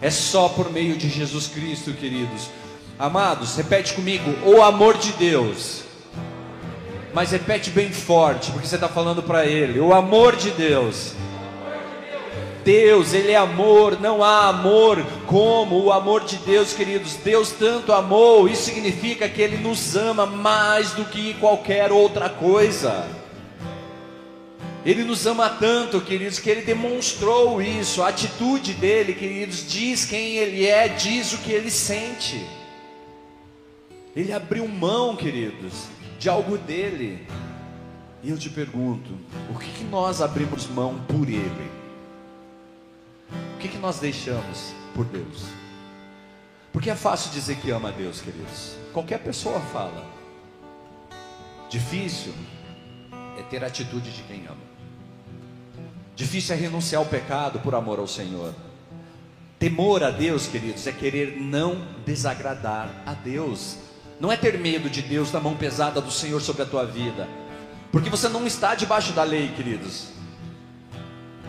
É 0.00 0.10
só 0.10 0.48
por 0.48 0.70
meio 0.72 0.96
de 0.96 1.08
Jesus 1.08 1.46
Cristo, 1.46 1.92
queridos. 1.92 2.50
Amados, 2.98 3.56
repete 3.56 3.94
comigo: 3.94 4.34
o 4.44 4.62
amor 4.62 4.98
de 4.98 5.12
Deus. 5.12 5.84
Mas 7.14 7.30
repete 7.30 7.70
bem 7.70 7.92
forte, 7.92 8.50
porque 8.50 8.66
você 8.66 8.74
está 8.74 8.88
falando 8.88 9.22
para 9.22 9.46
Ele: 9.46 9.78
o 9.78 9.94
amor 9.94 10.34
de 10.34 10.50
Deus 10.50 11.14
Deus, 12.64 13.12
Ele 13.12 13.32
é 13.32 13.36
amor, 13.36 14.00
não 14.00 14.24
há 14.24 14.48
amor 14.48 15.04
como 15.26 15.84
o 15.84 15.92
amor 15.92 16.24
de 16.24 16.36
Deus, 16.38 16.72
queridos. 16.72 17.14
Deus 17.16 17.52
tanto 17.52 17.92
amou, 17.92 18.48
isso 18.48 18.62
significa 18.62 19.28
que 19.28 19.42
Ele 19.42 19.58
nos 19.58 19.94
ama 19.94 20.24
mais 20.24 20.92
do 20.92 21.04
que 21.04 21.34
qualquer 21.34 21.92
outra 21.92 22.30
coisa. 22.30 23.06
Ele 24.84 25.02
nos 25.02 25.26
ama 25.26 25.48
tanto, 25.48 26.00
queridos, 26.00 26.38
que 26.38 26.50
Ele 26.50 26.62
demonstrou 26.62 27.60
isso. 27.62 28.02
A 28.02 28.08
atitude 28.08 28.74
dele, 28.74 29.14
queridos, 29.14 29.66
diz 29.66 30.04
quem 30.04 30.36
Ele 30.36 30.66
é, 30.66 30.88
diz 30.88 31.32
o 31.32 31.38
que 31.38 31.52
Ele 31.52 31.70
sente. 31.70 32.44
Ele 34.14 34.32
abriu 34.32 34.68
mão, 34.68 35.16
queridos, 35.16 35.84
de 36.18 36.28
algo 36.28 36.58
dele. 36.58 37.26
E 38.22 38.30
eu 38.30 38.38
te 38.38 38.48
pergunto, 38.48 39.10
o 39.54 39.58
que, 39.58 39.70
que 39.70 39.84
nós 39.84 40.20
abrimos 40.20 40.66
mão 40.66 41.00
por 41.08 41.28
Ele? 41.28 41.73
Que, 43.64 43.68
que 43.68 43.78
nós 43.78 43.98
deixamos 43.98 44.74
por 44.94 45.06
Deus? 45.06 45.44
Porque 46.70 46.90
é 46.90 46.94
fácil 46.94 47.30
dizer 47.30 47.56
que 47.56 47.70
ama 47.70 47.88
a 47.88 47.92
Deus, 47.92 48.20
queridos. 48.20 48.76
Qualquer 48.92 49.18
pessoa 49.20 49.58
fala. 49.58 50.04
Difícil 51.70 52.34
é 53.38 53.42
ter 53.44 53.64
a 53.64 53.68
atitude 53.68 54.10
de 54.12 54.22
quem 54.24 54.46
ama. 54.46 54.74
Difícil 56.14 56.54
é 56.54 56.58
renunciar 56.58 57.00
ao 57.00 57.08
pecado 57.08 57.58
por 57.60 57.74
amor 57.74 57.98
ao 57.98 58.06
Senhor. 58.06 58.54
Temor 59.58 60.04
a 60.04 60.10
Deus, 60.10 60.46
queridos, 60.46 60.86
é 60.86 60.92
querer 60.92 61.40
não 61.40 61.86
desagradar 62.04 62.90
a 63.06 63.14
Deus. 63.14 63.78
Não 64.20 64.30
é 64.30 64.36
ter 64.36 64.58
medo 64.58 64.90
de 64.90 65.00
Deus, 65.00 65.30
da 65.30 65.40
mão 65.40 65.56
pesada 65.56 66.02
do 66.02 66.10
Senhor 66.10 66.42
sobre 66.42 66.62
a 66.62 66.66
tua 66.66 66.84
vida. 66.84 67.26
Porque 67.90 68.10
você 68.10 68.28
não 68.28 68.46
está 68.46 68.74
debaixo 68.74 69.12
da 69.14 69.22
lei, 69.22 69.48
queridos 69.56 70.13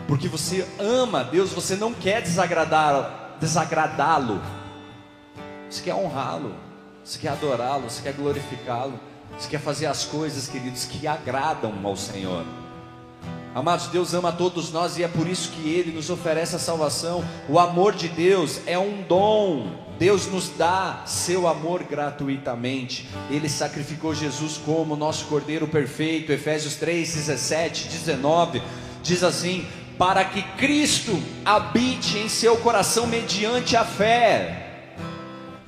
porque 0.06 0.28
você 0.28 0.66
ama 0.78 1.24
Deus, 1.24 1.52
você 1.52 1.76
não 1.76 1.92
quer 1.92 2.22
desagradar, 2.22 3.36
desagradá-lo, 3.40 4.40
você 5.68 5.82
quer 5.82 5.94
honrá-lo, 5.94 6.54
você 7.04 7.18
quer 7.18 7.30
adorá-lo, 7.30 7.90
você 7.90 8.02
quer 8.02 8.12
glorificá-lo, 8.12 8.98
você 9.36 9.48
quer 9.48 9.60
fazer 9.60 9.86
as 9.86 10.04
coisas, 10.04 10.48
queridos, 10.48 10.84
que 10.84 11.06
agradam 11.06 11.74
ao 11.84 11.96
Senhor. 11.96 12.44
Amados, 13.54 13.86
Deus 13.86 14.12
ama 14.12 14.32
todos 14.32 14.70
nós 14.70 14.98
e 14.98 15.02
é 15.02 15.08
por 15.08 15.26
isso 15.26 15.50
que 15.52 15.68
Ele 15.70 15.90
nos 15.90 16.10
oferece 16.10 16.54
a 16.54 16.58
salvação. 16.58 17.24
O 17.48 17.58
amor 17.58 17.94
de 17.94 18.06
Deus 18.06 18.60
é 18.66 18.78
um 18.78 19.02
dom. 19.02 19.86
Deus 19.98 20.26
nos 20.26 20.50
dá 20.50 21.02
seu 21.06 21.48
amor 21.48 21.82
gratuitamente. 21.82 23.08
Ele 23.30 23.48
sacrificou 23.48 24.14
Jesus 24.14 24.58
como 24.58 24.94
nosso 24.94 25.24
Cordeiro 25.24 25.66
perfeito. 25.66 26.32
Efésios 26.32 26.74
3, 26.76 27.14
17, 27.14 27.88
19. 27.88 28.62
Diz 29.02 29.22
assim: 29.22 29.66
para 29.98 30.24
que 30.24 30.42
Cristo 30.58 31.22
habite 31.44 32.18
em 32.18 32.28
seu 32.28 32.56
coração 32.56 33.06
mediante 33.06 33.76
a 33.76 33.84
fé. 33.84 34.62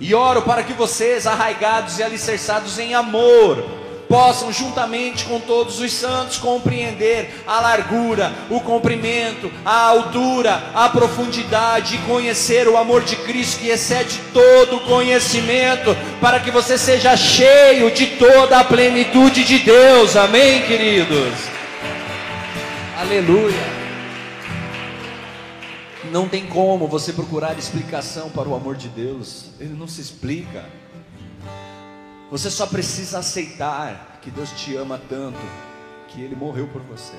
E 0.01 0.15
oro 0.15 0.43
para 0.43 0.63
que 0.63 0.73
vocês, 0.73 1.27
arraigados 1.27 1.99
e 1.99 2.03
alicerçados 2.03 2.79
em 2.79 2.95
amor, 2.95 3.65
possam, 4.09 4.53
juntamente 4.53 5.25
com 5.25 5.39
todos 5.39 5.81
os 5.81 5.93
santos, 5.93 6.39
compreender 6.39 7.43
a 7.47 7.61
largura, 7.61 8.33
o 8.49 8.61
comprimento, 8.61 9.51
a 9.65 9.87
altura, 9.87 10.63
a 10.75 10.89
profundidade 10.89 11.97
e 11.97 11.99
conhecer 11.99 12.67
o 12.69 12.77
amor 12.77 13.03
de 13.03 13.17
Cristo 13.17 13.61
que 13.61 13.69
excede 13.69 14.21
todo 14.33 14.81
conhecimento, 14.81 15.97
para 16.21 16.41
que 16.41 16.51
você 16.51 16.79
seja 16.79 17.17
cheio 17.17 17.91
de 17.91 18.07
toda 18.07 18.59
a 18.59 18.65
plenitude 18.65 19.45
de 19.45 19.59
Deus. 19.59 20.17
Amém, 20.17 20.63
queridos? 20.63 21.35
Aleluia. 22.99 23.78
Não 26.11 26.29
tem 26.29 26.47
como 26.47 26.89
você 26.89 27.13
procurar 27.13 27.59
explicação 27.59 28.31
para 28.31 28.49
o 28.49 28.55
amor 28.55 28.77
de 28.77 28.89
Deus, 28.89 29.51
ele 29.61 29.75
não 29.75 29.87
se 29.87 30.01
explica. 30.01 30.65
Você 32.31 32.51
só 32.51 32.67
precisa 32.67 33.19
aceitar 33.19 34.19
que 34.23 34.31
Deus 34.31 34.51
te 34.53 34.75
ama 34.75 35.01
tanto 35.09 35.39
que 36.09 36.23
ele 36.23 36.35
morreu 36.35 36.67
por 36.69 36.81
você. 36.83 37.17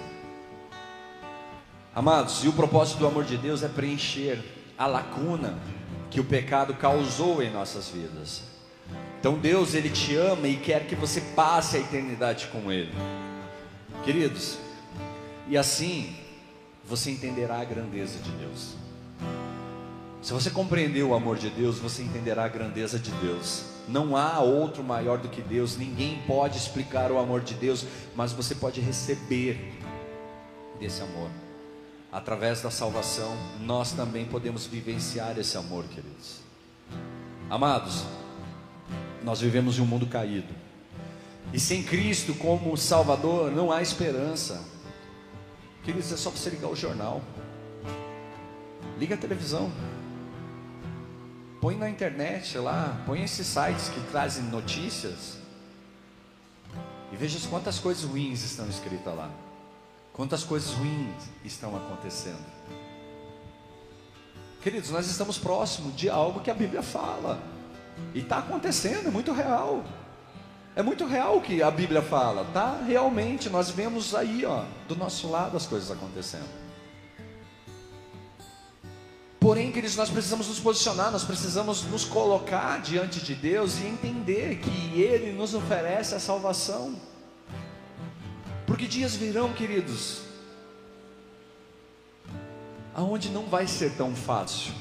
Amados, 1.93 2.43
e 2.43 2.47
o 2.47 2.53
propósito 2.53 2.99
do 2.99 3.07
amor 3.07 3.25
de 3.25 3.37
Deus 3.37 3.61
é 3.63 3.67
preencher 3.67 4.43
a 4.77 4.87
lacuna 4.87 5.59
que 6.09 6.19
o 6.19 6.23
pecado 6.23 6.73
causou 6.73 7.43
em 7.43 7.51
nossas 7.51 7.89
vidas. 7.89 8.41
Então 9.19 9.37
Deus, 9.37 9.73
ele 9.75 9.89
te 9.89 10.15
ama 10.15 10.47
e 10.47 10.55
quer 10.55 10.87
que 10.87 10.95
você 10.95 11.21
passe 11.35 11.77
a 11.77 11.79
eternidade 11.79 12.47
com 12.47 12.71
ele. 12.71 12.93
Queridos, 14.03 14.57
e 15.47 15.57
assim 15.57 16.15
você 16.89 17.11
entenderá 17.11 17.61
a 17.61 17.63
grandeza 17.63 18.17
de 18.17 18.31
Deus. 18.31 18.75
Se 20.23 20.33
você 20.33 20.49
compreender 20.49 21.03
o 21.03 21.13
amor 21.13 21.37
de 21.37 21.49
Deus, 21.49 21.77
você 21.77 22.01
entenderá 22.01 22.45
a 22.45 22.47
grandeza 22.47 22.97
de 22.97 23.11
Deus. 23.11 23.63
Não 23.87 24.17
há 24.17 24.39
outro 24.39 24.83
maior 24.83 25.19
do 25.19 25.29
que 25.29 25.41
Deus, 25.41 25.77
ninguém 25.77 26.19
pode 26.25 26.57
explicar 26.57 27.11
o 27.11 27.19
amor 27.19 27.41
de 27.41 27.53
Deus, 27.53 27.85
mas 28.15 28.33
você 28.33 28.55
pode 28.55 28.81
receber 28.81 29.73
desse 30.79 31.01
amor. 31.01 31.29
Através 32.11 32.61
da 32.61 32.71
salvação, 32.71 33.37
nós 33.61 33.91
também 33.91 34.25
podemos 34.25 34.65
vivenciar 34.65 35.37
esse 35.37 35.55
amor, 35.57 35.85
queridos. 35.85 36.39
Amados, 37.49 38.03
nós 39.23 39.39
vivemos 39.39 39.77
em 39.77 39.81
um 39.81 39.85
mundo 39.85 40.07
caído. 40.07 40.53
E 41.53 41.59
sem 41.59 41.83
Cristo 41.83 42.33
como 42.33 42.75
Salvador 42.75 43.51
não 43.51 43.71
há 43.71 43.81
esperança. 43.81 44.78
Queridos, 45.83 46.11
é 46.11 46.17
só 46.17 46.29
você 46.29 46.49
ligar 46.49 46.69
o 46.69 46.75
jornal. 46.75 47.21
Liga 48.97 49.15
a 49.15 49.17
televisão. 49.17 49.71
Põe 51.61 51.75
na 51.75 51.89
internet 51.89 52.57
lá, 52.57 53.01
põe 53.05 53.23
esses 53.23 53.45
sites 53.45 53.89
que 53.89 53.99
trazem 54.11 54.43
notícias. 54.45 55.37
E 57.11 57.15
veja 57.15 57.39
quantas 57.49 57.79
coisas 57.79 58.03
ruins 58.03 58.43
estão 58.43 58.67
escritas 58.69 59.15
lá. 59.15 59.29
Quantas 60.13 60.43
coisas 60.43 60.71
ruins 60.73 61.29
estão 61.43 61.75
acontecendo. 61.75 62.45
Queridos, 64.61 64.89
nós 64.89 65.07
estamos 65.07 65.37
próximos 65.37 65.95
de 65.95 66.09
algo 66.09 66.41
que 66.41 66.51
a 66.51 66.53
Bíblia 66.53 66.83
fala. 66.83 67.41
E 68.13 68.19
está 68.19 68.39
acontecendo, 68.39 69.07
é 69.07 69.11
muito 69.11 69.31
real. 69.31 69.83
É 70.79 70.81
muito 70.81 71.05
real 71.05 71.35
o 71.35 71.41
que 71.41 71.61
a 71.61 71.69
Bíblia 71.69 72.01
fala, 72.01 72.45
tá? 72.53 72.81
Realmente, 72.87 73.49
nós 73.49 73.69
vemos 73.69 74.15
aí, 74.15 74.45
ó, 74.45 74.63
do 74.87 74.95
nosso 74.95 75.29
lado 75.29 75.57
as 75.57 75.65
coisas 75.65 75.91
acontecendo. 75.91 76.47
Porém, 79.41 79.73
queridos, 79.73 79.97
nós 79.97 80.09
precisamos 80.09 80.47
nos 80.47 80.57
posicionar, 80.57 81.11
nós 81.11 81.25
precisamos 81.25 81.83
nos 81.83 82.05
colocar 82.05 82.81
diante 82.81 83.19
de 83.19 83.35
Deus 83.35 83.77
e 83.79 83.87
entender 83.87 84.59
que 84.59 85.01
Ele 85.01 85.33
nos 85.33 85.53
oferece 85.53 86.15
a 86.15 86.19
salvação. 86.19 86.95
Porque 88.65 88.87
dias 88.87 89.13
virão, 89.17 89.51
queridos, 89.51 90.21
aonde 92.95 93.27
não 93.27 93.47
vai 93.47 93.67
ser 93.67 93.97
tão 93.97 94.15
fácil 94.15 94.71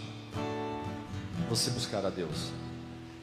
você 1.50 1.70
buscar 1.70 2.06
a 2.06 2.10
Deus. 2.10 2.52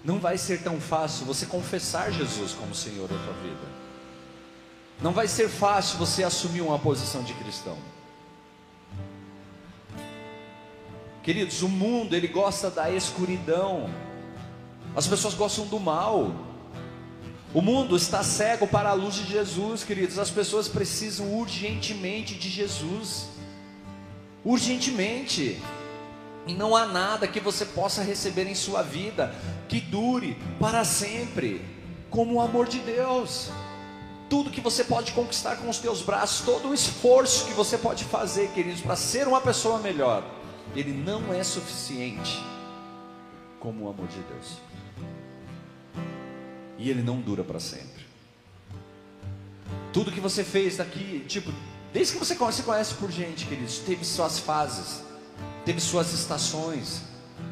Não 0.05 0.19
vai 0.19 0.37
ser 0.37 0.61
tão 0.61 0.79
fácil 0.79 1.25
você 1.25 1.47
confessar 1.47 2.11
Jesus 2.11 2.53
como 2.53 2.75
Senhor 2.75 3.07
da 3.07 3.17
tua 3.17 3.33
vida. 3.41 3.75
Não 5.01 5.11
vai 5.11 5.27
ser 5.27 5.49
fácil 5.49 5.97
você 5.97 6.23
assumir 6.23 6.61
uma 6.61 6.77
posição 6.77 7.23
de 7.23 7.33
cristão. 7.33 7.75
Queridos, 11.23 11.63
o 11.63 11.67
mundo 11.67 12.15
ele 12.15 12.27
gosta 12.27 12.69
da 12.69 12.91
escuridão. 12.91 13.89
As 14.95 15.07
pessoas 15.07 15.33
gostam 15.33 15.65
do 15.65 15.79
mal. 15.79 16.31
O 17.51 17.61
mundo 17.61 17.97
está 17.97 18.21
cego 18.21 18.67
para 18.67 18.89
a 18.89 18.93
luz 18.93 19.15
de 19.15 19.25
Jesus, 19.25 19.83
queridos. 19.83 20.19
As 20.19 20.29
pessoas 20.29 20.67
precisam 20.67 21.33
urgentemente 21.33 22.35
de 22.35 22.47
Jesus. 22.47 23.25
Urgentemente. 24.43 25.59
E 26.47 26.53
não 26.53 26.75
há 26.75 26.85
nada 26.85 27.27
que 27.27 27.39
você 27.39 27.65
possa 27.65 28.03
receber 28.03 28.47
em 28.47 28.55
sua 28.55 28.81
vida 28.81 29.33
que 29.67 29.79
dure 29.79 30.37
para 30.59 30.83
sempre, 30.83 31.61
como 32.09 32.35
o 32.35 32.41
amor 32.41 32.67
de 32.67 32.79
Deus. 32.79 33.49
Tudo 34.29 34.51
que 34.51 34.61
você 34.61 34.83
pode 34.83 35.11
conquistar 35.11 35.57
com 35.57 35.69
os 35.69 35.79
teus 35.79 36.01
braços, 36.01 36.45
todo 36.45 36.69
o 36.69 36.73
esforço 36.73 37.45
que 37.45 37.53
você 37.53 37.77
pode 37.77 38.03
fazer, 38.03 38.49
queridos, 38.49 38.81
para 38.81 38.95
ser 38.95 39.27
uma 39.27 39.41
pessoa 39.41 39.79
melhor 39.79 40.23
ele 40.73 40.91
não 40.91 41.33
é 41.33 41.43
suficiente 41.43 42.41
como 43.59 43.85
o 43.85 43.89
amor 43.89 44.07
de 44.07 44.19
Deus. 44.19 44.57
E 46.77 46.89
ele 46.89 47.01
não 47.01 47.21
dura 47.21 47.43
para 47.43 47.59
sempre. 47.59 48.05
Tudo 49.93 50.11
que 50.11 50.19
você 50.19 50.43
fez 50.43 50.77
daqui, 50.77 51.23
tipo, 51.27 51.51
desde 51.93 52.13
que 52.13 52.19
você 52.19 52.35
conhece, 52.35 52.63
conhece 52.63 52.93
por 52.95 53.11
gente, 53.11 53.45
queridos, 53.45 53.79
teve 53.79 54.03
suas 54.03 54.39
fases, 54.39 55.01
teve 55.65 55.81
suas 55.81 56.13
estações, 56.13 57.01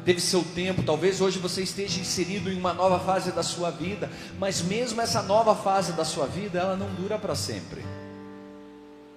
teve 0.04 0.20
seu 0.20 0.42
tempo. 0.42 0.82
Talvez 0.82 1.20
hoje 1.20 1.38
você 1.38 1.62
esteja 1.62 2.00
inserido 2.00 2.50
em 2.50 2.56
uma 2.56 2.72
nova 2.72 3.00
fase 3.00 3.32
da 3.32 3.42
sua 3.42 3.70
vida, 3.70 4.10
mas 4.38 4.62
mesmo 4.62 5.00
essa 5.00 5.20
nova 5.22 5.54
fase 5.54 5.92
da 5.92 6.04
sua 6.04 6.26
vida, 6.26 6.60
ela 6.60 6.76
não 6.76 6.94
dura 6.94 7.18
para 7.18 7.34
sempre. 7.34 7.84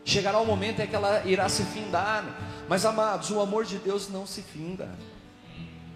Chegará 0.04 0.40
o 0.40 0.46
momento 0.46 0.82
em 0.82 0.88
que 0.88 0.96
ela 0.96 1.26
irá 1.26 1.48
se 1.50 1.64
findar. 1.64 2.24
Mas 2.70 2.86
amados, 2.86 3.30
o 3.30 3.42
amor 3.42 3.66
de 3.66 3.78
Deus 3.78 4.10
não 4.10 4.26
se 4.26 4.42
finda. 4.42 4.90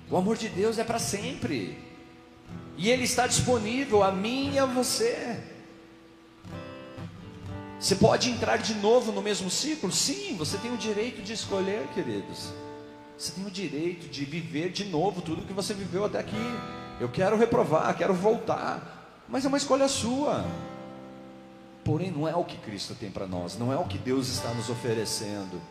O 0.10 0.18
amor 0.18 0.36
de 0.36 0.50
Deus 0.50 0.78
é 0.78 0.84
para 0.84 1.00
sempre. 1.00 1.78
E 2.78 2.90
ele 2.90 3.04
está 3.04 3.26
disponível 3.26 4.04
a 4.04 4.12
mim 4.12 4.54
e 4.54 4.60
a 4.60 4.66
você. 4.66 5.42
Você 7.80 7.96
pode 7.96 8.30
entrar 8.30 8.58
de 8.58 8.74
novo 8.76 9.12
no 9.12 9.22
mesmo 9.22 9.50
ciclo? 9.50 9.92
Sim, 9.92 10.36
você 10.38 10.58
tem 10.58 10.74
o 10.74 10.78
direito 10.78 11.22
de 11.22 11.32
escolher, 11.34 11.88
queridos. 11.94 12.52
Você 13.18 13.34
tem 13.34 13.46
o 13.46 13.52
direito 13.52 14.08
de 14.08 14.26
viver 14.26 14.72
de 14.72 14.86
novo 14.86 15.22
tudo 15.22 15.46
que 15.46 15.54
você 15.54 15.74
viveu 15.74 16.06
até 16.06 16.20
aqui. 16.20 16.36
Eu 17.00 17.10
quero 17.10 17.38
reprovar, 17.38 17.96
quero 17.96 18.14
voltar. 18.14 19.24
Mas 19.28 19.46
é 19.46 19.48
uma 19.48 19.58
escolha 19.58 19.88
sua. 19.88 20.46
Porém, 21.84 22.12
não 22.12 22.28
é 22.28 22.36
o 22.36 22.44
que 22.44 22.58
Cristo 22.58 22.94
tem 22.94 23.10
para 23.10 23.26
nós, 23.26 23.58
não 23.58 23.74
é 23.74 23.78
o 23.78 23.86
que 23.86 23.98
Deus 23.98 24.28
está 24.28 24.54
nos 24.54 24.70
oferecendo. 24.70 25.62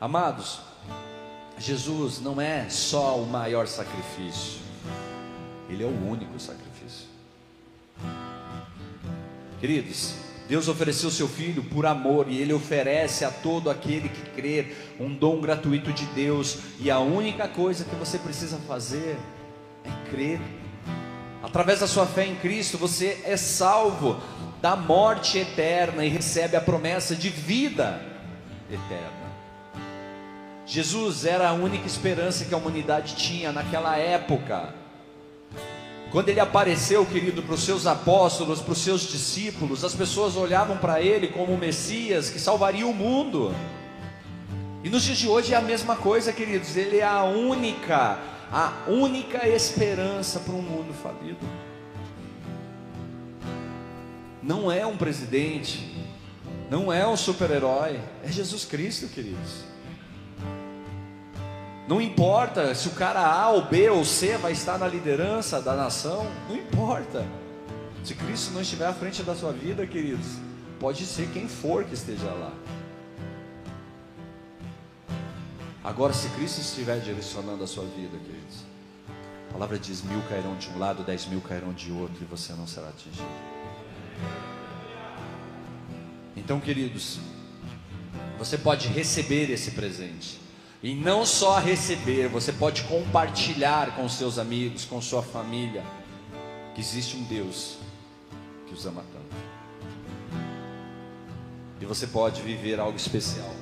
Amados, 0.00 0.60
Jesus 1.58 2.20
não 2.20 2.40
é 2.40 2.68
só 2.68 3.18
o 3.18 3.26
maior 3.26 3.66
sacrifício, 3.66 4.60
Ele 5.68 5.82
é 5.82 5.86
o 5.86 6.08
único 6.08 6.38
sacrifício. 6.38 7.06
Queridos, 9.60 10.14
Deus 10.52 10.68
ofereceu 10.68 11.10
seu 11.10 11.26
Filho 11.26 11.64
por 11.64 11.86
amor 11.86 12.26
e 12.28 12.36
Ele 12.38 12.52
oferece 12.52 13.24
a 13.24 13.30
todo 13.30 13.70
aquele 13.70 14.10
que 14.10 14.20
crer 14.32 14.94
um 15.00 15.08
dom 15.14 15.40
gratuito 15.40 15.90
de 15.94 16.04
Deus, 16.08 16.58
e 16.78 16.90
a 16.90 16.98
única 16.98 17.48
coisa 17.48 17.86
que 17.86 17.96
você 17.96 18.18
precisa 18.18 18.58
fazer 18.68 19.16
é 19.82 20.10
crer. 20.10 20.38
Através 21.42 21.80
da 21.80 21.86
sua 21.86 22.04
fé 22.04 22.26
em 22.26 22.34
Cristo, 22.34 22.76
você 22.76 23.22
é 23.24 23.34
salvo 23.34 24.20
da 24.60 24.76
morte 24.76 25.38
eterna 25.38 26.04
e 26.04 26.10
recebe 26.10 26.54
a 26.54 26.60
promessa 26.60 27.16
de 27.16 27.30
vida 27.30 27.98
eterna. 28.70 29.32
Jesus 30.66 31.24
era 31.24 31.48
a 31.48 31.54
única 31.54 31.86
esperança 31.86 32.44
que 32.44 32.52
a 32.52 32.58
humanidade 32.58 33.16
tinha 33.16 33.52
naquela 33.52 33.96
época. 33.96 34.81
Quando 36.12 36.28
ele 36.28 36.38
apareceu, 36.38 37.04
querido, 37.04 37.42
para 37.42 37.54
os 37.54 37.64
seus 37.64 37.86
apóstolos, 37.86 38.60
para 38.60 38.72
os 38.72 38.78
seus 38.78 39.00
discípulos, 39.00 39.82
as 39.82 39.94
pessoas 39.94 40.36
olhavam 40.36 40.76
para 40.76 41.00
ele 41.00 41.28
como 41.28 41.52
o 41.52 41.58
Messias 41.58 42.30
que 42.30 42.38
salvaria 42.38 42.86
o 42.86 42.92
mundo. 42.92 43.52
E 44.84 44.90
nos 44.90 45.02
dias 45.02 45.18
de 45.18 45.26
hoje 45.26 45.54
é 45.54 45.56
a 45.56 45.62
mesma 45.62 45.96
coisa, 45.96 46.32
queridos, 46.32 46.76
ele 46.76 46.98
é 46.98 47.04
a 47.04 47.24
única, 47.24 48.18
a 48.52 48.72
única 48.86 49.48
esperança 49.48 50.38
para 50.38 50.52
um 50.52 50.62
mundo 50.62 50.92
falido 50.92 51.38
não 54.42 54.70
é 54.70 54.84
um 54.84 54.96
presidente, 54.96 55.94
não 56.68 56.92
é 56.92 57.06
um 57.06 57.16
super-herói, 57.16 58.00
é 58.24 58.28
Jesus 58.30 58.64
Cristo, 58.64 59.06
queridos. 59.08 59.71
Não 61.92 62.00
importa 62.00 62.74
se 62.74 62.88
o 62.88 62.92
cara 62.92 63.20
A 63.20 63.50
ou 63.50 63.66
B 63.66 63.90
ou 63.90 64.02
C 64.02 64.38
vai 64.38 64.52
estar 64.52 64.78
na 64.78 64.88
liderança 64.88 65.60
da 65.60 65.76
nação, 65.76 66.26
não 66.48 66.56
importa. 66.56 67.22
Se 68.02 68.14
Cristo 68.14 68.50
não 68.52 68.62
estiver 68.62 68.86
à 68.86 68.94
frente 68.94 69.22
da 69.22 69.34
sua 69.34 69.52
vida, 69.52 69.86
queridos, 69.86 70.38
pode 70.80 71.04
ser 71.04 71.28
quem 71.34 71.46
for 71.46 71.84
que 71.84 71.92
esteja 71.92 72.30
lá. 72.30 72.50
Agora, 75.84 76.14
se 76.14 76.30
Cristo 76.30 76.62
estiver 76.62 76.98
direcionando 76.98 77.62
a 77.62 77.66
sua 77.66 77.84
vida, 77.84 78.16
queridos, 78.16 78.64
a 79.50 79.52
palavra 79.52 79.78
diz: 79.78 80.02
mil 80.02 80.22
cairão 80.30 80.56
de 80.56 80.70
um 80.70 80.78
lado, 80.78 81.02
dez 81.02 81.26
mil 81.26 81.42
cairão 81.42 81.74
de 81.74 81.92
outro, 81.92 82.16
e 82.22 82.24
você 82.24 82.54
não 82.54 82.66
será 82.66 82.88
atingido. 82.88 83.28
Então, 86.34 86.58
queridos, 86.58 87.18
você 88.38 88.56
pode 88.56 88.88
receber 88.88 89.50
esse 89.50 89.72
presente. 89.72 90.40
E 90.82 90.96
não 90.96 91.24
só 91.24 91.60
receber, 91.60 92.28
você 92.28 92.52
pode 92.52 92.82
compartilhar 92.84 93.94
com 93.94 94.08
seus 94.08 94.36
amigos, 94.36 94.84
com 94.84 95.00
sua 95.00 95.22
família, 95.22 95.84
que 96.74 96.80
existe 96.80 97.16
um 97.16 97.22
Deus 97.22 97.76
que 98.66 98.74
os 98.74 98.84
ama 98.84 99.04
tanto. 99.12 99.42
E 101.80 101.86
você 101.86 102.04
pode 102.06 102.42
viver 102.42 102.80
algo 102.80 102.96
especial 102.96 103.54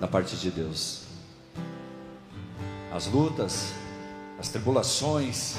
da 0.00 0.08
parte 0.08 0.36
de 0.36 0.50
Deus. 0.50 1.02
As 2.90 3.06
lutas, 3.06 3.74
as 4.38 4.48
tribulações, 4.48 5.56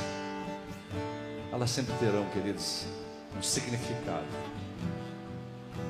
elas 1.52 1.69
sempre 1.69 1.93
terão, 2.00 2.26
queridos, 2.32 2.86
um 3.38 3.43
significado. 3.43 4.26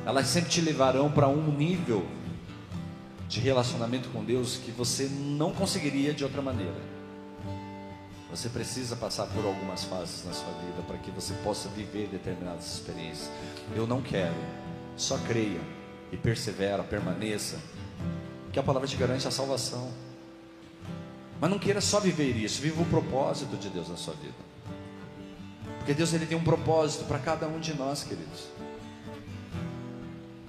Elas 0.06 0.28
sempre 0.28 0.50
te 0.50 0.60
levarão 0.60 1.10
para 1.10 1.30
um 1.30 1.52
nível 1.56 2.06
de 3.32 3.40
relacionamento 3.40 4.10
com 4.10 4.26
Deus 4.26 4.58
que 4.58 4.72
você 4.72 5.06
não 5.10 5.54
conseguiria 5.54 6.14
de 6.14 6.22
outra 6.22 6.42
maneira. 6.42 6.76
Você 8.30 8.50
precisa 8.50 8.94
passar 8.94 9.26
por 9.28 9.46
algumas 9.46 9.86
fases 9.86 10.26
na 10.26 10.34
sua 10.34 10.52
vida 10.56 10.82
para 10.86 10.98
que 10.98 11.10
você 11.12 11.34
possa 11.36 11.70
viver 11.70 12.10
determinadas 12.10 12.74
experiências. 12.74 13.32
Eu 13.74 13.88
não 13.88 14.02
quero, 14.02 14.36
só 14.98 15.18
creia 15.18 15.62
e 16.12 16.18
persevera, 16.18 16.84
permaneça, 16.84 17.58
que 18.52 18.60
a 18.60 18.64
palavra 18.64 18.86
te 18.86 18.98
garante 18.98 19.26
a 19.26 19.32
salvação. 19.32 19.90
Mas 21.40 21.50
não 21.50 21.58
queira 21.58 21.80
só 21.80 22.02
viver 22.02 22.36
isso, 22.36 22.62
viva 22.62 22.82
o 22.82 22.86
propósito 22.86 23.56
de 23.56 23.70
Deus 23.70 23.88
na 23.88 23.96
sua 23.96 24.14
vida. 24.16 24.36
Porque 25.78 25.94
Deus 25.94 26.14
ele 26.14 26.26
tem 26.26 26.38
um 26.38 26.44
propósito 26.44 27.06
para 27.06 27.18
cada 27.18 27.48
um 27.48 27.62
de 27.62 27.74
nós, 27.76 28.04
queridos. 28.04 28.50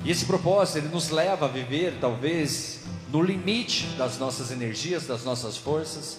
E 0.05 0.11
esse 0.11 0.25
propósito 0.25 0.79
ele 0.79 0.89
nos 0.89 1.11
leva 1.11 1.47
a 1.47 1.49
viver, 1.49 1.99
talvez, 2.01 2.81
no 3.11 3.23
limite 3.23 3.87
das 3.97 4.19
nossas 4.19 4.51
energias, 4.51 5.07
das 5.07 5.25
nossas 5.25 5.57
forças. 5.57 6.19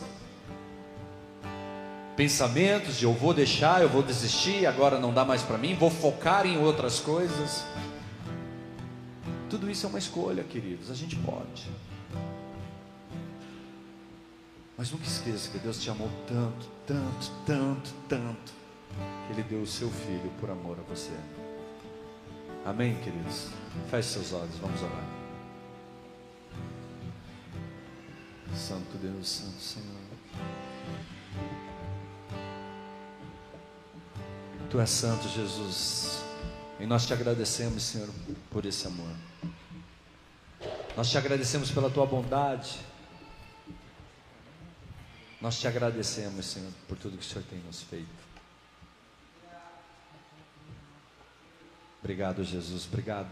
Pensamentos 2.15 2.97
de 2.97 3.05
eu 3.05 3.13
vou 3.13 3.33
deixar, 3.33 3.81
eu 3.81 3.89
vou 3.89 4.01
desistir, 4.01 4.65
agora 4.65 4.99
não 4.99 5.13
dá 5.13 5.25
mais 5.25 5.41
para 5.41 5.57
mim, 5.57 5.75
vou 5.75 5.89
focar 5.89 6.45
em 6.45 6.57
outras 6.59 6.99
coisas. 6.99 7.65
Tudo 9.49 9.69
isso 9.69 9.85
é 9.85 9.89
uma 9.89 9.99
escolha, 9.99 10.43
queridos, 10.43 10.89
a 10.89 10.95
gente 10.95 11.15
pode. 11.17 11.69
Mas 14.77 14.91
nunca 14.91 15.05
esqueça 15.05 15.49
que 15.49 15.57
Deus 15.57 15.81
te 15.81 15.89
amou 15.89 16.09
tanto, 16.27 16.67
tanto, 16.87 17.31
tanto, 17.45 17.93
tanto, 18.07 18.53
que 19.27 19.33
Ele 19.33 19.43
deu 19.43 19.61
o 19.61 19.67
seu 19.67 19.89
filho 19.89 20.31
por 20.39 20.49
amor 20.49 20.77
a 20.79 20.93
você. 20.93 21.11
Amém, 22.65 22.95
queridos? 23.03 23.62
Feche 23.89 24.09
seus 24.09 24.33
olhos, 24.33 24.55
vamos 24.61 24.81
orar. 24.81 25.23
Santo 28.55 28.97
Deus, 28.97 29.27
Santo 29.27 29.59
Senhor. 29.59 30.03
Tu 34.69 34.79
és 34.79 34.89
santo, 34.89 35.27
Jesus. 35.29 36.23
E 36.79 36.85
nós 36.85 37.05
te 37.05 37.13
agradecemos, 37.13 37.83
Senhor, 37.83 38.09
por 38.49 38.65
esse 38.65 38.87
amor. 38.87 39.15
Nós 40.97 41.09
te 41.09 41.17
agradecemos 41.17 41.69
pela 41.71 41.89
tua 41.89 42.05
bondade. 42.05 42.79
Nós 45.39 45.59
te 45.59 45.67
agradecemos, 45.67 46.45
Senhor, 46.45 46.71
por 46.87 46.97
tudo 46.97 47.17
que 47.17 47.23
o 47.23 47.27
Senhor 47.27 47.43
tem 47.49 47.59
nos 47.59 47.81
feito. 47.83 48.07
Obrigado, 52.01 52.43
Jesus. 52.43 52.87
Obrigado. 52.87 53.29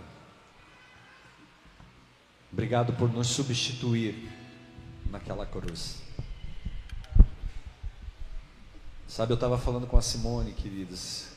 Obrigado 2.51 2.93
por 2.93 3.11
nos 3.11 3.27
substituir 3.27 4.29
naquela 5.09 5.45
cruz. 5.45 6.01
Sabe, 9.07 9.33
eu 9.33 9.35
estava 9.35 9.57
falando 9.57 9.87
com 9.87 9.97
a 9.97 10.01
Simone, 10.01 10.53
queridos, 10.53 11.27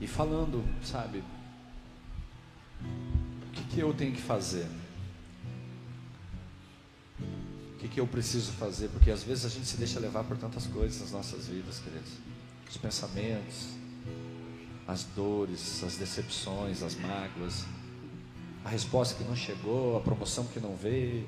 e 0.00 0.06
falando, 0.06 0.64
sabe, 0.82 1.22
o 2.80 3.50
que, 3.52 3.64
que 3.64 3.80
eu 3.80 3.92
tenho 3.92 4.12
que 4.12 4.20
fazer? 4.20 4.66
O 7.20 7.78
que, 7.78 7.88
que 7.88 8.00
eu 8.00 8.06
preciso 8.06 8.52
fazer? 8.52 8.88
Porque 8.88 9.10
às 9.10 9.22
vezes 9.22 9.44
a 9.44 9.48
gente 9.48 9.66
se 9.66 9.76
deixa 9.76 10.00
levar 10.00 10.24
por 10.24 10.36
tantas 10.36 10.66
coisas 10.66 11.00
nas 11.00 11.12
nossas 11.12 11.48
vidas, 11.48 11.78
queridos. 11.80 12.12
Os 12.68 12.76
pensamentos, 12.76 13.68
as 14.86 15.04
dores, 15.04 15.82
as 15.82 15.96
decepções, 15.96 16.82
as 16.82 16.94
mágoas, 16.94 17.64
a 18.70 18.72
resposta 18.72 19.16
que 19.16 19.24
não 19.24 19.34
chegou, 19.34 19.96
a 19.96 20.00
promoção 20.00 20.44
que 20.44 20.60
não 20.60 20.76
veio, 20.76 21.26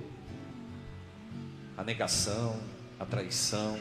a 1.77 1.83
negação, 1.83 2.57
a 3.01 3.05
traição. 3.05 3.81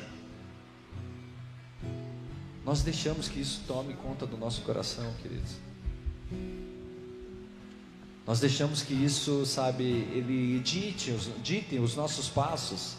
Nós 2.65 2.81
deixamos 2.81 3.27
que 3.27 3.39
isso 3.39 3.61
tome 3.67 3.93
conta 3.93 4.25
do 4.25 4.35
nosso 4.35 4.61
coração, 4.63 5.13
queridos. 5.21 5.57
Nós 8.25 8.39
deixamos 8.39 8.81
que 8.81 8.95
isso, 8.95 9.45
sabe, 9.45 9.83
ele 9.83 10.59
dite, 10.61 11.11
dite 11.43 11.77
os 11.77 11.95
nossos 11.95 12.29
passos. 12.29 12.95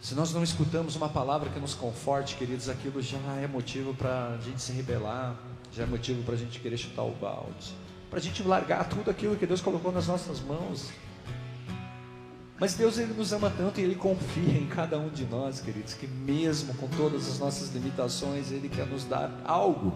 Se 0.00 0.14
nós 0.14 0.32
não 0.32 0.44
escutamos 0.44 0.94
uma 0.94 1.08
palavra 1.08 1.50
que 1.50 1.58
nos 1.58 1.74
conforte, 1.74 2.36
queridos, 2.36 2.68
aquilo 2.68 3.02
já 3.02 3.18
é 3.42 3.48
motivo 3.48 3.92
para 3.92 4.34
a 4.34 4.36
gente 4.36 4.62
se 4.62 4.70
rebelar, 4.70 5.36
já 5.72 5.82
é 5.82 5.86
motivo 5.86 6.22
para 6.22 6.34
a 6.34 6.38
gente 6.38 6.60
querer 6.60 6.76
chutar 6.76 7.02
o 7.02 7.10
balde, 7.16 7.74
para 8.14 8.20
a 8.20 8.22
gente 8.22 8.44
largar 8.44 8.88
tudo 8.88 9.10
aquilo 9.10 9.34
que 9.34 9.44
Deus 9.44 9.60
colocou 9.60 9.90
nas 9.90 10.06
nossas 10.06 10.38
mãos. 10.38 10.88
Mas 12.60 12.74
Deus 12.74 12.96
ele 12.96 13.12
nos 13.12 13.32
ama 13.32 13.50
tanto 13.50 13.80
e 13.80 13.82
ele 13.82 13.96
confia 13.96 14.56
em 14.56 14.68
cada 14.68 14.96
um 14.96 15.08
de 15.08 15.24
nós, 15.24 15.58
queridos, 15.58 15.94
que 15.94 16.06
mesmo 16.06 16.72
com 16.74 16.86
todas 16.86 17.26
as 17.28 17.40
nossas 17.40 17.74
limitações, 17.74 18.52
ele 18.52 18.68
quer 18.68 18.86
nos 18.86 19.02
dar 19.02 19.42
algo 19.44 19.92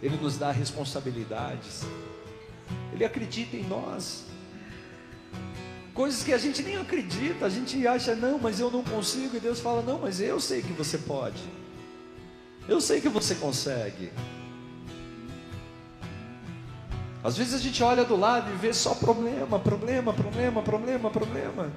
ele 0.00 0.16
nos 0.16 0.36
dá 0.36 0.52
responsabilidades, 0.52 1.82
Ele 2.92 3.04
acredita 3.04 3.56
em 3.56 3.62
nós. 3.62 4.24
Coisas 5.92 6.22
que 6.22 6.32
a 6.32 6.38
gente 6.38 6.62
nem 6.62 6.76
acredita, 6.76 7.46
a 7.46 7.48
gente 7.48 7.84
acha, 7.86 8.14
não, 8.14 8.38
mas 8.38 8.60
eu 8.60 8.70
não 8.70 8.84
consigo, 8.84 9.36
e 9.36 9.40
Deus 9.40 9.58
fala, 9.60 9.82
não, 9.82 9.98
mas 10.00 10.20
eu 10.20 10.40
sei 10.40 10.62
que 10.62 10.72
você 10.72 10.98
pode, 10.98 11.42
eu 12.68 12.80
sei 12.80 13.00
que 13.00 13.08
você 13.08 13.34
consegue. 13.34 14.10
Às 17.24 17.36
vezes 17.36 17.54
a 17.54 17.58
gente 17.58 17.82
olha 17.82 18.04
do 18.04 18.16
lado 18.16 18.50
e 18.50 18.56
vê 18.56 18.72
só 18.74 18.94
problema, 18.94 19.58
problema, 19.58 20.12
problema, 20.12 20.62
problema, 20.62 21.10
problema. 21.10 21.72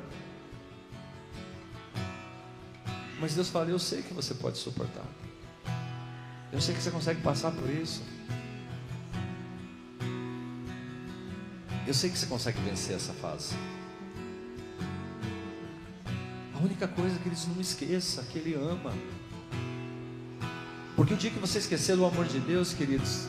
Mas 3.19 3.35
Deus 3.35 3.49
fala, 3.49 3.69
eu 3.69 3.79
sei 3.79 4.01
que 4.01 4.13
você 4.13 4.33
pode 4.33 4.57
suportar. 4.57 5.05
Eu 6.51 6.59
sei 6.59 6.73
que 6.73 6.81
você 6.81 6.89
consegue 6.89 7.21
passar 7.21 7.51
por 7.51 7.69
isso. 7.69 8.01
Eu 11.85 11.93
sei 11.93 12.09
que 12.09 12.17
você 12.17 12.25
consegue 12.25 12.59
vencer 12.61 12.95
essa 12.95 13.13
fase. 13.13 13.53
A 16.55 16.63
única 16.63 16.87
coisa 16.87 17.19
que 17.19 17.29
eles 17.29 17.47
não 17.47 17.61
esqueça 17.61 18.23
que 18.23 18.39
Ele 18.39 18.55
ama. 18.55 18.91
Porque 20.95 21.13
o 21.13 21.17
dia 21.17 21.29
que 21.29 21.37
você 21.37 21.59
esquecer 21.59 21.95
do 21.95 22.05
amor 22.05 22.25
de 22.25 22.39
Deus, 22.39 22.73
queridos, 22.73 23.27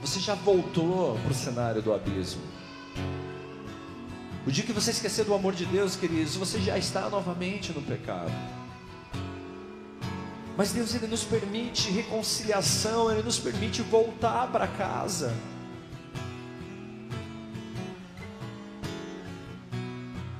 você 0.00 0.18
já 0.18 0.34
voltou 0.34 1.18
para 1.18 1.30
o 1.30 1.34
cenário 1.34 1.82
do 1.82 1.92
abismo. 1.92 2.42
O 4.46 4.50
dia 4.50 4.64
que 4.64 4.72
você 4.72 4.90
esquecer 4.90 5.24
do 5.24 5.34
amor 5.34 5.54
de 5.54 5.66
Deus, 5.66 5.96
queridos, 5.96 6.34
você 6.34 6.58
já 6.58 6.78
está 6.78 7.10
novamente 7.10 7.72
no 7.72 7.82
pecado. 7.82 8.32
Mas 10.56 10.72
Deus 10.72 10.94
ele 10.94 11.06
nos 11.06 11.24
permite 11.24 11.90
reconciliação, 11.90 13.10
ele 13.10 13.22
nos 13.22 13.38
permite 13.38 13.82
voltar 13.82 14.50
para 14.50 14.66
casa. 14.66 15.34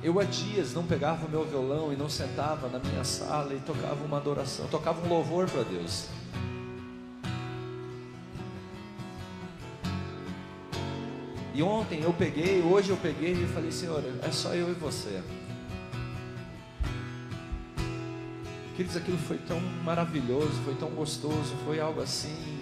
Eu 0.03 0.19
há 0.19 0.23
dias 0.23 0.73
não 0.73 0.83
pegava 0.83 1.27
o 1.27 1.29
meu 1.29 1.45
violão 1.45 1.93
e 1.93 1.95
não 1.95 2.09
sentava 2.09 2.67
na 2.67 2.79
minha 2.79 3.03
sala 3.03 3.53
e 3.53 3.59
tocava 3.59 4.03
uma 4.03 4.17
adoração, 4.17 4.67
tocava 4.67 5.05
um 5.05 5.09
louvor 5.09 5.47
para 5.47 5.61
Deus. 5.61 6.07
E 11.53 11.61
ontem 11.61 12.01
eu 12.01 12.13
peguei, 12.13 12.61
hoje 12.61 12.89
eu 12.89 12.97
peguei 12.97 13.33
e 13.33 13.47
falei, 13.47 13.71
Senhor, 13.71 14.03
é 14.23 14.31
só 14.31 14.53
eu 14.53 14.69
e 14.69 14.73
você. 14.73 15.21
Queridos, 18.75 18.95
aquilo 18.95 19.17
foi 19.17 19.37
tão 19.37 19.59
maravilhoso, 19.83 20.53
foi 20.63 20.73
tão 20.75 20.89
gostoso, 20.91 21.53
foi 21.65 21.81
algo 21.81 22.01
assim, 22.01 22.59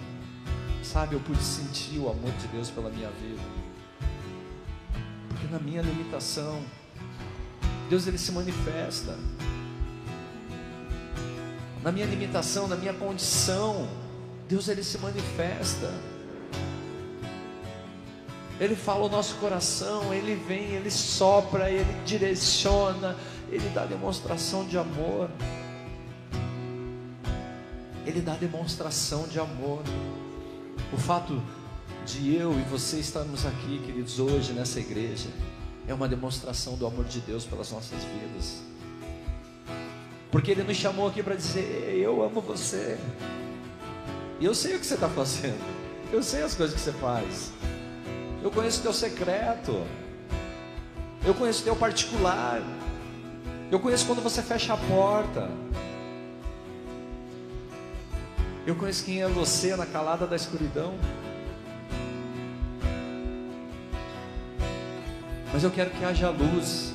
sabe? 0.82 1.14
Eu 1.14 1.20
pude 1.20 1.42
sentir 1.42 1.98
o 1.98 2.10
amor 2.10 2.32
de 2.32 2.48
Deus 2.48 2.68
pela 2.68 2.90
minha 2.90 3.08
vida, 3.10 3.40
porque 5.28 5.46
na 5.46 5.60
minha 5.60 5.82
limitação, 5.82 6.60
Deus 7.88 8.06
ele 8.08 8.18
se 8.18 8.32
manifesta. 8.32 9.16
Na 11.82 11.90
minha 11.90 12.06
limitação, 12.06 12.68
na 12.68 12.76
minha 12.76 12.92
condição, 12.92 13.88
Deus 14.48 14.68
ele 14.68 14.82
se 14.82 14.98
manifesta. 14.98 15.90
Ele 18.60 18.76
fala 18.76 19.06
o 19.06 19.08
nosso 19.08 19.36
coração, 19.36 20.12
ele 20.12 20.34
vem, 20.34 20.74
ele 20.74 20.90
sopra, 20.90 21.70
ele 21.70 21.90
direciona, 22.04 23.16
ele 23.50 23.66
dá 23.70 23.86
demonstração 23.86 24.66
de 24.66 24.76
amor. 24.76 25.30
Ele 28.04 28.20
dá 28.20 28.34
demonstração 28.34 29.26
de 29.26 29.40
amor. 29.40 29.82
O 30.92 30.98
fato 30.98 31.42
de 32.04 32.34
eu 32.34 32.52
e 32.52 32.62
você 32.64 32.98
estarmos 32.98 33.46
aqui, 33.46 33.80
queridos, 33.86 34.18
hoje 34.18 34.52
nessa 34.52 34.78
igreja, 34.78 35.30
é 35.88 35.94
uma 35.94 36.06
demonstração 36.06 36.74
do 36.74 36.86
amor 36.86 37.06
de 37.06 37.20
Deus 37.20 37.46
pelas 37.46 37.70
nossas 37.70 37.98
vidas. 38.04 38.60
Porque 40.30 40.50
Ele 40.50 40.64
nos 40.64 40.76
chamou 40.76 41.08
aqui 41.08 41.22
para 41.22 41.34
dizer: 41.34 41.96
Eu 41.96 42.22
amo 42.22 42.42
você. 42.42 42.98
E 44.38 44.44
eu 44.44 44.54
sei 44.54 44.76
o 44.76 44.80
que 44.80 44.86
você 44.86 44.94
está 44.94 45.08
fazendo. 45.08 45.80
Eu 46.12 46.22
sei 46.22 46.42
as 46.42 46.54
coisas 46.54 46.74
que 46.76 46.82
você 46.82 46.92
faz. 46.92 47.52
Eu 48.42 48.50
conheço 48.50 48.82
teu 48.82 48.92
secreto. 48.92 49.86
Eu 51.24 51.34
conheço 51.34 51.62
teu 51.62 51.76
particular. 51.76 52.62
Eu 53.70 53.78
conheço 53.78 54.06
quando 54.06 54.22
você 54.22 54.42
fecha 54.42 54.74
a 54.74 54.76
porta. 54.76 55.50
Eu 58.66 58.74
conheço 58.76 59.04
quem 59.04 59.22
é 59.22 59.28
você 59.28 59.76
na 59.76 59.84
calada 59.84 60.26
da 60.26 60.36
escuridão. 60.36 60.94
Mas 65.52 65.62
eu 65.62 65.70
quero 65.70 65.90
que 65.90 66.04
haja 66.04 66.30
luz. 66.30 66.94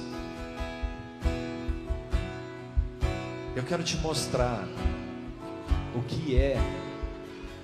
Eu 3.56 3.64
quero 3.64 3.84
te 3.84 3.98
mostrar 3.98 4.68
o 5.96 6.02
que 6.02 6.38
é 6.38 6.58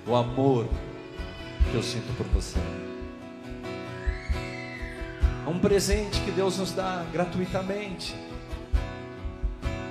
o 0.06 0.14
amor 0.14 0.66
que 1.70 1.76
eu 1.76 1.82
sinto 1.82 2.16
por 2.16 2.26
você. 2.28 2.58
É 5.44 5.48
um 5.48 5.58
presente 5.58 6.20
que 6.20 6.30
Deus 6.30 6.58
nos 6.58 6.72
dá 6.72 7.04
gratuitamente. 7.12 8.14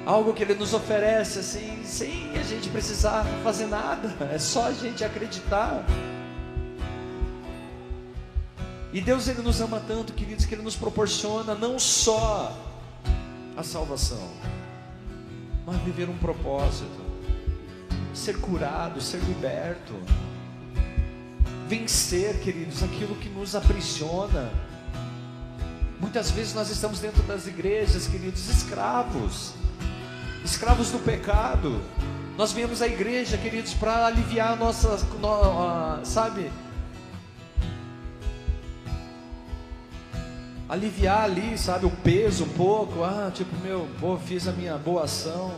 Algo 0.06 0.34
que 0.34 0.43
Ele 0.43 0.56
nos 0.56 0.74
oferece 0.74 1.39
assim, 1.39 1.84
sem 1.84 2.38
a 2.38 2.43
gente 2.43 2.70
precisar 2.70 3.26
fazer 3.43 3.68
nada, 3.68 4.16
é 4.34 4.39
só 4.39 4.68
a 4.68 4.72
gente 4.72 5.04
acreditar. 5.04 5.86
E 8.93 8.99
Deus 8.99 9.28
Ele 9.28 9.41
nos 9.41 9.62
ama 9.62 9.82
tanto, 9.86 10.14
queridos, 10.14 10.45
que 10.45 10.56
Ele 10.56 10.64
nos 10.64 10.76
proporciona 10.76 11.54
não 11.54 11.78
só 11.78 12.58
a 13.56 13.64
salvação, 13.64 14.30
mas 15.66 15.78
viver 15.82 16.10
um 16.10 16.18
propósito, 16.18 17.02
ser 18.14 18.39
curado, 18.39 18.99
ser 19.02 19.20
liberto, 19.20 19.93
vencer, 21.68 22.39
queridos, 22.39 22.82
aquilo 22.84 23.16
que 23.16 23.30
nos 23.30 23.56
aprisiona. 23.56 24.49
Muitas 26.12 26.30
vezes 26.32 26.53
nós 26.53 26.70
estamos 26.70 26.99
dentro 26.99 27.24
das 27.24 27.47
igrejas, 27.47 28.05
queridos, 28.05 28.49
escravos, 28.49 29.53
escravos 30.43 30.89
do 30.89 30.99
pecado. 30.99 31.82
Nós 32.38 32.51
viemos 32.51 32.82
à 32.82 32.88
igreja, 32.88 33.38
queridos, 33.38 33.74
para 33.74 34.07
aliviar 34.07 34.57
nossas, 34.57 35.03
no, 35.22 36.03
sabe, 36.03 36.51
aliviar 40.68 41.24
ali, 41.24 41.57
sabe, 41.57 41.86
o 41.86 41.89
peso 41.89 42.43
um 42.43 42.49
pouco. 42.49 43.05
Ah, 43.05 43.32
tipo, 43.34 43.55
meu, 43.64 43.88
pô, 43.97 44.18
fiz 44.18 44.49
a 44.49 44.51
minha 44.51 44.78
boa 44.78 45.05
ação. 45.05 45.53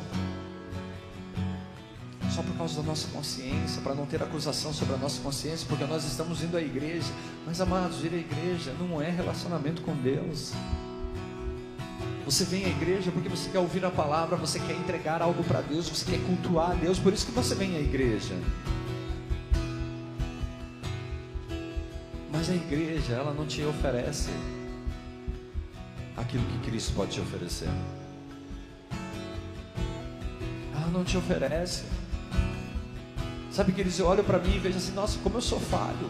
Causa 2.64 2.82
da 2.82 2.88
nossa 2.88 3.10
consciência, 3.10 3.82
para 3.82 3.94
não 3.94 4.06
ter 4.06 4.24
acusação 4.24 4.72
sobre 4.72 4.94
a 4.94 4.98
nossa 4.98 5.20
consciência, 5.22 5.68
porque 5.68 5.84
nós 5.84 6.06
estamos 6.06 6.42
indo 6.42 6.56
à 6.56 6.62
igreja. 6.62 7.12
Mas, 7.46 7.60
amados, 7.60 8.02
ir 8.06 8.14
à 8.14 8.18
igreja 8.18 8.74
não 8.80 9.02
é 9.02 9.10
relacionamento 9.10 9.82
com 9.82 9.94
Deus. 9.94 10.54
Você 12.24 12.46
vem 12.46 12.64
à 12.64 12.70
igreja 12.70 13.12
porque 13.12 13.28
você 13.28 13.50
quer 13.50 13.60
ouvir 13.60 13.84
a 13.84 13.92
palavra, 13.92 14.38
você 14.38 14.60
quer 14.60 14.78
entregar 14.78 15.22
algo 15.22 15.44
para 15.44 15.60
Deus, 15.60 15.90
você 15.90 16.10
quer 16.10 16.26
cultuar 16.26 16.72
a 16.72 16.74
Deus, 16.74 16.98
por 16.98 17.12
isso 17.12 17.26
que 17.26 17.34
você 17.34 17.54
vem 17.54 17.76
à 17.76 17.82
igreja. 17.82 18.34
Mas 22.32 22.50
a 22.50 22.56
igreja, 22.56 23.12
ela 23.12 23.34
não 23.34 23.46
te 23.46 23.62
oferece 23.66 24.30
aquilo 26.16 26.46
que 26.46 26.70
Cristo 26.70 26.94
pode 26.94 27.12
te 27.12 27.20
oferecer. 27.20 27.68
Ela 30.74 30.88
não 30.88 31.04
te 31.04 31.18
oferece. 31.18 31.93
Sabe 33.54 33.72
que 33.72 33.80
eles 33.80 34.00
olham 34.00 34.24
para 34.24 34.40
mim 34.40 34.56
e 34.56 34.60
vejam 34.60 34.80
assim: 34.80 34.94
nossa, 34.94 35.20
como 35.20 35.38
eu 35.38 35.42
sou 35.42 35.60
falho. 35.60 36.10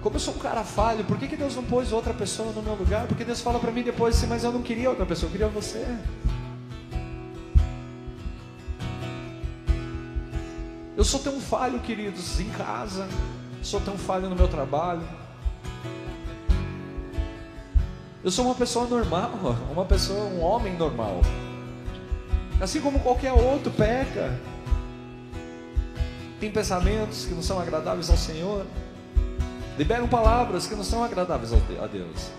Como 0.00 0.14
eu 0.14 0.20
sou 0.20 0.34
um 0.34 0.38
cara 0.38 0.62
falho, 0.62 1.04
por 1.04 1.18
que, 1.18 1.26
que 1.26 1.36
Deus 1.36 1.56
não 1.56 1.64
pôs 1.64 1.90
outra 1.90 2.14
pessoa 2.14 2.52
no 2.52 2.62
meu 2.62 2.76
lugar? 2.76 3.08
Porque 3.08 3.24
Deus 3.24 3.40
fala 3.40 3.58
para 3.58 3.72
mim 3.72 3.82
depois 3.82 4.16
assim: 4.16 4.28
mas 4.28 4.44
eu 4.44 4.52
não 4.52 4.62
queria 4.62 4.88
outra 4.88 5.04
pessoa, 5.04 5.28
eu 5.28 5.32
queria 5.32 5.48
você. 5.48 5.84
Eu 10.96 11.04
sou 11.04 11.18
tão 11.18 11.40
falho, 11.40 11.80
queridos, 11.80 12.38
em 12.38 12.48
casa, 12.50 13.08
sou 13.60 13.80
tão 13.80 13.98
falho 13.98 14.30
no 14.30 14.36
meu 14.36 14.48
trabalho, 14.48 15.02
Eu 18.26 18.30
sou 18.32 18.44
uma 18.44 18.56
pessoa 18.56 18.88
normal, 18.88 19.30
uma 19.70 19.84
pessoa, 19.84 20.24
um 20.24 20.40
homem 20.40 20.76
normal. 20.76 21.20
Assim 22.60 22.80
como 22.80 22.98
qualquer 22.98 23.32
outro 23.32 23.70
peca. 23.70 24.36
Tem 26.38 26.50
pensamentos 26.50 27.24
que 27.24 27.34
não 27.34 27.42
são 27.42 27.58
agradáveis 27.58 28.10
ao 28.10 28.16
Senhor. 28.16 28.66
Liberam 29.78 30.06
palavras 30.06 30.66
que 30.66 30.74
não 30.74 30.84
são 30.84 31.02
agradáveis 31.02 31.52
a 31.52 31.86
Deus. 31.86 32.30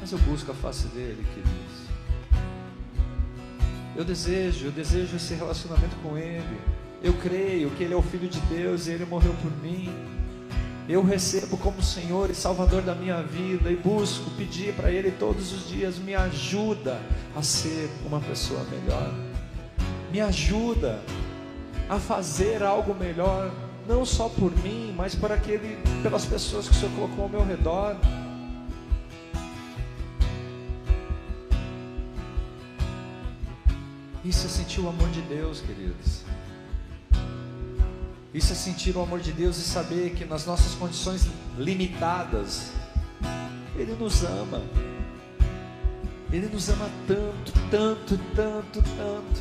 Mas 0.00 0.12
eu 0.12 0.18
busco 0.18 0.50
a 0.50 0.54
face 0.54 0.86
dele, 0.88 1.24
queridos. 1.34 1.80
Eu 3.96 4.04
desejo, 4.04 4.66
eu 4.66 4.72
desejo 4.72 5.16
esse 5.16 5.34
relacionamento 5.34 5.94
com 6.02 6.16
ele. 6.16 6.60
Eu 7.02 7.14
creio 7.14 7.70
que 7.70 7.82
Ele 7.82 7.94
é 7.94 7.96
o 7.96 8.02
Filho 8.02 8.28
de 8.28 8.40
Deus 8.40 8.86
e 8.86 8.92
Ele 8.92 9.04
morreu 9.04 9.34
por 9.34 9.50
mim. 9.62 9.88
Eu 10.90 11.04
recebo 11.04 11.56
como 11.56 11.80
Senhor 11.80 12.30
e 12.30 12.34
Salvador 12.34 12.82
da 12.82 12.96
minha 12.96 13.22
vida 13.22 13.70
e 13.70 13.76
busco 13.76 14.28
pedir 14.32 14.74
para 14.74 14.90
Ele 14.90 15.12
todos 15.12 15.52
os 15.52 15.68
dias: 15.68 15.98
me 15.98 16.16
ajuda 16.16 17.00
a 17.36 17.44
ser 17.44 17.88
uma 18.04 18.18
pessoa 18.18 18.64
melhor, 18.64 19.14
me 20.10 20.20
ajuda 20.20 21.00
a 21.88 22.00
fazer 22.00 22.64
algo 22.64 22.92
melhor, 22.92 23.52
não 23.86 24.04
só 24.04 24.28
por 24.28 24.50
mim, 24.64 24.92
mas 24.96 25.14
por 25.14 25.30
aquele, 25.30 25.78
pelas 26.02 26.26
pessoas 26.26 26.68
que 26.68 26.74
o 26.74 26.76
Senhor 26.76 26.92
colocou 26.96 27.22
ao 27.26 27.30
meu 27.30 27.46
redor. 27.46 27.94
Isso 34.24 34.46
é 34.46 34.50
sentir 34.50 34.80
o 34.80 34.88
amor 34.88 35.08
de 35.10 35.22
Deus, 35.22 35.60
queridos. 35.60 36.19
Isso 38.32 38.52
é 38.52 38.54
sentir 38.54 38.96
o 38.96 39.02
amor 39.02 39.18
de 39.18 39.32
Deus 39.32 39.58
e 39.58 39.62
saber 39.62 40.10
que 40.10 40.24
nas 40.24 40.46
nossas 40.46 40.74
condições 40.74 41.26
limitadas, 41.58 42.70
Ele 43.74 43.92
nos 43.94 44.22
ama. 44.22 44.62
Ele 46.32 46.46
nos 46.46 46.68
ama 46.68 46.88
tanto, 47.08 47.52
tanto, 47.68 48.20
tanto, 48.36 48.82
tanto. 48.82 49.40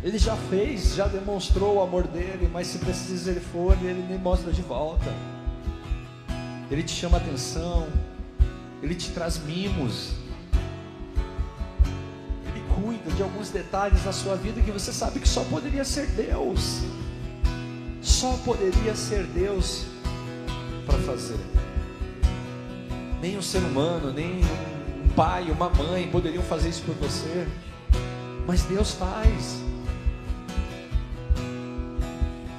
Ele 0.00 0.16
já 0.16 0.36
fez, 0.36 0.94
já 0.94 1.08
demonstrou 1.08 1.76
o 1.76 1.82
amor 1.82 2.06
dele, 2.06 2.48
mas 2.52 2.68
se 2.68 2.78
precisa 2.78 3.32
ele 3.32 3.40
for, 3.40 3.76
ele 3.82 4.00
me 4.00 4.16
mostra 4.16 4.52
de 4.52 4.62
volta. 4.62 5.12
Ele 6.70 6.84
te 6.84 6.92
chama 6.92 7.16
atenção, 7.16 7.88
ele 8.80 8.94
te 8.94 9.10
traz 9.10 9.38
mimos. 9.38 10.12
Ele 12.46 12.62
cuida 12.80 13.10
de 13.10 13.22
alguns 13.24 13.50
detalhes 13.50 14.04
da 14.04 14.12
sua 14.12 14.36
vida 14.36 14.62
que 14.62 14.70
você 14.70 14.92
sabe 14.92 15.18
que 15.18 15.28
só 15.28 15.42
poderia 15.44 15.84
ser 15.84 16.06
Deus 16.06 16.80
só 18.20 18.36
poderia 18.44 18.94
ser 18.94 19.24
Deus 19.28 19.86
para 20.84 20.98
fazer. 20.98 21.40
Nem 23.22 23.38
um 23.38 23.40
ser 23.40 23.60
humano, 23.60 24.12
nem 24.12 24.42
um 25.02 25.08
pai, 25.16 25.50
uma 25.50 25.70
mãe 25.70 26.06
poderiam 26.10 26.42
fazer 26.42 26.68
isso 26.68 26.82
por 26.82 26.94
você, 26.96 27.48
mas 28.46 28.62
Deus 28.64 28.90
faz. 28.92 29.62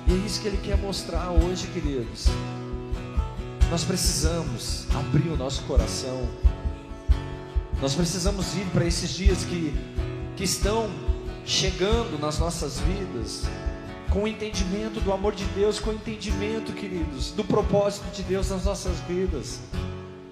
E 0.08 0.14
é 0.14 0.16
isso 0.26 0.42
que 0.42 0.48
Ele 0.48 0.58
quer 0.58 0.78
mostrar 0.80 1.30
hoje, 1.30 1.68
queridos. 1.68 2.26
Nós 3.70 3.84
precisamos 3.84 4.88
abrir 4.96 5.30
o 5.30 5.38
nosso 5.38 5.62
coração. 5.66 6.28
Nós 7.80 7.94
precisamos 7.94 8.56
ir 8.56 8.66
para 8.74 8.84
esses 8.84 9.12
dias 9.12 9.44
que, 9.44 9.76
que 10.36 10.44
estão 10.44 10.90
chegando 11.46 12.20
nas 12.20 12.40
nossas 12.40 12.80
vidas 12.80 13.44
com 14.12 14.24
o 14.24 14.28
entendimento 14.28 15.00
do 15.00 15.14
amor 15.14 15.34
de 15.34 15.46
Deus, 15.46 15.80
com 15.80 15.90
o 15.90 15.94
entendimento, 15.94 16.74
queridos, 16.74 17.32
do 17.32 17.46
propósito 17.46 18.12
de 18.12 18.22
Deus 18.24 18.50
nas 18.50 18.66
nossas 18.66 19.00
vidas. 19.02 19.62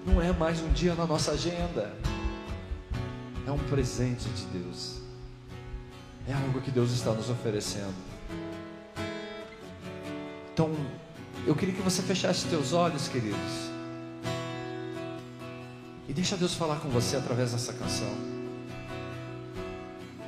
Não 0.06 0.20
é 0.20 0.32
mais 0.32 0.60
um 0.60 0.70
dia 0.70 0.94
na 0.94 1.06
nossa 1.06 1.32
agenda, 1.32 1.90
é 3.46 3.50
um 3.50 3.58
presente 3.58 4.28
de 4.28 4.44
Deus, 4.58 5.00
é 6.28 6.34
algo 6.34 6.60
que 6.60 6.70
Deus 6.70 6.92
está 6.92 7.12
nos 7.12 7.30
oferecendo. 7.30 7.94
Então, 10.52 10.70
eu 11.46 11.54
queria 11.54 11.74
que 11.74 11.82
você 11.82 12.02
fechasse 12.02 12.44
os 12.44 12.50
teus 12.50 12.72
olhos, 12.74 13.08
queridos, 13.08 13.70
e 16.06 16.12
deixa 16.12 16.36
Deus 16.36 16.54
falar 16.54 16.80
com 16.80 16.90
você 16.90 17.16
através 17.16 17.52
dessa 17.52 17.72
canção. 17.72 18.12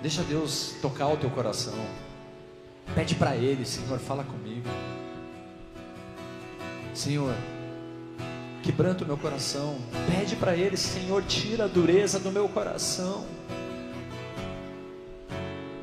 Deixa 0.01 0.23
Deus 0.23 0.75
tocar 0.81 1.09
o 1.09 1.19
teu 1.19 1.29
coração. 1.31 1.75
Pede 2.95 3.15
para 3.15 3.35
Ele, 3.35 3.65
Senhor, 3.65 3.99
fala 3.99 4.23
comigo. 4.23 4.69
Senhor, 6.95 7.35
quebranta 8.63 9.05
o 9.05 9.07
meu 9.07 9.17
coração. 9.17 9.79
Pede 10.11 10.37
para 10.37 10.55
Ele, 10.55 10.77
Senhor, 10.77 11.23
tira 11.25 11.65
a 11.65 11.69
dureza 11.69 12.19
do 12.19 12.31
meu 12.31 12.49
coração. 12.49 13.25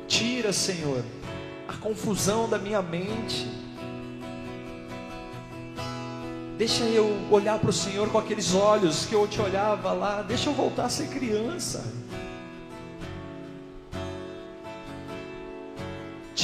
Tira, 0.06 0.52
Senhor, 0.52 1.04
a 1.68 1.74
confusão 1.74 2.48
da 2.48 2.58
minha 2.58 2.80
mente. 2.80 3.46
Deixa 6.56 6.84
eu 6.84 7.16
olhar 7.30 7.58
para 7.58 7.70
o 7.70 7.72
Senhor 7.72 8.10
com 8.10 8.18
aqueles 8.18 8.54
olhos 8.54 9.06
que 9.06 9.14
eu 9.14 9.26
te 9.26 9.40
olhava 9.40 9.92
lá. 9.92 10.20
Deixa 10.22 10.50
eu 10.50 10.52
voltar 10.52 10.84
a 10.84 10.88
ser 10.90 11.08
criança. 11.08 11.82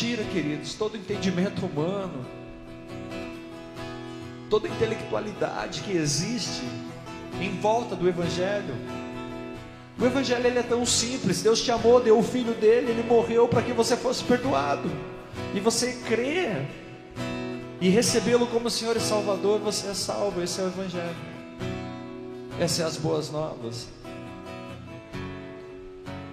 Tira, 0.06 0.22
queridos, 0.22 0.74
todo 0.74 0.96
entendimento 0.96 1.66
humano, 1.66 2.24
toda 4.48 4.68
intelectualidade 4.68 5.80
que 5.80 5.96
existe 5.96 6.62
em 7.40 7.58
volta 7.58 7.96
do 7.96 8.08
Evangelho. 8.08 8.72
O 9.98 10.06
Evangelho 10.06 10.46
ele 10.46 10.60
é 10.60 10.62
tão 10.62 10.86
simples. 10.86 11.42
Deus 11.42 11.60
te 11.60 11.72
amou, 11.72 12.00
deu 12.00 12.16
o 12.20 12.22
filho 12.22 12.54
dele, 12.54 12.92
ele 12.92 13.02
morreu 13.02 13.48
para 13.48 13.62
que 13.62 13.72
você 13.72 13.96
fosse 13.96 14.22
perdoado. 14.22 14.88
E 15.52 15.58
você 15.58 15.94
crê 16.06 16.52
e 17.80 17.88
recebê-lo 17.88 18.46
como 18.46 18.70
Senhor 18.70 18.96
e 18.96 19.00
Salvador, 19.00 19.58
você 19.58 19.88
é 19.88 19.94
salvo. 19.94 20.40
Esse 20.40 20.60
é 20.60 20.62
o 20.62 20.68
Evangelho. 20.68 21.16
Essas 22.60 22.76
são 22.76 22.86
as 22.86 22.96
boas 22.96 23.28
novas. 23.28 23.88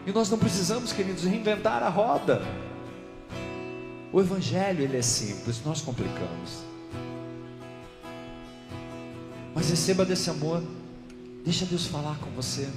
E 0.06 0.12
nós 0.12 0.30
não 0.30 0.38
precisamos, 0.38 0.94
queridos, 0.94 1.24
reinventar 1.24 1.82
a 1.82 1.90
roda. 1.90 2.44
O 4.14 4.22
Evangelho 4.22 4.84
ele 4.84 4.96
é 4.96 5.02
simples, 5.02 5.60
nós 5.66 5.82
complicamos. 5.82 6.64
Mas 9.56 9.72
receba 9.72 10.06
desse 10.06 10.30
amor. 10.30 10.62
Deixa 11.44 11.66
Deus 11.66 11.88
falar 11.88 12.20
com 12.20 12.30
você. 12.30 12.70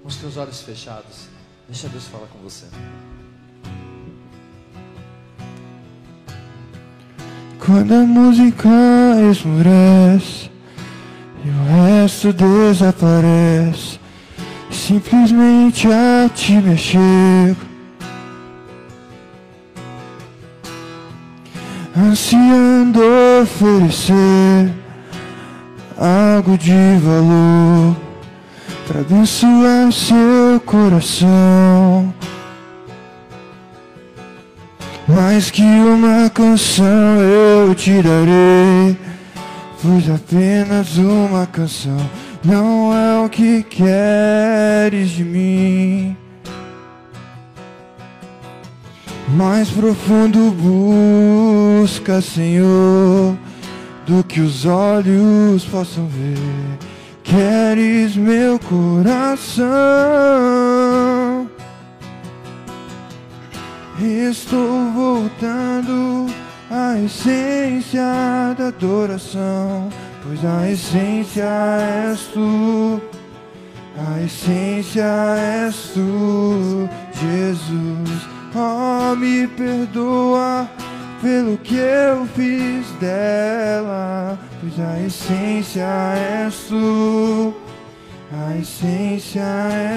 Com 0.00 0.08
os 0.08 0.16
teus 0.16 0.38
olhos 0.38 0.62
fechados. 0.62 1.28
Deixa 1.68 1.90
Deus 1.90 2.06
falar 2.06 2.26
com 2.28 2.38
você. 2.38 2.64
Quando 7.58 7.92
a 7.92 8.00
música 8.00 8.68
esmurece 9.30 10.50
e 11.44 11.48
o 11.50 12.00
resto 12.00 12.32
desaparece, 12.32 14.00
simplesmente 14.70 15.86
a 15.88 16.30
ti 16.30 16.52
me 16.54 16.76
chego, 16.78 17.73
ansiando 22.10 23.00
oferecer 23.42 24.72
algo 25.96 26.58
de 26.58 26.72
valor 27.02 27.96
para 28.86 29.00
abençoar 29.00 29.90
seu 29.92 30.60
coração. 30.64 32.12
Mais 35.06 35.50
que 35.50 35.62
uma 35.62 36.30
canção 36.30 37.20
eu 37.20 37.74
te 37.74 38.02
darei, 38.02 38.96
pois 39.82 40.08
apenas 40.10 40.96
uma 40.96 41.46
canção 41.46 41.98
não 42.42 42.92
é 42.92 43.24
o 43.24 43.28
que 43.28 43.62
queres 43.62 45.10
de 45.10 45.24
mim. 45.24 46.16
Mais 49.28 49.70
profundo 49.70 50.50
busca, 50.52 52.20
Senhor, 52.20 53.36
do 54.06 54.22
que 54.22 54.40
os 54.40 54.66
olhos 54.66 55.64
possam 55.64 56.06
ver. 56.06 56.38
Queres 57.22 58.16
meu 58.16 58.58
coração. 58.60 59.64
Estou 63.98 64.90
voltando 64.92 66.26
à 66.70 66.98
essência 67.00 68.02
da 68.58 68.68
adoração, 68.68 69.88
pois 70.22 70.44
a 70.44 70.70
essência 70.70 71.44
és 72.10 72.20
tu, 72.32 73.00
a 73.96 74.20
essência 74.20 75.06
és 75.38 75.92
tu, 75.94 76.88
Jesus. 77.14 78.33
Oh, 78.56 79.16
me 79.16 79.48
perdoa 79.48 80.70
pelo 81.20 81.58
que 81.58 81.76
eu 81.76 82.24
fiz 82.36 82.88
dela, 83.00 84.38
pois 84.60 84.78
a 84.78 85.00
essência 85.00 85.84
és 86.44 86.54
tu, 86.68 87.52
a 88.32 88.56
essência 88.56 89.42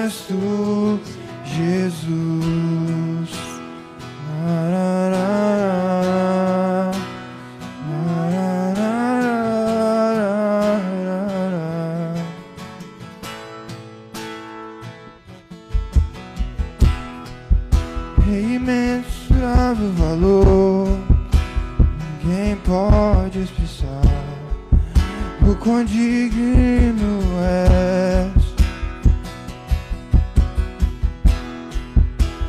és 0.04 0.12
tu, 0.26 0.98
Jesus. 1.44 3.38
Imensurável 4.48 6.67
valor, 20.18 20.98
ninguém 22.24 22.56
pode 22.56 23.40
expressar 23.40 24.02
o 25.46 25.54
quão 25.56 25.84
digno 25.84 27.20
és. 27.40 28.48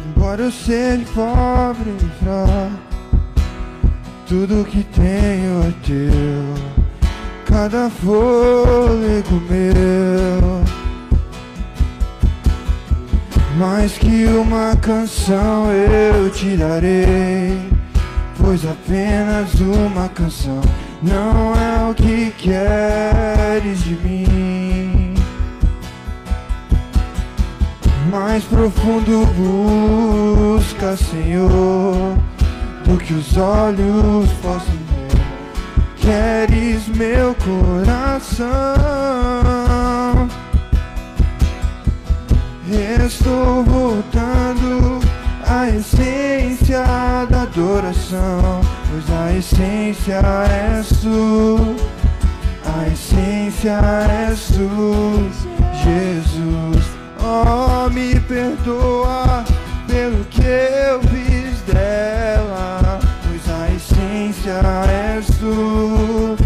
Embora 0.08 0.44
eu 0.44 0.52
seja 0.52 1.06
pobre 1.14 1.92
e 1.92 2.24
fraco, 2.24 2.80
tudo 4.28 4.66
que 4.66 4.84
tenho 4.84 5.62
é 5.62 5.74
teu. 5.86 6.70
Cada 7.46 7.90
fôlego 7.90 9.42
meu, 9.50 10.64
mais 13.60 13.98
que 13.98 14.26
uma 14.26 14.74
canção 14.78 15.70
eu 15.70 16.30
te 16.30 16.56
darei, 16.56 17.60
pois 18.42 18.66
apenas 18.66 19.54
uma 19.60 20.08
canção 20.08 20.62
não 21.04 21.54
é 21.54 21.90
o 21.92 21.94
que 21.94 22.32
queres 22.38 23.84
de 23.84 23.96
mim. 23.96 25.14
Mais 28.10 28.46
profundo 28.46 29.26
busca, 29.36 30.96
Senhor, 30.96 32.18
do 32.86 32.98
que 32.98 33.14
os 33.14 33.36
olhos 33.36 34.30
possam 34.42 34.74
ver. 34.88 35.10
Queres 35.98 36.88
meu 36.88 37.36
coração. 37.36 38.48
Estou 43.10 43.64
voltando 43.64 45.00
à 45.44 45.68
essência 45.68 46.84
da 47.28 47.42
adoração, 47.42 48.62
pois 48.88 49.10
a 49.10 49.34
essência 49.36 50.22
és 50.48 50.90
tu, 51.02 51.76
a 52.64 52.88
essência 52.88 53.80
és 54.30 54.40
tu, 54.50 55.28
Jesus. 55.84 56.86
Oh, 57.20 57.90
me 57.90 58.20
perdoa 58.20 59.44
pelo 59.88 60.24
que 60.26 60.44
eu 60.44 61.02
fiz 61.10 61.62
dela, 61.62 63.00
pois 63.24 63.50
a 63.50 63.74
essência 63.74 64.62
és 65.18 65.26
tu, 65.40 66.38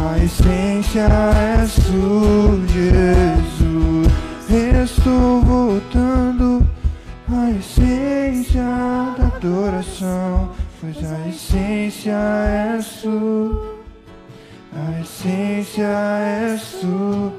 a 0.00 0.16
essência 0.24 1.08
és 1.58 1.74
tu, 1.74 2.62
Jesus. 2.72 3.58
Estou 4.50 5.42
voltando 5.42 5.87
adoração, 9.38 10.50
pois 10.80 10.96
a 11.04 11.28
essência 11.28 12.16
és 12.76 12.86
tu, 13.02 13.78
a 14.74 15.00
essência 15.00 15.86
és 15.86 16.62
tu, 16.80 17.32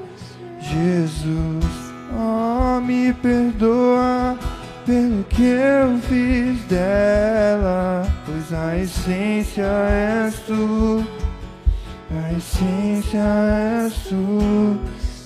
Jesus. 0.60 1.90
Oh, 2.12 2.80
me 2.80 3.12
perdoa 3.12 4.36
pelo 4.86 5.22
que 5.24 5.42
eu 5.42 5.98
fiz 6.08 6.60
dela, 6.64 8.06
pois 8.24 8.52
a 8.52 8.78
essência 8.78 9.62
és 9.62 10.34
tu, 10.40 11.04
a 12.10 12.32
essência 12.32 13.22
és 13.84 13.94
tu, 14.08 14.78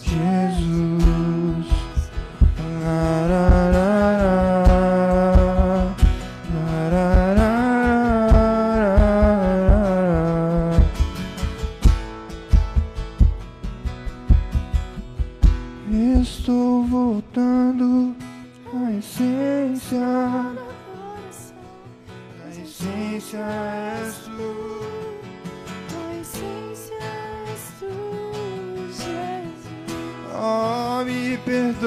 Jesus. 0.03 0.94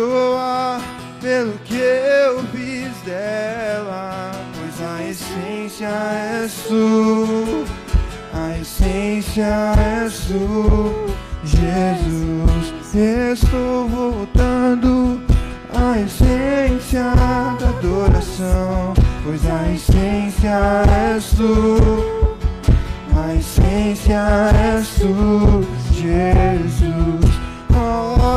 Perdoa 0.08 0.80
pelo 1.22 1.53
que 1.66 1.76
eu 1.76 2.43
fiz 2.51 2.95
dela, 3.05 4.32
pois 4.55 4.82
a 4.82 5.03
essência 5.03 5.89
és 6.43 6.53
tu, 6.68 7.66
a 8.34 8.58
essência 8.58 9.74
és 10.03 10.14
tu, 10.28 10.93
Jesus. 11.43 12.74
Estou 12.95 13.88
voltando 13.89 15.22
à 15.74 15.99
essência 15.99 17.03
da 17.16 17.68
adoração, 17.68 18.93
pois 19.24 19.45
a 19.45 19.72
essência 19.72 20.84
és 21.14 21.26
tu, 21.32 21.78
a 23.16 23.36
essência 23.36 24.51
és 24.74 24.88
tu, 24.99 25.68
Jesus. 25.91 27.26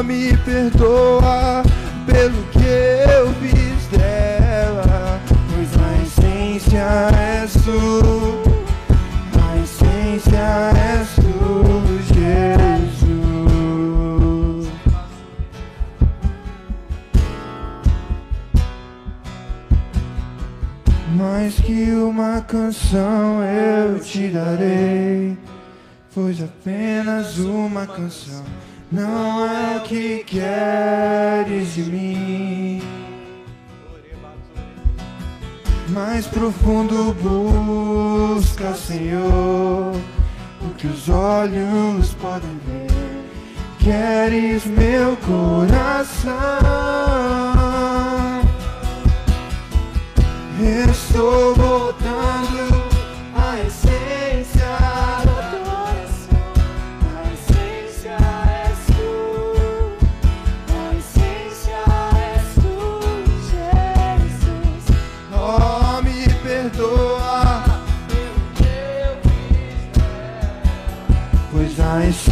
Me 0.03 0.35
perdoa 0.39 1.63
pelo 2.07 2.43
que 2.45 2.59
eu 2.59 3.33
fiz 3.35 3.87
dela, 3.89 5.21
pois 5.53 5.71
a 5.79 6.03
essência 6.03 6.89
és 7.15 7.53
tu, 7.53 8.43
a 9.39 9.57
essência 9.59 10.73
és 10.75 11.09
tu, 11.17 11.85
Jesus. 12.15 13.11
Mais 21.15 21.55
que 21.61 21.93
uma 21.93 22.41
canção 22.41 23.45
eu 23.45 24.01
te 24.01 24.29
darei, 24.29 25.37
pois 26.15 26.43
apenas 26.43 27.39
uma 27.39 27.87
canção 27.87 28.70
não 28.91 29.45
é 29.45 29.77
o 29.77 29.81
que 29.83 30.25
queres 30.25 31.75
de 31.75 31.83
mim. 31.83 32.83
Mais 35.89 36.27
profundo 36.27 37.15
busca, 37.15 38.75
Senhor, 38.75 39.95
o 40.61 40.75
que 40.77 40.87
os 40.87 41.09
olhos 41.09 42.15
podem 42.15 42.59
ver. 42.67 42.91
Queres 43.79 44.65
meu 44.67 45.17
coração. 45.17 46.31
Estou 50.61 51.55
voltando 51.55 52.80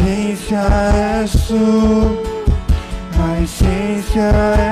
essência 0.09 0.63
és 1.21 1.31
tu, 1.47 2.17
a 3.21 3.41
essência 3.41 4.31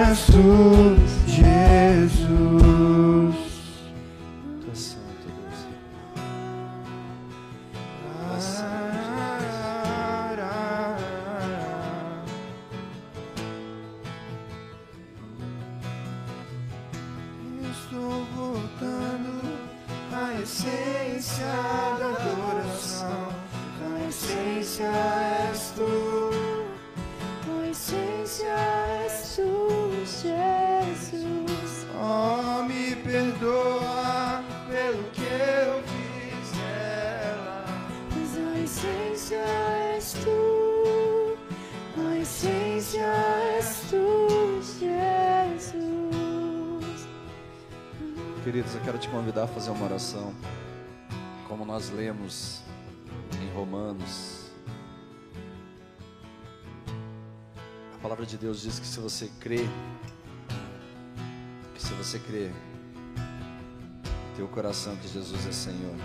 és 0.10 0.26
tu, 0.26 0.98
Jesus. 1.28 2.77
A 49.98 50.00
fazer 50.00 50.18
uma 50.18 50.28
oração, 50.28 50.34
como 51.48 51.66
nós 51.66 51.90
lemos 51.90 52.62
em 53.42 53.54
Romanos. 53.56 54.52
A 57.96 57.98
palavra 58.00 58.26
de 58.26 58.38
Deus 58.38 58.62
diz 58.62 58.80
que 58.80 58.86
se 58.86 59.00
você 59.00 59.30
crê, 59.40 59.68
que 61.74 61.82
se 61.82 61.94
você 61.94 62.20
crê, 62.20 62.52
teu 64.36 64.48
coração 64.48 64.96
que 64.98 65.08
Jesus 65.08 65.48
é 65.48 65.52
Senhor. 65.52 65.96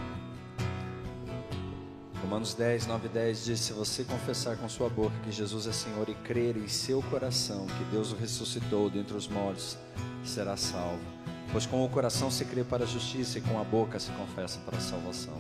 Romanos 2.22 2.55
10, 2.55 2.86
9 2.86 3.07
e 3.07 3.11
10 3.11 3.45
diz: 3.45 3.61
Se 3.61 3.74
você 3.74 4.05
confessar 4.05 4.57
com 4.57 4.68
sua 4.70 4.88
boca 4.88 5.14
que 5.22 5.30
Jesus 5.30 5.66
é 5.66 5.72
Senhor 5.72 6.09
e 6.09 6.14
crer 6.14 6.57
em 6.57 6.66
seu 6.66 7.03
coração 7.03 7.66
que 7.66 7.84
Deus 7.90 8.11
o 8.12 8.16
ressuscitou 8.16 8.88
dentre 8.88 9.14
os 9.14 9.28
mortos, 9.28 9.76
será 10.24 10.57
salvo. 10.57 11.22
Pois 11.53 11.67
com 11.67 11.85
o 11.85 11.89
coração 11.89 12.31
se 12.31 12.47
crê 12.47 12.65
para 12.65 12.85
a 12.85 12.87
justiça 12.87 13.39
e 13.39 13.43
com 13.43 13.61
a 13.61 13.65
boca 13.65 14.01
se 14.01 14.11
confessa 14.13 14.59
para 14.61 14.79
a 14.79 14.81
salvação. 14.81 15.37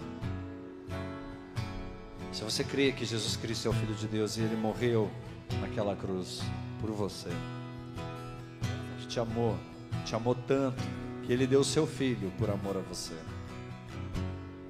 Se 2.30 2.44
você 2.44 2.62
crê 2.62 2.92
que 2.92 3.06
Jesus 3.06 3.34
Cristo 3.34 3.68
é 3.68 3.70
o 3.70 3.74
Filho 3.74 3.94
de 3.94 4.06
Deus 4.06 4.36
e 4.36 4.42
Ele 4.42 4.54
morreu 4.54 5.10
naquela 5.60 5.96
cruz 5.96 6.42
por 6.80 6.90
você, 6.90 7.30
que 8.98 9.06
te 9.06 9.18
amou, 9.18 9.58
te 10.04 10.14
amou 10.14 10.34
tanto 10.34 10.82
que 11.24 11.32
Ele 11.32 11.46
deu 11.46 11.60
o 11.60 11.64
seu 11.64 11.86
Filho 11.86 12.30
por 12.38 12.50
amor 12.50 12.76
a 12.76 12.80
você. 12.80 13.14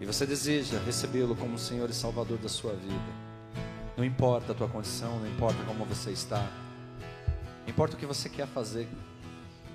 E 0.01 0.07
você 0.07 0.25
deseja 0.25 0.79
recebê-lo 0.81 1.35
como 1.35 1.59
Senhor 1.59 1.91
e 1.91 1.93
Salvador 1.93 2.39
da 2.39 2.49
sua 2.49 2.73
vida. 2.75 3.23
Não 3.97 4.05
importa 4.05 4.53
a 4.53 4.55
tua 4.55 4.69
condição, 4.69 5.19
não 5.19 5.27
importa 5.27 5.63
como 5.65 5.85
você 5.85 6.11
está, 6.11 6.45
importa 7.67 7.97
o 7.97 7.99
que 7.99 8.07
você 8.07 8.29
quer 8.29 8.47
fazer 8.47 8.89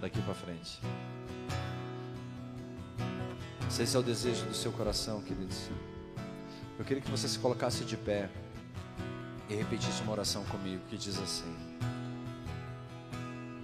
daqui 0.01 0.21
para 0.21 0.33
frente. 0.33 0.79
Se 3.77 3.83
esse 3.83 3.95
é 3.95 3.99
o 3.99 4.01
desejo 4.01 4.43
do 4.47 4.55
seu 4.55 4.71
coração, 4.71 5.21
queridos, 5.21 5.69
eu 6.79 6.83
queria 6.83 6.99
que 6.99 7.11
você 7.11 7.27
se 7.27 7.37
colocasse 7.37 7.85
de 7.85 7.95
pé 7.95 8.27
e 9.47 9.53
repetisse 9.53 10.01
uma 10.01 10.13
oração 10.13 10.43
comigo 10.45 10.81
que 10.89 10.97
diz 10.97 11.15
assim: 11.19 11.55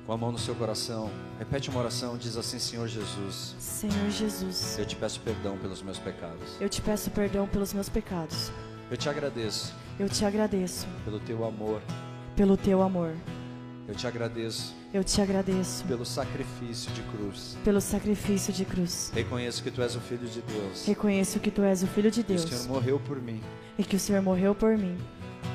com 0.06 0.14
a 0.14 0.16
mão 0.16 0.32
no 0.32 0.38
seu 0.38 0.54
coração, 0.54 1.10
repete 1.40 1.68
uma 1.72 1.80
oração, 1.80 2.16
diz 2.16 2.38
assim: 2.38 2.60
Senhor 2.60 2.88
Jesus, 2.88 3.56
Senhor 3.58 4.08
Jesus, 4.12 4.78
eu 4.78 4.86
te 4.86 4.96
peço 4.96 5.20
perdão 5.20 5.58
pelos 5.58 5.82
meus 5.82 5.98
pecados. 5.98 6.62
eu 6.62 6.70
te 6.70 6.80
peço 6.80 7.10
perdão 7.10 7.48
pelos 7.48 7.74
meus 7.74 7.90
pecados. 7.90 8.52
Eu 8.92 8.98
te 8.98 9.10
agradeço 9.10 9.74
Eu 9.98 10.08
te 10.08 10.24
agradeço 10.24 10.86
pelo 11.04 11.20
teu 11.22 11.44
amor. 11.44 11.82
pelo 12.36 12.56
teu 12.56 12.84
amor. 12.84 13.16
Eu 13.88 13.96
te 13.96 14.06
agradeço 14.06 14.76
Eu 14.94 15.04
te 15.04 15.20
agradeço 15.20 15.84
pelo 15.86 16.06
sacrifício 16.06 16.92
de 16.92 17.02
cruz. 17.02 17.58
pelo 17.64 17.82
sacrifício 17.82 18.54
de 18.54 18.64
cruz. 18.64 19.12
Reconheço 19.16 19.64
que 19.64 19.72
tu 19.72 19.82
és 19.82 19.96
o 19.96 20.00
filho 20.00 20.28
de 20.28 20.40
Deus. 20.42 20.86
Reconheço 20.86 21.40
que 21.40 21.50
tu 21.50 21.64
és 21.64 21.82
o 21.82 21.88
Filho 21.88 22.12
de 22.12 22.24
Que 22.24 22.34
o 22.34 22.38
Senhor 22.38 22.50
Deus 22.52 22.68
morreu 22.68 23.00
por 23.00 23.20
mim. 23.20 23.42
e 23.76 23.84
que 23.84 23.96
o 23.96 24.00
Senhor 24.00 24.22
morreu 24.22 24.54
por 24.54 24.78
mim. 24.78 24.96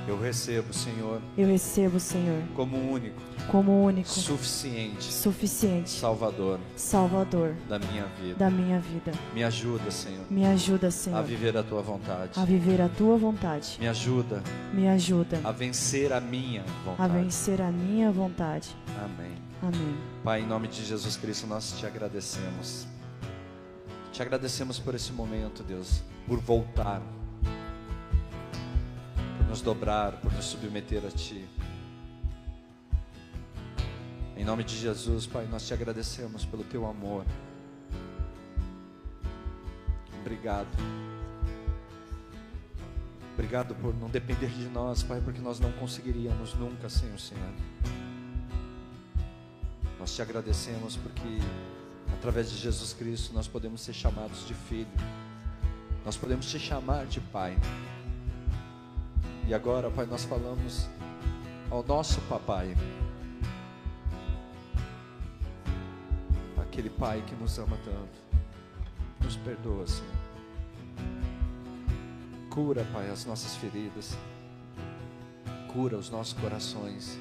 Eu 0.09 0.19
recebo, 0.19 0.73
Senhor, 0.73 1.21
Eu 1.37 1.47
recebo, 1.49 2.01
Senhor, 2.01 2.43
como 2.55 2.79
único, 2.91 3.21
como 3.51 3.85
único, 3.85 4.09
suficiente 4.09 5.05
suficiente 5.13 5.91
Salvador 5.91 6.59
Salvador 6.75 7.55
da 7.69 7.79
minha 7.79 8.07
vida. 8.19 8.35
da 8.37 8.49
minha 8.51 8.81
vida. 8.81 9.13
Me 9.35 9.45
ajuda, 9.45 9.91
Senhor, 9.91 10.25
Me 10.31 10.47
ajuda, 10.47 10.87
a 10.87 10.91
Senhor, 10.91 11.23
viver 11.25 11.55
a 11.59 11.63
tua 11.63 11.83
vontade. 11.83 12.31
a 12.41 12.45
viver 12.47 12.81
a 12.81 12.89
tua 12.89 13.19
vontade. 13.19 13.77
Me 13.79 13.87
ajuda 13.87 14.43
Me 14.73 14.89
ajuda 14.89 15.41
a 15.45 15.53
vencer 15.53 16.11
a 16.11 16.21
minha 16.23 16.63
a 16.63 16.85
vontade. 16.91 17.13
vencer 17.13 17.61
a 17.61 17.71
minha 17.71 18.11
vontade. 18.11 18.75
Amém. 19.05 19.37
Amém. 19.61 19.95
Pai, 20.25 20.41
em 20.41 20.47
nome 20.47 20.69
de 20.69 20.85
Jesus 20.87 21.17
Cristo, 21.17 21.47
nós 21.47 21.75
te 21.79 21.85
agradecemos. 21.85 22.87
Te 24.11 24.23
agradecemos 24.23 24.79
por 24.79 24.95
esse 24.95 25.13
momento, 25.13 25.63
Deus, 25.63 26.03
por 26.27 26.39
voltar, 26.41 27.03
nos 29.49 29.63
dobrar, 29.63 30.13
por 30.21 30.33
nos 30.33 30.45
submeter 30.45 31.05
a 31.07 31.11
Ti. 31.11 31.49
Em 34.37 34.45
nome 34.45 34.63
de 34.63 34.77
Jesus, 34.77 35.27
Pai, 35.27 35.47
nós 35.51 35.67
te 35.67 35.73
agradecemos 35.73 36.45
pelo 36.45 36.63
Teu 36.65 36.87
amor. 36.87 37.25
Obrigado. 40.21 40.69
Obrigado 43.33 43.75
por 43.77 43.95
não 43.95 44.11
depender 44.11 44.49
de 44.49 44.69
nós, 44.69 45.03
Pai, 45.03 45.21
porque 45.23 45.41
nós 45.41 45.59
não 45.59 45.73
conseguiríamos 45.73 46.55
nunca 46.55 46.91
sem 46.91 47.13
o 47.15 47.19
Senhor. 47.19 47.55
Nós 49.99 50.15
te 50.15 50.21
agradecemos 50.21 50.97
porque 50.97 51.39
através 52.13 52.51
de 52.51 52.59
Jesus 52.59 52.93
Cristo 52.93 53.33
nós 53.33 53.49
podemos 53.49 53.81
ser 53.81 53.95
chamados 53.95 54.47
de 54.47 54.55
filho. 54.55 54.87
Nós 56.05 56.17
podemos 56.17 56.47
te 56.51 56.59
chamar 56.59 57.07
de 57.07 57.21
pai. 57.21 57.57
E 59.49 59.55
agora, 59.55 59.91
Pai, 59.91 60.05
nós 60.05 60.25
falamos 60.25 60.87
ao 61.71 61.83
nosso 61.83 62.21
papai. 62.29 62.77
Aquele 66.61 66.91
pai 66.91 67.25
que 67.27 67.35
nos 67.35 67.59
ama 67.59 67.79
tanto. 67.83 68.19
Nos 69.25 69.37
perdoa, 69.37 69.87
Senhor. 69.87 70.13
Cura, 72.51 72.87
Pai, 72.93 73.09
as 73.09 73.25
nossas 73.25 73.57
feridas. 73.57 74.15
Cura 75.73 75.97
os 75.97 76.11
nossos 76.11 76.35
corações. 76.35 77.19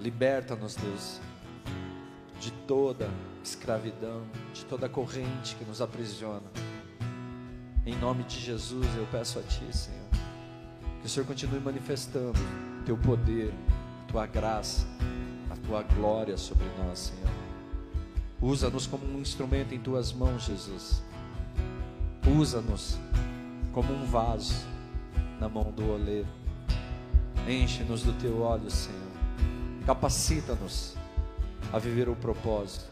Liberta-nos, 0.00 0.74
Deus, 0.74 1.20
de 2.40 2.50
toda 2.66 3.10
escravidão, 3.44 4.22
de 4.54 4.64
toda 4.64 4.88
corrente 4.88 5.54
que 5.56 5.66
nos 5.66 5.82
aprisiona. 5.82 6.50
Em 7.84 7.94
nome 7.96 8.22
de 8.24 8.40
Jesus, 8.40 8.86
eu 8.96 9.06
peço 9.12 9.38
a 9.38 9.42
Ti, 9.42 9.76
Senhor, 9.76 10.08
que 11.00 11.06
o 11.06 11.08
Senhor 11.08 11.26
continue 11.26 11.60
manifestando 11.60 12.38
Teu 12.84 12.96
poder, 12.96 13.52
Tua 14.08 14.26
graça, 14.26 14.86
a 15.50 15.56
Tua 15.66 15.82
glória 15.82 16.36
sobre 16.36 16.66
nós, 16.78 16.98
Senhor. 16.98 17.30
Usa-nos 18.40 18.86
como 18.86 19.04
um 19.06 19.20
instrumento 19.20 19.74
em 19.74 19.78
Tuas 19.78 20.12
mãos, 20.12 20.44
Jesus. 20.44 21.02
Usa-nos 22.26 22.98
como 23.72 23.92
um 23.92 24.04
vaso 24.06 24.66
na 25.38 25.48
mão 25.48 25.72
do 25.72 25.90
oleiro. 25.90 26.28
Enche-nos 27.48 28.02
do 28.02 28.12
Teu 28.14 28.42
óleo, 28.42 28.70
Senhor. 28.70 28.98
Capacita-nos 29.86 30.96
a 31.72 31.78
viver 31.78 32.08
o 32.08 32.16
propósito. 32.16 32.86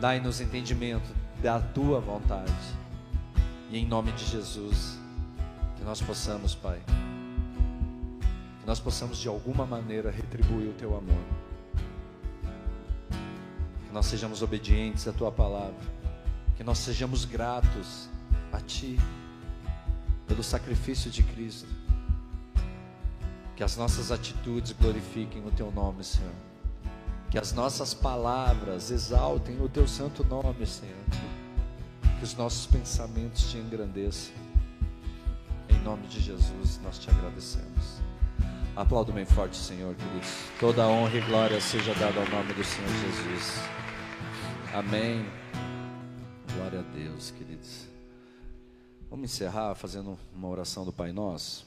Dai-nos 0.00 0.40
entendimento 0.40 1.08
da 1.42 1.60
tua 1.60 2.00
vontade. 2.00 2.52
E 3.70 3.78
em 3.78 3.86
nome 3.86 4.12
de 4.12 4.24
Jesus, 4.24 4.98
que 5.84 5.88
nós 5.88 6.00
possamos, 6.00 6.54
Pai, 6.54 6.80
que 8.58 8.66
nós 8.66 8.80
possamos 8.80 9.18
de 9.18 9.28
alguma 9.28 9.66
maneira 9.66 10.10
retribuir 10.10 10.70
o 10.70 10.72
teu 10.72 10.96
amor. 10.96 11.22
Que 13.86 13.92
nós 13.92 14.06
sejamos 14.06 14.40
obedientes 14.40 15.06
à 15.06 15.12
tua 15.12 15.30
palavra. 15.30 15.76
Que 16.56 16.64
nós 16.64 16.78
sejamos 16.78 17.26
gratos 17.26 18.08
a 18.50 18.60
ti 18.60 18.98
pelo 20.26 20.42
sacrifício 20.42 21.10
de 21.10 21.22
Cristo. 21.22 21.68
Que 23.54 23.62
as 23.62 23.76
nossas 23.76 24.10
atitudes 24.10 24.72
glorifiquem 24.72 25.46
o 25.46 25.50
teu 25.50 25.70
nome, 25.70 26.02
Senhor. 26.02 26.32
Que 27.30 27.36
as 27.36 27.52
nossas 27.52 27.92
palavras 27.92 28.90
exaltem 28.90 29.60
o 29.60 29.68
teu 29.68 29.86
santo 29.86 30.24
nome, 30.24 30.64
Senhor. 30.64 31.04
Que 32.18 32.24
os 32.24 32.34
nossos 32.34 32.64
pensamentos 32.66 33.50
te 33.50 33.58
engrandeçam. 33.58 34.43
Nome 35.84 36.06
de 36.06 36.18
Jesus, 36.18 36.80
nós 36.82 36.98
te 36.98 37.10
agradecemos. 37.10 38.00
Aplaudo 38.74 39.12
bem 39.12 39.26
forte, 39.26 39.54
Senhor, 39.54 39.94
queridos. 39.94 40.30
Toda 40.58 40.88
honra 40.88 41.14
e 41.14 41.20
glória 41.20 41.60
seja 41.60 41.94
dada 41.96 42.20
ao 42.20 42.28
nome 42.30 42.54
do 42.54 42.64
Senhor 42.64 42.88
Jesus. 42.88 43.52
Amém. 44.72 45.26
Glória 46.54 46.80
a 46.80 46.82
Deus, 46.82 47.32
queridos. 47.32 47.86
Vamos 49.10 49.30
encerrar 49.30 49.74
fazendo 49.74 50.18
uma 50.34 50.48
oração 50.48 50.86
do 50.86 50.92
Pai 50.92 51.12
Nosso. 51.12 51.66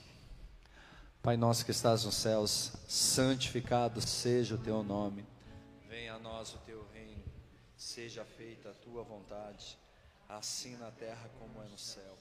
Pai 1.22 1.38
nosso 1.38 1.64
que 1.64 1.70
estás 1.70 2.04
nos 2.04 2.16
céus, 2.16 2.74
santificado 2.88 4.02
seja 4.02 4.56
o 4.56 4.58
teu 4.58 4.82
nome. 4.82 5.24
Venha 5.88 6.16
a 6.16 6.20
nós 6.20 6.56
o 6.56 6.58
teu 6.66 6.84
reino. 6.92 7.24
Seja 7.78 8.26
feita 8.26 8.72
a 8.72 8.74
tua 8.74 9.04
vontade, 9.04 9.78
assim 10.28 10.76
na 10.78 10.90
terra 10.90 11.30
como 11.40 11.64
é 11.64 11.68
no 11.70 11.78
céu. 11.78 12.18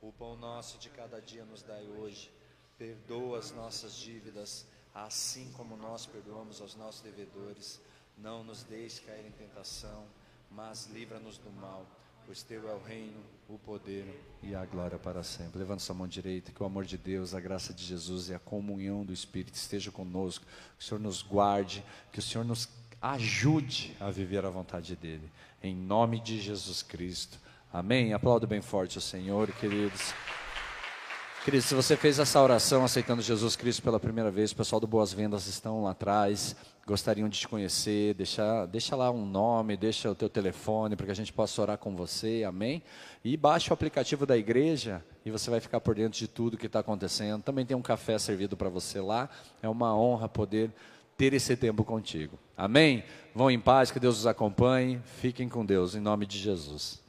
O 0.00 0.12
pão 0.12 0.36
nosso 0.36 0.78
de 0.78 0.88
cada 0.88 1.20
dia 1.20 1.44
nos 1.44 1.62
dai 1.62 1.86
hoje. 1.86 2.30
Perdoa 2.78 3.38
as 3.38 3.52
nossas 3.52 3.94
dívidas, 3.94 4.66
assim 4.94 5.52
como 5.52 5.76
nós 5.76 6.06
perdoamos 6.06 6.60
aos 6.60 6.74
nossos 6.74 7.02
devedores. 7.02 7.80
Não 8.16 8.42
nos 8.42 8.62
deixe 8.62 9.02
cair 9.02 9.26
em 9.26 9.32
tentação, 9.32 10.06
mas 10.50 10.86
livra-nos 10.86 11.38
do 11.38 11.50
mal 11.50 11.86
pois 12.30 12.44
teu 12.44 12.68
é 12.70 12.72
o 12.72 12.80
reino, 12.80 13.20
o 13.48 13.58
poder 13.58 14.06
e 14.40 14.54
a 14.54 14.64
glória 14.64 14.96
para 14.96 15.20
sempre. 15.24 15.58
Levanta 15.58 15.80
sua 15.80 15.96
mão 15.96 16.06
direita, 16.06 16.52
que 16.52 16.62
o 16.62 16.66
amor 16.66 16.84
de 16.84 16.96
Deus, 16.96 17.34
a 17.34 17.40
graça 17.40 17.74
de 17.74 17.84
Jesus 17.84 18.28
e 18.28 18.34
a 18.34 18.38
comunhão 18.38 19.04
do 19.04 19.12
Espírito 19.12 19.56
esteja 19.56 19.90
conosco, 19.90 20.46
que 20.78 20.84
o 20.84 20.86
Senhor 20.86 21.00
nos 21.00 21.22
guarde, 21.22 21.84
que 22.12 22.20
o 22.20 22.22
Senhor 22.22 22.44
nos 22.44 22.68
ajude 23.02 23.96
a 23.98 24.12
viver 24.12 24.44
a 24.44 24.48
vontade 24.48 24.94
dEle, 24.94 25.28
em 25.60 25.74
nome 25.74 26.20
de 26.20 26.40
Jesus 26.40 26.84
Cristo. 26.84 27.36
Amém? 27.72 28.12
Aplaudo 28.12 28.48
bem 28.48 28.60
forte 28.60 28.98
o 28.98 29.00
Senhor, 29.00 29.50
queridos. 29.52 30.12
Queridos, 31.44 31.66
se 31.66 31.74
você 31.74 31.96
fez 31.96 32.18
essa 32.18 32.42
oração 32.42 32.84
aceitando 32.84 33.22
Jesus 33.22 33.54
Cristo 33.54 33.80
pela 33.80 34.00
primeira 34.00 34.28
vez, 34.28 34.50
o 34.50 34.56
pessoal 34.56 34.80
do 34.80 34.88
Boas 34.88 35.12
Vendas 35.12 35.46
estão 35.46 35.84
lá 35.84 35.92
atrás, 35.92 36.56
gostariam 36.84 37.28
de 37.28 37.38
te 37.38 37.46
conhecer, 37.46 38.14
deixa, 38.14 38.66
deixa 38.66 38.96
lá 38.96 39.08
um 39.12 39.24
nome, 39.24 39.76
deixa 39.76 40.10
o 40.10 40.16
teu 40.16 40.28
telefone 40.28 40.96
para 40.96 41.06
que 41.06 41.12
a 41.12 41.14
gente 41.14 41.32
possa 41.32 41.62
orar 41.62 41.78
com 41.78 41.94
você, 41.94 42.42
amém? 42.44 42.82
E 43.24 43.36
baixe 43.36 43.70
o 43.70 43.72
aplicativo 43.72 44.26
da 44.26 44.36
igreja 44.36 45.00
e 45.24 45.30
você 45.30 45.48
vai 45.48 45.60
ficar 45.60 45.80
por 45.80 45.94
dentro 45.94 46.18
de 46.18 46.26
tudo 46.26 46.58
que 46.58 46.66
está 46.66 46.80
acontecendo. 46.80 47.40
Também 47.40 47.64
tem 47.64 47.76
um 47.76 47.82
café 47.82 48.18
servido 48.18 48.56
para 48.56 48.68
você 48.68 49.00
lá, 49.00 49.30
é 49.62 49.68
uma 49.68 49.96
honra 49.96 50.28
poder 50.28 50.72
ter 51.16 51.32
esse 51.34 51.56
tempo 51.56 51.84
contigo, 51.84 52.36
amém? 52.56 53.04
Vão 53.32 53.48
em 53.48 53.60
paz, 53.60 53.92
que 53.92 54.00
Deus 54.00 54.18
os 54.18 54.26
acompanhe, 54.26 55.00
fiquem 55.20 55.48
com 55.48 55.64
Deus, 55.64 55.94
em 55.94 56.00
nome 56.00 56.26
de 56.26 56.36
Jesus. 56.36 57.00